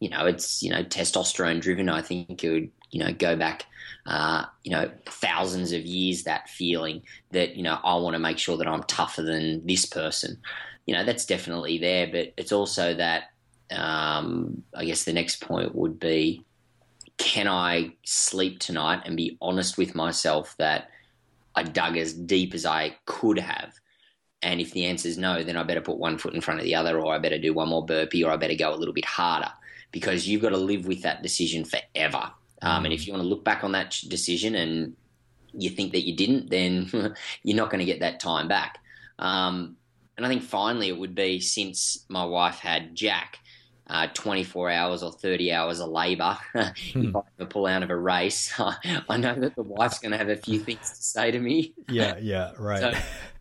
you 0.00 0.08
know, 0.08 0.26
it's, 0.26 0.62
you 0.62 0.70
know, 0.70 0.82
testosterone 0.82 1.60
driven. 1.60 1.88
I 1.88 2.00
think 2.00 2.42
it 2.42 2.50
would, 2.50 2.70
you 2.90 3.04
know, 3.04 3.12
go 3.12 3.36
back, 3.36 3.66
uh, 4.08 4.46
you 4.64 4.70
know, 4.70 4.90
thousands 5.04 5.72
of 5.72 5.84
years, 5.84 6.24
that 6.24 6.48
feeling 6.48 7.02
that, 7.30 7.56
you 7.56 7.62
know, 7.62 7.78
I 7.84 7.94
want 7.96 8.14
to 8.14 8.18
make 8.18 8.38
sure 8.38 8.56
that 8.56 8.66
I'm 8.66 8.82
tougher 8.84 9.22
than 9.22 9.66
this 9.66 9.84
person. 9.84 10.38
You 10.86 10.94
know, 10.94 11.04
that's 11.04 11.26
definitely 11.26 11.76
there. 11.76 12.06
But 12.06 12.32
it's 12.38 12.50
also 12.50 12.94
that, 12.94 13.24
um, 13.70 14.62
I 14.74 14.86
guess 14.86 15.04
the 15.04 15.12
next 15.12 15.42
point 15.42 15.74
would 15.74 16.00
be 16.00 16.42
can 17.18 17.48
I 17.48 17.96
sleep 18.04 18.60
tonight 18.60 19.02
and 19.04 19.14
be 19.16 19.36
honest 19.42 19.76
with 19.76 19.94
myself 19.94 20.54
that 20.58 20.88
I 21.54 21.64
dug 21.64 21.98
as 21.98 22.14
deep 22.14 22.54
as 22.54 22.64
I 22.64 22.96
could 23.04 23.38
have. 23.38 23.74
And 24.40 24.58
if 24.60 24.70
the 24.70 24.86
answer 24.86 25.08
is 25.08 25.18
no, 25.18 25.42
then 25.42 25.56
I 25.56 25.64
better 25.64 25.80
put 25.82 25.98
one 25.98 26.16
foot 26.16 26.32
in 26.32 26.40
front 26.40 26.60
of 26.60 26.64
the 26.64 26.76
other, 26.76 26.98
or 26.98 27.12
I 27.12 27.18
better 27.18 27.38
do 27.38 27.52
one 27.52 27.68
more 27.68 27.84
burpee, 27.84 28.24
or 28.24 28.30
I 28.30 28.36
better 28.36 28.54
go 28.54 28.72
a 28.72 28.76
little 28.76 28.94
bit 28.94 29.04
harder 29.04 29.50
because 29.92 30.26
you've 30.26 30.42
got 30.42 30.50
to 30.50 30.56
live 30.56 30.86
with 30.86 31.02
that 31.02 31.22
decision 31.22 31.64
forever. 31.64 32.30
Um, 32.62 32.84
and 32.84 32.92
if 32.92 33.06
you 33.06 33.12
want 33.12 33.22
to 33.22 33.28
look 33.28 33.44
back 33.44 33.64
on 33.64 33.72
that 33.72 33.96
decision 34.08 34.54
and 34.54 34.96
you 35.52 35.70
think 35.70 35.92
that 35.92 36.06
you 36.06 36.16
didn't, 36.16 36.50
then 36.50 36.90
you're 37.42 37.56
not 37.56 37.70
going 37.70 37.80
to 37.80 37.84
get 37.84 38.00
that 38.00 38.20
time 38.20 38.48
back. 38.48 38.78
Um, 39.18 39.76
and 40.16 40.26
I 40.26 40.28
think 40.28 40.42
finally 40.42 40.88
it 40.88 40.98
would 40.98 41.14
be 41.14 41.40
since 41.40 42.04
my 42.08 42.24
wife 42.24 42.58
had 42.58 42.94
Jack, 42.94 43.38
uh, 43.86 44.08
24 44.12 44.70
hours 44.70 45.02
or 45.02 45.12
30 45.12 45.52
hours 45.52 45.80
of 45.80 45.90
labour 45.90 46.36
if 46.54 47.16
I 47.16 47.20
ever 47.38 47.48
pull 47.48 47.66
out 47.66 47.82
of 47.82 47.90
a 47.90 47.96
race. 47.96 48.52
I 49.08 49.16
know 49.16 49.34
that 49.34 49.54
the 49.54 49.62
wife's 49.62 49.98
going 49.98 50.12
to 50.12 50.18
have 50.18 50.28
a 50.28 50.36
few 50.36 50.58
things 50.58 50.90
to 50.90 51.02
say 51.02 51.30
to 51.30 51.38
me. 51.38 51.72
Yeah, 51.88 52.16
yeah, 52.20 52.52
right. 52.58 52.80
So 52.80 52.92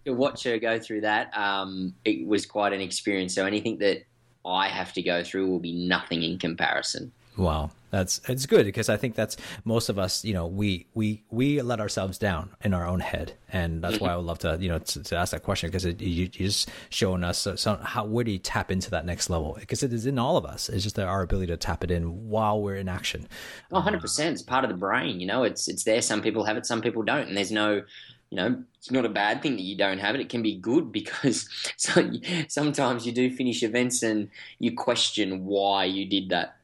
to 0.05 0.13
watch 0.13 0.43
her 0.43 0.57
go 0.57 0.79
through 0.79 1.01
that, 1.01 1.35
um, 1.37 1.95
it 2.05 2.25
was 2.25 2.45
quite 2.45 2.73
an 2.73 2.81
experience. 2.81 3.33
So 3.35 3.45
anything 3.45 3.79
that 3.79 4.03
I 4.45 4.69
have 4.69 4.93
to 4.93 5.01
go 5.01 5.23
through 5.23 5.47
will 5.49 5.59
be 5.59 5.73
nothing 5.87 6.23
in 6.23 6.37
comparison. 6.37 7.11
Wow, 7.37 7.69
that's 7.91 8.19
it's 8.27 8.47
good 8.47 8.65
because 8.65 8.89
I 8.89 8.97
think 8.97 9.13
that's 9.13 9.37
most 9.63 9.89
of 9.89 9.99
us. 9.99 10.25
You 10.25 10.33
know, 10.33 10.47
we 10.47 10.87
we 10.95 11.23
we 11.29 11.61
let 11.61 11.79
ourselves 11.79 12.17
down 12.17 12.49
in 12.63 12.73
our 12.73 12.87
own 12.87 12.99
head, 12.99 13.33
and 13.53 13.83
that's 13.83 13.99
why 13.99 14.11
I 14.11 14.15
would 14.17 14.25
love 14.25 14.39
to 14.39 14.57
you 14.59 14.69
know 14.69 14.79
to, 14.79 15.03
to 15.03 15.15
ask 15.15 15.31
that 15.31 15.43
question 15.43 15.69
because 15.69 15.85
it, 15.85 16.01
you, 16.01 16.25
are 16.25 16.29
just 16.29 16.69
showing 16.89 17.23
us 17.23 17.37
so, 17.37 17.55
so 17.55 17.75
how 17.75 18.05
where 18.05 18.23
do 18.23 18.31
you 18.31 18.39
tap 18.39 18.71
into 18.71 18.89
that 18.89 19.05
next 19.05 19.29
level 19.29 19.55
because 19.59 19.83
it 19.83 19.93
is 19.93 20.07
in 20.07 20.17
all 20.17 20.35
of 20.35 20.45
us. 20.45 20.67
It's 20.67 20.83
just 20.83 20.97
our 20.97 21.21
ability 21.21 21.47
to 21.47 21.57
tap 21.57 21.83
it 21.83 21.91
in 21.91 22.27
while 22.27 22.59
we're 22.59 22.77
in 22.77 22.89
action. 22.89 23.27
100 23.69 24.01
percent. 24.01 24.33
It's 24.33 24.41
part 24.41 24.63
of 24.63 24.71
the 24.71 24.77
brain. 24.77 25.19
You 25.19 25.27
know, 25.27 25.43
it's 25.43 25.67
it's 25.67 25.83
there. 25.83 26.01
Some 26.01 26.21
people 26.21 26.43
have 26.43 26.57
it, 26.57 26.65
some 26.65 26.81
people 26.81 27.03
don't, 27.03 27.27
and 27.27 27.37
there's 27.37 27.51
no 27.51 27.83
you 28.29 28.35
know, 28.35 28.63
it's 28.77 28.91
not 28.91 29.05
a 29.05 29.09
bad 29.09 29.41
thing 29.41 29.55
that 29.55 29.61
you 29.61 29.77
don't 29.77 29.99
have 29.99 30.13
it. 30.15 30.21
It 30.21 30.29
can 30.29 30.41
be 30.41 30.57
good 30.57 30.91
because 30.97 31.47
sometimes 31.77 33.05
you 33.05 33.11
do 33.11 33.31
finish 33.31 33.63
events 33.63 34.03
and 34.03 34.29
you 34.59 34.75
question 34.75 35.45
why 35.45 35.85
you 35.85 36.05
did 36.05 36.29
that. 36.29 36.56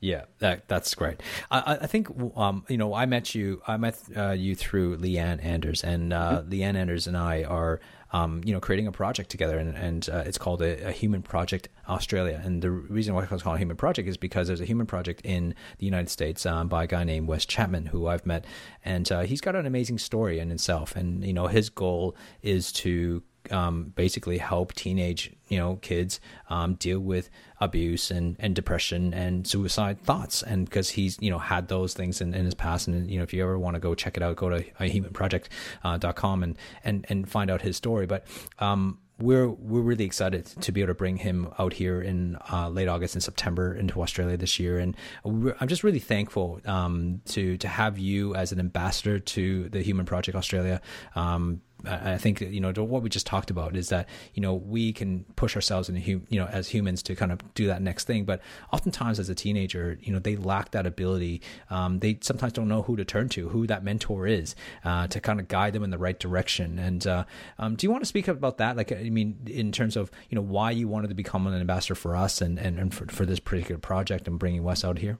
Yeah, 0.00 0.24
that 0.40 0.68
that's 0.68 0.94
great. 0.94 1.22
I, 1.50 1.78
I 1.82 1.86
think 1.86 2.08
um, 2.36 2.64
you 2.68 2.76
know 2.76 2.92
I 2.92 3.06
met 3.06 3.34
you 3.34 3.62
I 3.66 3.78
met 3.78 3.98
uh, 4.14 4.32
you 4.32 4.54
through 4.54 4.98
Leanne 4.98 5.42
Anders, 5.42 5.82
and 5.82 6.12
uh, 6.12 6.42
mm-hmm. 6.42 6.50
Leanne 6.50 6.76
Anders 6.76 7.06
and 7.06 7.16
I 7.16 7.44
are 7.44 7.80
um, 8.12 8.42
you 8.44 8.52
know 8.52 8.60
creating 8.60 8.86
a 8.86 8.92
project 8.92 9.30
together, 9.30 9.58
and, 9.58 9.74
and 9.74 10.08
uh, 10.10 10.22
it's 10.26 10.36
called 10.36 10.60
a, 10.60 10.88
a, 10.88 10.92
Human 10.92 11.22
Project 11.22 11.70
Australia. 11.88 12.40
And 12.44 12.60
the 12.60 12.70
reason 12.70 13.14
why 13.14 13.24
it's 13.24 13.42
called 13.42 13.56
a 13.56 13.58
Human 13.58 13.76
Project 13.76 14.06
is 14.06 14.18
because 14.18 14.48
there's 14.48 14.60
a 14.60 14.66
human 14.66 14.86
project 14.86 15.22
in 15.24 15.54
the 15.78 15.86
United 15.86 16.10
States 16.10 16.44
um, 16.44 16.68
by 16.68 16.84
a 16.84 16.86
guy 16.86 17.02
named 17.02 17.26
Wes 17.26 17.46
Chapman, 17.46 17.86
who 17.86 18.06
I've 18.06 18.26
met, 18.26 18.44
and 18.84 19.10
uh, 19.10 19.22
he's 19.22 19.40
got 19.40 19.56
an 19.56 19.64
amazing 19.64 19.98
story 19.98 20.38
in 20.38 20.50
himself. 20.50 20.94
And 20.94 21.24
you 21.24 21.32
know 21.32 21.46
his 21.46 21.70
goal 21.70 22.14
is 22.42 22.70
to 22.72 23.22
um, 23.52 23.92
basically 23.94 24.38
help 24.38 24.72
teenage 24.74 25.32
you 25.48 25.58
know 25.58 25.76
kids 25.76 26.20
um, 26.50 26.74
deal 26.74 26.98
with 26.98 27.30
abuse 27.60 28.10
and, 28.10 28.36
and 28.38 28.54
depression 28.54 29.14
and 29.14 29.46
suicide 29.46 30.00
thoughts. 30.02 30.42
And 30.42 30.64
because 30.64 30.90
he's 30.90 31.18
you 31.20 31.30
know 31.30 31.38
had 31.38 31.68
those 31.68 31.94
things 31.94 32.20
in, 32.20 32.34
in 32.34 32.44
his 32.44 32.54
past. 32.54 32.88
And 32.88 33.10
you 33.10 33.18
know 33.18 33.22
if 33.22 33.32
you 33.32 33.42
ever 33.42 33.58
want 33.58 33.74
to 33.74 33.80
go 33.80 33.94
check 33.94 34.16
it 34.16 34.22
out 34.22 34.36
go 34.36 34.48
to 34.48 34.62
humanproject.com 34.62 36.40
uh, 36.40 36.44
and 36.44 36.58
and 36.84 37.06
and 37.08 37.28
find 37.28 37.50
out 37.50 37.62
his 37.62 37.76
story. 37.76 38.06
But 38.06 38.26
um, 38.58 38.98
we're 39.18 39.48
we're 39.48 39.80
really 39.80 40.04
excited 40.04 40.44
to 40.60 40.72
be 40.72 40.82
able 40.82 40.88
to 40.88 40.94
bring 40.94 41.16
him 41.16 41.48
out 41.58 41.72
here 41.72 42.02
in 42.02 42.36
uh, 42.52 42.68
late 42.68 42.88
August 42.88 43.14
and 43.14 43.22
September 43.22 43.74
into 43.74 44.02
Australia 44.02 44.36
this 44.36 44.58
year, 44.58 44.78
and 44.78 44.96
I'm 45.24 45.68
just 45.68 45.82
really 45.82 45.98
thankful 45.98 46.60
um, 46.66 47.22
to 47.26 47.56
to 47.58 47.68
have 47.68 47.98
you 47.98 48.34
as 48.34 48.52
an 48.52 48.60
ambassador 48.60 49.18
to 49.18 49.68
the 49.70 49.80
Human 49.82 50.04
Project 50.04 50.36
Australia. 50.36 50.80
Um, 51.14 51.62
I 51.84 52.16
think 52.16 52.40
you 52.40 52.60
know 52.60 52.72
what 52.72 53.02
we 53.02 53.08
just 53.08 53.26
talked 53.26 53.50
about 53.50 53.76
is 53.76 53.90
that 53.90 54.08
you 54.34 54.40
know 54.40 54.54
we 54.54 54.92
can 54.92 55.24
push 55.36 55.54
ourselves 55.54 55.88
in 55.88 55.96
you 55.96 56.24
know 56.32 56.46
as 56.46 56.68
humans 56.68 57.02
to 57.04 57.14
kind 57.14 57.30
of 57.30 57.40
do 57.54 57.66
that 57.66 57.82
next 57.82 58.04
thing, 58.04 58.24
but 58.24 58.40
oftentimes 58.72 59.18
as 59.18 59.28
a 59.28 59.34
teenager, 59.34 59.98
you 60.00 60.12
know 60.12 60.18
they 60.18 60.36
lack 60.36 60.70
that 60.70 60.86
ability. 60.86 61.42
Um, 61.70 61.98
they 61.98 62.18
sometimes 62.22 62.54
don't 62.54 62.68
know 62.68 62.82
who 62.82 62.96
to 62.96 63.04
turn 63.04 63.28
to, 63.30 63.48
who 63.50 63.66
that 63.66 63.84
mentor 63.84 64.26
is, 64.26 64.54
uh, 64.84 65.06
to 65.08 65.20
kind 65.20 65.38
of 65.38 65.48
guide 65.48 65.74
them 65.74 65.82
in 65.82 65.90
the 65.90 65.98
right 65.98 66.18
direction. 66.18 66.78
And 66.78 67.06
uh, 67.06 67.24
um, 67.58 67.76
do 67.76 67.86
you 67.86 67.90
want 67.90 68.02
to 68.02 68.08
speak 68.08 68.26
about 68.26 68.58
that? 68.58 68.76
Like, 68.76 68.90
I 68.90 69.10
mean, 69.10 69.38
in 69.46 69.70
terms 69.70 69.96
of 69.96 70.10
you 70.30 70.36
know 70.36 70.42
why 70.42 70.70
you 70.70 70.88
wanted 70.88 71.08
to 71.08 71.14
become 71.14 71.46
an 71.46 71.60
ambassador 71.60 71.94
for 71.94 72.16
us 72.16 72.40
and 72.40 72.58
and, 72.58 72.78
and 72.78 72.94
for, 72.94 73.06
for 73.06 73.26
this 73.26 73.40
particular 73.40 73.78
project 73.78 74.26
and 74.26 74.38
bringing 74.38 74.62
Wes 74.62 74.84
out 74.84 74.98
here. 74.98 75.18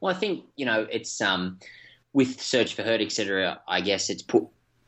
Well, 0.00 0.14
I 0.14 0.18
think 0.18 0.44
you 0.56 0.64
know 0.64 0.86
it's 0.90 1.20
um, 1.20 1.58
with 2.12 2.40
Search 2.40 2.74
for 2.74 2.82
Hurt, 2.82 3.00
etc. 3.00 3.60
I 3.68 3.80
guess 3.80 4.08
it's 4.08 4.22
put 4.22 4.44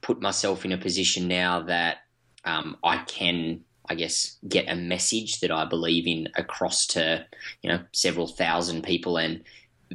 put 0.07 0.23
myself 0.23 0.65
in 0.65 0.71
a 0.71 0.79
position 0.79 1.27
now 1.27 1.63
that 1.63 1.97
um, 2.45 2.77
I 2.85 2.99
can, 2.99 3.63
I 3.89 3.97
guess, 3.97 4.39
get 4.47 4.69
a 4.69 4.77
message 4.77 5.41
that 5.41 5.51
I 5.51 5.65
believe 5.65 6.07
in 6.07 6.29
across 6.37 6.87
to, 6.89 7.27
you 7.63 7.71
know, 7.71 7.81
several 7.93 8.29
thousand 8.29 8.83
people. 8.85 9.17
And 9.17 9.43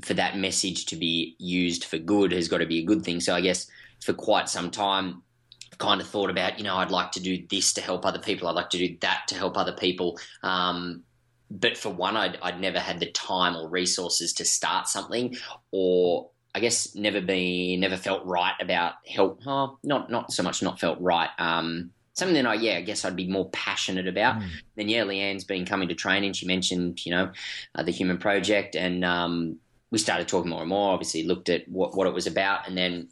for 0.03 0.13
that 0.15 0.37
message 0.37 0.85
to 0.87 0.97
be 0.97 1.37
used 1.39 1.85
for 1.85 1.97
good 1.97 2.33
has 2.33 2.49
got 2.49 2.57
to 2.57 2.65
be 2.65 2.79
a 2.79 2.85
good 2.85 3.03
thing. 3.03 3.21
So 3.21 3.33
I 3.33 3.39
guess 3.39 3.67
for 4.03 4.11
quite 4.11 4.49
some 4.49 4.69
time, 4.69 5.23
I've 5.71 5.77
kind 5.77 6.01
of 6.01 6.07
thought 6.07 6.29
about, 6.29 6.57
you 6.57 6.65
know, 6.65 6.75
I'd 6.75 6.91
like 6.91 7.13
to 7.13 7.21
do 7.21 7.45
this 7.49 7.71
to 7.73 7.81
help 7.81 8.05
other 8.05 8.19
people. 8.19 8.49
I'd 8.49 8.55
like 8.55 8.71
to 8.71 8.77
do 8.77 8.97
that 8.99 9.23
to 9.29 9.35
help 9.35 9.57
other 9.57 9.73
people. 9.73 10.19
Um, 10.43 11.03
but 11.49 11.77
for 11.77 11.89
one, 11.89 12.17
I'd, 12.17 12.37
I'd 12.41 12.59
never 12.59 12.79
had 12.79 12.99
the 12.99 13.11
time 13.11 13.55
or 13.55 13.69
resources 13.69 14.33
to 14.33 14.45
start 14.45 14.89
something 14.89 15.37
or 15.71 16.30
I 16.53 16.59
guess 16.59 16.95
never 16.95 17.21
been 17.21 17.79
never 17.79 17.97
felt 17.97 18.25
right 18.25 18.55
about 18.59 18.93
help. 19.07 19.41
Oh, 19.45 19.77
not 19.83 20.09
not 20.09 20.33
so 20.33 20.43
much 20.43 20.61
not 20.61 20.79
felt 20.79 20.99
right. 20.99 21.29
Um, 21.37 21.91
something 22.13 22.35
that 22.35 22.45
I 22.45 22.55
yeah 22.55 22.77
I 22.77 22.81
guess 22.81 23.05
I'd 23.05 23.15
be 23.15 23.27
more 23.27 23.49
passionate 23.51 24.07
about. 24.07 24.35
Mm. 24.35 24.49
Then 24.75 24.89
yeah, 24.89 25.03
Leanne's 25.03 25.43
been 25.43 25.65
coming 25.65 25.87
to 25.87 25.95
training. 25.95 26.33
She 26.33 26.45
mentioned 26.45 27.05
you 27.05 27.11
know 27.11 27.31
uh, 27.75 27.83
the 27.83 27.91
Human 27.91 28.17
Project, 28.17 28.75
and 28.75 29.05
um, 29.05 29.57
we 29.91 29.97
started 29.97 30.27
talking 30.27 30.49
more 30.49 30.61
and 30.61 30.69
more. 30.69 30.93
Obviously, 30.93 31.23
looked 31.23 31.49
at 31.49 31.67
what 31.69 31.95
what 31.95 32.07
it 32.07 32.13
was 32.13 32.27
about, 32.27 32.67
and 32.67 32.77
then 32.77 33.07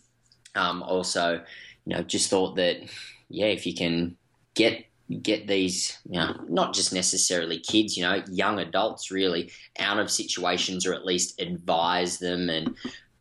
um, 0.56 0.84
also 0.84 1.42
you 1.86 1.96
know 1.96 2.04
just 2.04 2.30
thought 2.30 2.56
that 2.58 2.78
yeah 3.30 3.48
if 3.48 3.66
you 3.66 3.74
can 3.74 4.18
get 4.54 4.86
get 5.22 5.48
these, 5.48 5.98
you 6.08 6.20
know, 6.20 6.36
not 6.48 6.74
just 6.74 6.94
necessarily 6.94 7.60
kids, 7.60 7.98
you 7.98 8.04
know, 8.04 8.22
young 8.30 8.60
adults 8.60 9.10
really 9.10 9.52
out 9.80 9.98
of 9.98 10.12
situations 10.12 10.86
or 10.86 10.94
at 10.94 11.06
least 11.06 11.42
advise 11.42 12.20
them 12.20 12.50
and 12.50 12.76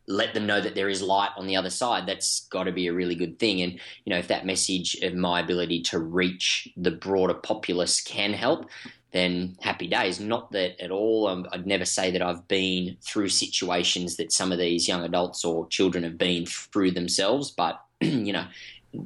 let 0.08 0.32
them 0.34 0.46
know 0.46 0.60
that 0.60 0.74
there 0.74 0.88
is 0.88 1.02
light 1.02 1.30
on 1.36 1.46
the 1.46 1.56
other 1.56 1.70
side. 1.70 2.06
That's 2.06 2.46
got 2.48 2.64
to 2.64 2.72
be 2.72 2.86
a 2.86 2.92
really 2.94 3.14
good 3.14 3.38
thing. 3.38 3.60
And, 3.62 3.74
you 4.04 4.10
know, 4.10 4.18
if 4.18 4.28
that 4.28 4.46
message 4.46 4.96
of 5.02 5.14
my 5.14 5.40
ability 5.40 5.82
to 5.82 5.98
reach 5.98 6.66
the 6.76 6.90
broader 6.90 7.34
populace 7.34 8.00
can 8.00 8.32
help, 8.32 8.68
then 9.12 9.56
happy 9.60 9.86
days. 9.86 10.18
Not 10.18 10.50
that 10.52 10.82
at 10.82 10.90
all. 10.90 11.28
Um, 11.28 11.46
I'd 11.52 11.66
never 11.66 11.84
say 11.84 12.10
that 12.10 12.22
I've 12.22 12.48
been 12.48 12.96
through 13.02 13.28
situations 13.28 14.16
that 14.16 14.32
some 14.32 14.50
of 14.50 14.58
these 14.58 14.88
young 14.88 15.04
adults 15.04 15.44
or 15.44 15.68
children 15.68 16.04
have 16.04 16.18
been 16.18 16.46
through 16.46 16.92
themselves, 16.92 17.50
but, 17.50 17.80
you 18.00 18.32
know, 18.32 18.46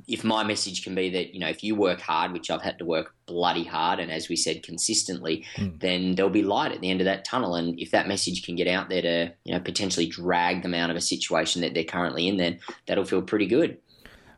if 0.06 0.22
my 0.22 0.44
message 0.44 0.84
can 0.84 0.94
be 0.94 1.10
that 1.10 1.34
you 1.34 1.40
know 1.40 1.48
if 1.48 1.64
you 1.64 1.74
work 1.74 2.00
hard 2.00 2.32
which 2.32 2.50
i've 2.50 2.62
had 2.62 2.78
to 2.78 2.84
work 2.84 3.14
bloody 3.26 3.64
hard 3.64 3.98
and 3.98 4.12
as 4.12 4.28
we 4.28 4.36
said 4.36 4.62
consistently 4.62 5.44
mm. 5.56 5.80
then 5.80 6.14
there'll 6.14 6.30
be 6.30 6.42
light 6.42 6.72
at 6.72 6.80
the 6.80 6.90
end 6.90 7.00
of 7.00 7.04
that 7.04 7.24
tunnel 7.24 7.56
and 7.56 7.78
if 7.80 7.90
that 7.90 8.06
message 8.06 8.44
can 8.44 8.54
get 8.54 8.68
out 8.68 8.88
there 8.88 9.02
to 9.02 9.32
you 9.44 9.52
know 9.52 9.60
potentially 9.60 10.06
drag 10.06 10.62
them 10.62 10.74
out 10.74 10.90
of 10.90 10.96
a 10.96 11.00
situation 11.00 11.62
that 11.62 11.74
they're 11.74 11.84
currently 11.84 12.28
in 12.28 12.36
then 12.36 12.58
that'll 12.86 13.04
feel 13.04 13.22
pretty 13.22 13.46
good 13.46 13.76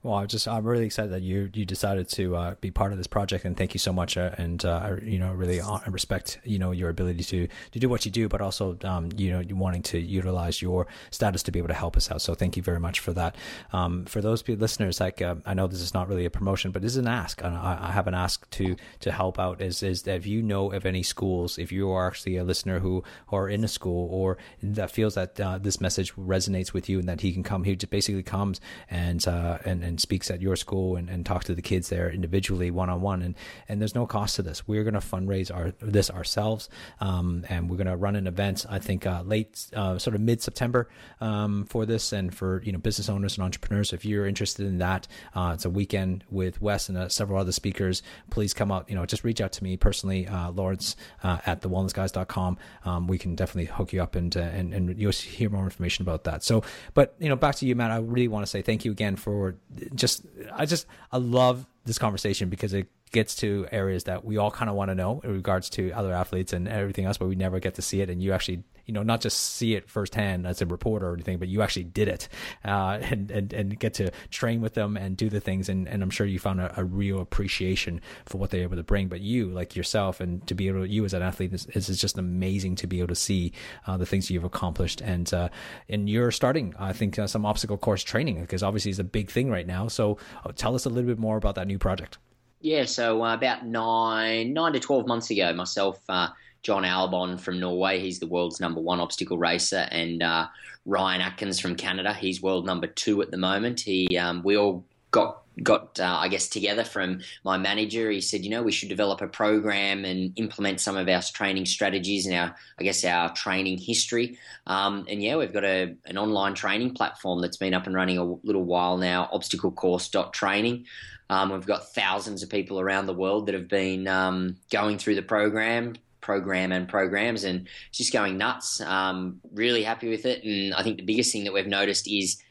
well, 0.04 0.16
I 0.16 0.26
just 0.26 0.46
I'm 0.46 0.66
really 0.66 0.84
excited 0.84 1.12
that 1.12 1.22
you 1.22 1.50
you 1.54 1.64
decided 1.64 2.10
to 2.10 2.36
uh, 2.36 2.54
be 2.60 2.70
part 2.70 2.92
of 2.92 2.98
this 2.98 3.06
project, 3.06 3.46
and 3.46 3.56
thank 3.56 3.72
you 3.72 3.80
so 3.80 3.90
much. 3.90 4.18
Uh, 4.18 4.32
and 4.36 4.62
uh, 4.62 4.96
you 5.02 5.18
know, 5.18 5.32
really 5.32 5.62
respect 5.88 6.38
you 6.44 6.58
know 6.58 6.72
your 6.72 6.90
ability 6.90 7.24
to 7.24 7.48
to 7.72 7.78
do 7.78 7.88
what 7.88 8.04
you 8.04 8.10
do, 8.10 8.28
but 8.28 8.42
also 8.42 8.76
um, 8.84 9.08
you 9.16 9.30
know 9.30 9.42
wanting 9.56 9.82
to 9.84 9.98
utilize 9.98 10.60
your 10.60 10.86
status 11.10 11.42
to 11.44 11.52
be 11.52 11.58
able 11.58 11.68
to 11.68 11.74
help 11.74 11.96
us 11.96 12.10
out. 12.10 12.20
So 12.20 12.34
thank 12.34 12.54
you 12.54 12.62
very 12.62 12.78
much 12.78 13.00
for 13.00 13.14
that. 13.14 13.34
Um, 13.72 14.04
for 14.04 14.20
those 14.20 14.46
listeners, 14.46 15.00
like 15.00 15.22
uh, 15.22 15.36
I 15.46 15.54
know 15.54 15.66
this 15.66 15.80
is 15.80 15.94
not 15.94 16.06
really 16.06 16.26
a 16.26 16.30
promotion, 16.30 16.70
but 16.70 16.82
this 16.82 16.92
is 16.92 16.98
an 16.98 17.08
ask. 17.08 17.42
I, 17.42 17.78
I 17.80 17.90
have 17.90 18.06
an 18.06 18.14
ask 18.14 18.48
to 18.50 18.76
to 19.00 19.10
help 19.10 19.38
out. 19.38 19.62
Is 19.62 19.82
is 19.82 20.02
that 20.02 20.16
if 20.16 20.26
you 20.26 20.42
know 20.42 20.70
of 20.70 20.84
any 20.84 21.02
schools, 21.02 21.56
if 21.56 21.72
you 21.72 21.90
are 21.90 22.06
actually 22.06 22.36
a 22.36 22.44
listener 22.44 22.80
who, 22.80 23.02
who 23.28 23.36
are 23.36 23.48
in 23.48 23.64
a 23.64 23.68
school 23.68 24.08
or 24.10 24.36
that 24.62 24.90
feels 24.90 25.14
that 25.14 25.40
uh, 25.40 25.56
this 25.56 25.80
message 25.80 26.14
resonates 26.16 26.74
with 26.74 26.90
you, 26.90 26.98
and 26.98 27.08
that 27.08 27.22
he 27.22 27.32
can 27.32 27.42
come, 27.42 27.64
he 27.64 27.74
just 27.74 27.88
basically 27.88 28.22
comes 28.22 28.60
and 28.90 29.26
uh, 29.26 29.56
and 29.64 29.82
and 29.82 29.93
and 29.94 30.00
speaks 30.00 30.28
at 30.28 30.42
your 30.42 30.56
school 30.56 30.96
and, 30.96 31.08
and 31.08 31.24
talks 31.24 31.46
to 31.46 31.54
the 31.54 31.62
kids 31.62 31.88
there 31.88 32.10
individually, 32.10 32.68
one 32.68 32.90
on 32.90 33.00
one. 33.00 33.22
And 33.22 33.36
and 33.68 33.80
there's 33.80 33.94
no 33.94 34.06
cost 34.06 34.34
to 34.36 34.42
this. 34.42 34.66
We're 34.66 34.82
going 34.82 34.94
to 34.94 35.00
fundraise 35.00 35.54
our 35.54 35.72
this 35.80 36.10
ourselves, 36.10 36.68
um, 37.00 37.44
and 37.48 37.70
we're 37.70 37.76
going 37.76 37.86
to 37.86 37.96
run 37.96 38.16
an 38.16 38.26
event. 38.26 38.66
I 38.68 38.80
think 38.80 39.06
uh, 39.06 39.22
late, 39.22 39.66
uh, 39.72 39.98
sort 39.98 40.16
of 40.16 40.20
mid 40.20 40.42
September 40.42 40.88
um, 41.20 41.64
for 41.66 41.86
this, 41.86 42.12
and 42.12 42.34
for 42.34 42.60
you 42.64 42.72
know 42.72 42.78
business 42.78 43.08
owners 43.08 43.36
and 43.36 43.44
entrepreneurs. 43.44 43.92
If 43.92 44.04
you're 44.04 44.26
interested 44.26 44.66
in 44.66 44.78
that, 44.78 45.06
uh, 45.32 45.52
it's 45.54 45.64
a 45.64 45.70
weekend 45.70 46.24
with 46.28 46.60
Wes 46.60 46.88
and 46.88 46.98
uh, 46.98 47.08
several 47.08 47.38
other 47.38 47.52
speakers. 47.52 48.02
Please 48.30 48.52
come 48.52 48.72
out. 48.72 48.90
You 48.90 48.96
know, 48.96 49.06
just 49.06 49.22
reach 49.22 49.40
out 49.40 49.52
to 49.52 49.62
me 49.62 49.76
personally, 49.76 50.26
uh, 50.26 50.50
Lawrence 50.50 50.96
uh, 51.22 51.38
at 51.46 51.62
thewellnessguys.com. 51.62 52.58
Um, 52.84 53.06
we 53.06 53.16
can 53.16 53.36
definitely 53.36 53.66
hook 53.66 53.92
you 53.92 54.02
up 54.02 54.16
and 54.16 54.34
and 54.34 54.74
and 54.74 54.98
you'll 54.98 55.12
hear 55.12 55.50
more 55.50 55.64
information 55.64 56.02
about 56.02 56.24
that. 56.24 56.42
So, 56.42 56.64
but 56.94 57.14
you 57.20 57.28
know, 57.28 57.36
back 57.36 57.54
to 57.56 57.66
you, 57.66 57.76
Matt. 57.76 57.92
I 57.92 57.98
really 57.98 58.28
want 58.28 58.44
to 58.44 58.50
say 58.50 58.60
thank 58.60 58.84
you 58.84 58.90
again 58.90 59.14
for 59.14 59.54
just 59.94 60.22
I 60.52 60.66
just 60.66 60.86
I 61.12 61.18
love 61.18 61.66
this 61.84 61.98
conversation 61.98 62.48
because 62.48 62.72
it 62.74 62.88
gets 63.14 63.36
to 63.36 63.66
areas 63.72 64.04
that 64.04 64.24
we 64.24 64.36
all 64.36 64.50
kind 64.50 64.68
of 64.68 64.76
want 64.76 64.90
to 64.90 64.94
know 64.94 65.22
in 65.24 65.32
regards 65.32 65.70
to 65.70 65.90
other 65.92 66.12
athletes 66.12 66.52
and 66.52 66.68
everything 66.68 67.06
else, 67.06 67.16
but 67.16 67.28
we 67.28 67.36
never 67.36 67.60
get 67.60 67.76
to 67.76 67.82
see 67.82 68.02
it. 68.02 68.10
And 68.10 68.22
you 68.22 68.32
actually 68.32 68.64
you 68.86 68.92
know, 68.92 69.02
not 69.02 69.20
just 69.20 69.38
see 69.38 69.74
it 69.74 69.88
firsthand 69.88 70.46
as 70.46 70.60
a 70.60 70.66
reporter 70.66 71.08
or 71.08 71.14
anything, 71.14 71.38
but 71.38 71.48
you 71.48 71.62
actually 71.62 71.84
did 71.84 72.08
it 72.08 72.28
uh, 72.64 72.98
and, 73.02 73.30
and, 73.30 73.52
and 73.52 73.78
get 73.78 73.94
to 73.94 74.10
train 74.30 74.60
with 74.60 74.74
them 74.74 74.96
and 74.96 75.16
do 75.16 75.28
the 75.30 75.40
things. 75.40 75.68
And, 75.68 75.88
and 75.88 76.02
I'm 76.02 76.10
sure 76.10 76.26
you 76.26 76.38
found 76.38 76.60
a, 76.60 76.72
a 76.78 76.84
real 76.84 77.20
appreciation 77.20 78.00
for 78.26 78.38
what 78.38 78.50
they're 78.50 78.62
able 78.62 78.76
to 78.76 78.82
bring. 78.82 79.08
But 79.08 79.20
you, 79.20 79.48
like 79.48 79.74
yourself, 79.74 80.20
and 80.20 80.46
to 80.46 80.54
be 80.54 80.68
able 80.68 80.80
to, 80.80 80.88
you 80.88 81.04
as 81.04 81.14
an 81.14 81.22
athlete, 81.22 81.52
is, 81.52 81.66
is 81.66 82.00
just 82.00 82.18
amazing 82.18 82.76
to 82.76 82.86
be 82.86 82.98
able 82.98 83.08
to 83.08 83.14
see 83.14 83.52
uh, 83.86 83.96
the 83.96 84.06
things 84.06 84.30
you've 84.30 84.44
accomplished. 84.44 85.00
And, 85.00 85.32
uh, 85.32 85.48
and 85.88 86.08
you're 86.08 86.30
starting, 86.30 86.74
I 86.78 86.92
think, 86.92 87.18
uh, 87.18 87.26
some 87.26 87.46
obstacle 87.46 87.78
course 87.78 88.02
training 88.02 88.40
because 88.40 88.62
obviously 88.62 88.90
it's 88.90 89.00
a 89.00 89.04
big 89.04 89.30
thing 89.30 89.50
right 89.50 89.66
now. 89.66 89.88
So 89.88 90.18
uh, 90.44 90.52
tell 90.54 90.74
us 90.74 90.84
a 90.84 90.90
little 90.90 91.08
bit 91.08 91.18
more 91.18 91.36
about 91.36 91.54
that 91.54 91.66
new 91.66 91.78
project. 91.78 92.18
Yeah, 92.64 92.86
so 92.86 93.22
uh, 93.22 93.34
about 93.34 93.66
nine 93.66 94.54
nine 94.54 94.72
to 94.72 94.80
twelve 94.80 95.06
months 95.06 95.28
ago, 95.28 95.52
myself, 95.52 96.00
uh, 96.08 96.28
Jon 96.62 96.82
Albon 96.84 97.38
from 97.38 97.60
Norway. 97.60 98.00
He's 98.00 98.20
the 98.20 98.26
world's 98.26 98.58
number 98.58 98.80
one 98.80 99.00
obstacle 99.00 99.36
racer, 99.36 99.86
and 99.90 100.22
uh, 100.22 100.46
Ryan 100.86 101.20
Atkins 101.20 101.60
from 101.60 101.76
Canada. 101.76 102.14
He's 102.14 102.40
world 102.40 102.64
number 102.64 102.86
two 102.86 103.20
at 103.20 103.30
the 103.30 103.36
moment. 103.36 103.80
He 103.80 104.16
um, 104.16 104.42
we 104.42 104.56
all 104.56 104.82
got 105.10 105.42
got 105.62 106.00
uh, 106.00 106.16
I 106.18 106.28
guess 106.28 106.48
together 106.48 106.84
from 106.84 107.20
my 107.44 107.58
manager. 107.58 108.10
He 108.10 108.22
said, 108.22 108.44
you 108.44 108.50
know, 108.50 108.62
we 108.62 108.72
should 108.72 108.88
develop 108.88 109.20
a 109.20 109.28
program 109.28 110.06
and 110.06 110.32
implement 110.36 110.80
some 110.80 110.96
of 110.96 111.06
our 111.06 111.20
training 111.20 111.66
strategies 111.66 112.24
and 112.24 112.34
our 112.34 112.56
I 112.78 112.82
guess 112.82 113.04
our 113.04 113.30
training 113.34 113.76
history. 113.76 114.38
Um, 114.66 115.04
and 115.10 115.22
yeah, 115.22 115.36
we've 115.36 115.52
got 115.52 115.64
a 115.64 115.94
an 116.06 116.16
online 116.16 116.54
training 116.54 116.94
platform 116.94 117.42
that's 117.42 117.58
been 117.58 117.74
up 117.74 117.86
and 117.86 117.94
running 117.94 118.16
a 118.16 118.24
little 118.24 118.64
while 118.64 118.96
now. 118.96 119.28
Obstacle 119.32 119.70
Course 119.70 120.10
Training. 120.32 120.86
Um, 121.30 121.50
we've 121.50 121.66
got 121.66 121.92
thousands 121.94 122.42
of 122.42 122.50
people 122.50 122.78
around 122.78 123.06
the 123.06 123.14
world 123.14 123.46
that 123.46 123.54
have 123.54 123.68
been 123.68 124.06
um, 124.08 124.56
going 124.70 124.98
through 124.98 125.14
the 125.14 125.22
program, 125.22 125.94
program 126.20 126.72
and 126.72 126.88
programs, 126.88 127.44
and 127.44 127.68
just 127.92 128.12
going 128.12 128.36
nuts. 128.36 128.80
Um, 128.80 129.40
really 129.52 129.82
happy 129.82 130.08
with 130.08 130.26
it, 130.26 130.44
and 130.44 130.74
I 130.74 130.82
think 130.82 130.98
the 130.98 131.04
biggest 131.04 131.32
thing 131.32 131.44
that 131.44 131.52
we've 131.52 131.66
noticed 131.66 132.08
is 132.08 132.42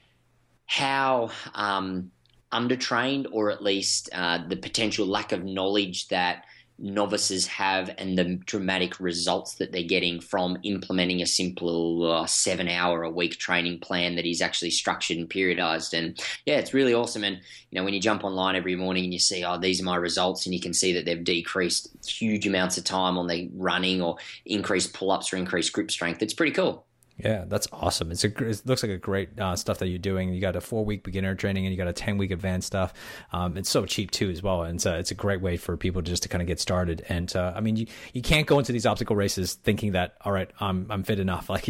how 0.66 1.30
um, 1.54 2.12
undertrained, 2.52 3.28
or 3.32 3.52
at 3.52 3.64
least 3.64 4.10
uh, 4.14 4.40
the 4.48 4.56
potential 4.56 5.06
lack 5.06 5.32
of 5.32 5.44
knowledge 5.44 6.08
that 6.08 6.46
novices 6.80 7.48
have 7.48 7.94
and 7.98 8.18
the 8.18 8.36
dramatic 8.46 9.00
results 9.00 9.56
that 9.56 9.72
they're 9.72 9.84
getting 9.84 10.20
from 10.20 10.58
implementing 10.64 11.22
a 11.22 11.26
simple 11.26 12.12
uh, 12.12 12.26
seven 12.26 12.68
hour 12.68 13.04
a 13.04 13.10
week 13.10 13.38
training 13.38 13.80
plan 13.80 14.16
that 14.16 14.26
is 14.26 14.42
actually 14.42 14.72
structured 14.72 15.18
and 15.18 15.30
periodized. 15.30 15.98
And 15.98 16.20
yeah 16.46 16.58
it's 16.58 16.74
really 16.74 16.94
awesome. 16.94 17.24
And 17.24 17.38
you 17.74 17.80
know 17.80 17.84
when 17.84 17.94
you 17.94 18.00
jump 18.00 18.24
online 18.24 18.56
every 18.56 18.76
morning 18.76 19.04
and 19.04 19.14
you 19.14 19.20
see 19.20 19.44
oh 19.44 19.58
these 19.58 19.82
are 19.82 19.86
my 19.86 19.96
results 19.96 20.46
and 20.46 20.54
you 20.54 20.62
can 20.62 20.74
see 20.74 20.94
that 20.94 21.06
they've 21.06 21.24
decreased 21.24 21.90
huge 22.06 22.48
amounts 22.48 22.78
of 22.78 22.84
time 22.84 23.18
on 23.18 23.28
the 23.28 23.50
running 23.56 24.02
or 24.02 24.18
increased 24.46 24.94
pull-ups 24.94 25.34
or 25.34 25.38
increased 25.38 25.74
grip 25.74 25.90
strength 25.90 26.22
it's 26.22 26.34
pretty 26.34 26.52
cool 26.52 26.86
yeah, 27.18 27.45
that's 27.47 27.68
awesome. 27.72 28.11
It's 28.11 28.24
a 28.24 28.28
it 28.28 28.66
looks 28.66 28.82
like 28.82 28.91
a 28.91 28.97
great 28.97 29.39
uh, 29.39 29.55
stuff 29.55 29.78
that 29.80 29.88
you're 29.88 29.99
doing. 29.99 30.34
You 30.34 30.41
got 30.41 30.55
a 30.55 30.61
four 30.61 30.84
week 30.84 31.03
beginner 31.03 31.36
training 31.36 31.66
and 31.66 31.72
you 31.72 31.78
got 31.78 31.88
a 31.88 31.93
ten 31.93 32.18
week 32.18 32.32
advanced 32.32 32.68
stuff. 32.68 32.93
Um, 33.32 33.55
it's 33.55 33.70
so 33.70 33.86
cheap 33.86 34.09
too 34.09 34.32
as 34.32 34.41
well, 34.41 34.64
and 34.64 34.76
it's 34.76 34.86
a, 34.86 34.97
it's 34.97 35.11
a 35.11 35.16
great 35.16 35.39
way 35.39 35.57
for 35.57 35.78
people 35.78 36.01
just 36.01 36.24
to 36.24 36.30
kind 36.30 36.41
of 36.41 36.47
get 36.47 36.59
started. 36.59 37.05
And 37.09 37.34
uh, 37.36 37.53
I 37.55 37.61
mean, 37.61 37.76
you, 37.76 37.88
you 38.14 38.24
can't 38.24 38.47
go 38.47 38.57
into 38.57 38.72
these 38.72 38.88
obstacle 38.88 39.16
races 39.16 39.53
thinking 39.53 39.91
that 39.91 40.16
all 40.22 40.32
right, 40.32 40.49
I'm 40.59 40.88
I'm 40.89 41.03
fit 41.03 41.20
enough. 41.20 41.49
Like, 41.53 41.68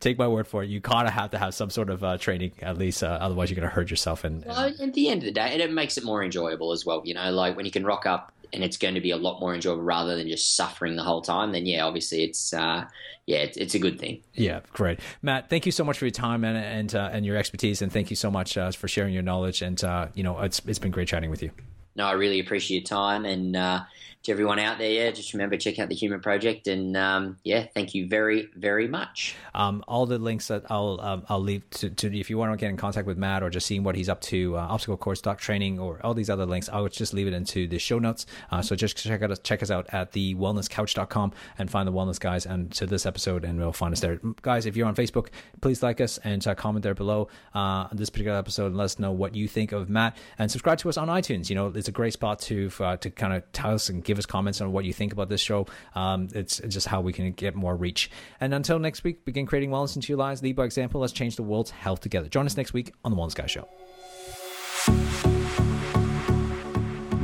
take 0.00 0.16
my 0.16 0.26
word 0.26 0.46
for 0.46 0.62
it, 0.62 0.70
you 0.70 0.80
kind 0.80 1.06
of 1.06 1.12
have 1.12 1.32
to 1.32 1.38
have 1.38 1.54
some 1.54 1.68
sort 1.68 1.90
of 1.90 2.02
uh, 2.02 2.16
training 2.16 2.52
at 2.62 2.78
least, 2.78 3.02
uh, 3.02 3.18
otherwise 3.20 3.50
you're 3.50 3.56
going 3.56 3.68
to 3.68 3.74
hurt 3.74 3.90
yourself. 3.90 4.24
And, 4.24 4.42
and 4.44 4.46
well, 4.46 4.72
at 4.80 4.94
the 4.94 5.08
end 5.10 5.20
of 5.20 5.26
the 5.26 5.32
day, 5.32 5.50
and 5.52 5.60
it 5.60 5.70
makes 5.70 5.98
it 5.98 6.04
more 6.04 6.24
enjoyable 6.24 6.72
as 6.72 6.86
well. 6.86 7.02
You 7.04 7.12
know, 7.12 7.30
like 7.30 7.56
when 7.56 7.66
you 7.66 7.70
can 7.70 7.84
rock 7.84 8.06
up 8.06 8.32
and 8.56 8.64
it's 8.64 8.78
going 8.78 8.94
to 8.94 9.00
be 9.00 9.10
a 9.10 9.16
lot 9.16 9.38
more 9.38 9.54
enjoyable 9.54 9.82
rather 9.82 10.16
than 10.16 10.26
just 10.28 10.56
suffering 10.56 10.96
the 10.96 11.02
whole 11.02 11.20
time, 11.20 11.52
then 11.52 11.66
yeah, 11.66 11.84
obviously 11.84 12.24
it's 12.24 12.54
uh, 12.54 12.84
yeah, 13.26 13.38
it's, 13.38 13.56
it's, 13.58 13.74
a 13.74 13.78
good 13.78 14.00
thing. 14.00 14.22
Yeah, 14.34 14.60
great, 14.72 14.98
Matt. 15.20 15.50
Thank 15.50 15.66
you 15.66 15.72
so 15.72 15.84
much 15.84 15.98
for 15.98 16.06
your 16.06 16.12
time 16.12 16.42
and 16.42 16.56
and 16.56 16.94
uh, 16.94 17.10
and 17.12 17.26
your 17.26 17.36
expertise, 17.36 17.82
and 17.82 17.92
thank 17.92 18.08
you 18.08 18.16
so 18.16 18.30
much 18.30 18.56
uh, 18.56 18.70
for 18.72 18.88
sharing 18.88 19.12
your 19.12 19.22
knowledge. 19.22 19.60
And 19.60 19.82
uh, 19.84 20.08
you 20.14 20.22
know, 20.22 20.40
it's 20.40 20.60
it's 20.66 20.78
been 20.78 20.90
great 20.90 21.06
chatting 21.06 21.30
with 21.30 21.42
you. 21.42 21.50
No, 21.96 22.06
I 22.06 22.12
really 22.12 22.40
appreciate 22.40 22.78
your 22.78 22.86
time 22.86 23.24
and 23.24 23.56
uh, 23.56 23.80
to 24.26 24.32
everyone 24.32 24.58
out 24.58 24.78
there, 24.78 24.90
yeah, 24.90 25.10
just 25.10 25.32
remember 25.32 25.56
check 25.56 25.78
out 25.78 25.88
the 25.88 25.94
Human 25.94 26.20
Project, 26.20 26.66
and 26.68 26.96
um, 26.96 27.38
yeah, 27.44 27.66
thank 27.74 27.94
you 27.94 28.06
very, 28.06 28.48
very 28.54 28.86
much. 28.86 29.34
Um, 29.54 29.82
all 29.88 30.06
the 30.06 30.18
links 30.18 30.48
that 30.48 30.64
I'll 30.68 31.00
um, 31.00 31.24
I'll 31.28 31.40
leave 31.40 31.68
to, 31.70 31.90
to, 31.90 32.18
if 32.18 32.28
you 32.30 32.38
want 32.38 32.52
to 32.52 32.56
get 32.56 32.70
in 32.70 32.76
contact 32.76 33.06
with 33.06 33.16
Matt 33.16 33.42
or 33.42 33.50
just 33.50 33.66
seeing 33.66 33.82
what 33.82 33.96
he's 33.96 34.08
up 34.08 34.20
to, 34.22 34.56
uh, 34.56 34.60
obstacle 34.60 34.96
course 34.96 35.20
doc 35.20 35.38
training 35.38 35.78
or 35.78 36.00
all 36.04 36.14
these 36.14 36.30
other 36.30 36.46
links, 36.46 36.68
I 36.68 36.80
would 36.80 36.92
just 36.92 37.14
leave 37.14 37.26
it 37.26 37.32
into 37.32 37.66
the 37.66 37.78
show 37.78 37.98
notes. 37.98 38.26
Uh, 38.50 38.62
so 38.62 38.76
just 38.76 38.96
check 38.96 39.22
out 39.22 39.42
check 39.42 39.62
us 39.62 39.70
out 39.70 39.86
at 39.92 40.12
the 40.12 40.34
wellnesscouch.com 40.34 41.32
and 41.58 41.70
find 41.70 41.88
the 41.88 41.92
wellness 41.92 42.20
guys 42.20 42.46
and 42.46 42.72
to 42.72 42.86
this 42.86 43.06
episode, 43.06 43.44
and 43.44 43.58
we'll 43.58 43.72
find 43.72 43.92
us 43.92 44.00
there, 44.00 44.20
guys. 44.42 44.66
If 44.66 44.76
you're 44.76 44.86
on 44.86 44.94
Facebook, 44.94 45.28
please 45.60 45.82
like 45.82 46.00
us 46.00 46.18
and 46.18 46.46
uh, 46.46 46.54
comment 46.54 46.82
there 46.82 46.94
below 46.94 47.28
uh, 47.54 47.88
this 47.92 48.10
particular 48.10 48.38
episode 48.38 48.66
and 48.66 48.76
let 48.76 48.84
us 48.84 48.98
know 48.98 49.12
what 49.12 49.34
you 49.34 49.48
think 49.48 49.72
of 49.72 49.88
Matt 49.88 50.16
and 50.38 50.50
subscribe 50.50 50.78
to 50.78 50.88
us 50.88 50.96
on 50.96 51.08
iTunes. 51.08 51.48
You 51.48 51.54
know, 51.54 51.72
it's 51.74 51.88
a 51.88 51.92
great 51.92 52.12
spot 52.12 52.40
to 52.40 52.70
uh, 52.80 52.96
to 52.98 53.10
kind 53.10 53.32
of 53.32 53.50
tell 53.52 53.74
us 53.74 53.88
and 53.88 54.04
give 54.04 54.15
us 54.18 54.26
comments 54.26 54.60
on 54.60 54.72
what 54.72 54.84
you 54.84 54.92
think 54.92 55.12
about 55.12 55.28
this 55.28 55.40
show. 55.40 55.66
Um, 55.94 56.28
it's 56.34 56.58
just 56.58 56.86
how 56.86 57.00
we 57.00 57.12
can 57.12 57.32
get 57.32 57.54
more 57.54 57.76
reach. 57.76 58.10
And 58.40 58.54
until 58.54 58.78
next 58.78 59.04
week, 59.04 59.24
begin 59.24 59.46
creating 59.46 59.70
wellness 59.70 59.96
into 59.96 60.08
your 60.08 60.18
lives. 60.18 60.42
Lead 60.42 60.56
by 60.56 60.64
example. 60.64 61.00
Let's 61.00 61.12
change 61.12 61.36
the 61.36 61.42
world's 61.42 61.70
health 61.70 62.00
together. 62.00 62.28
Join 62.28 62.46
us 62.46 62.56
next 62.56 62.72
week 62.72 62.92
on 63.04 63.12
the 63.12 63.16
Wellness 63.16 63.34
Guy 63.34 63.46
Show. 63.46 63.68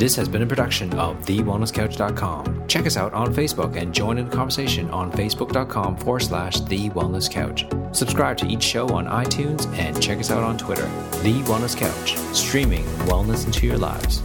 This 0.03 0.17
has 0.17 0.29
been 0.29 0.43
a 0.43 0.47
production 0.47 0.93
of 0.95 1.17
TheWellnessCouch.com. 1.27 2.67
Check 2.67 2.87
us 2.87 2.97
out 2.97 3.15
on 3.15 3.33
Facebook 3.33 3.77
and 3.77 3.95
join 3.95 4.19
in 4.19 4.29
the 4.29 4.35
conversation 4.35 4.91
on 4.91 5.13
Facebook.com 5.13 5.97
forward 5.97 6.23
slash 6.23 6.59
The 6.59 6.91
Wellness 6.91 7.31
Couch. 7.31 7.67
Subscribe 7.93 8.37
to 8.39 8.47
each 8.49 8.65
show 8.65 8.89
on 8.89 9.07
iTunes 9.07 9.73
and 9.79 10.03
check 10.03 10.19
us 10.19 10.33
out 10.33 10.43
on 10.43 10.59
Twitter. 10.59 10.87
The 11.23 11.41
Wellness 11.45 11.77
Couch, 11.77 12.17
streaming 12.35 12.83
wellness 13.07 13.47
into 13.47 13.65
your 13.65 13.79
lives. 13.79 14.25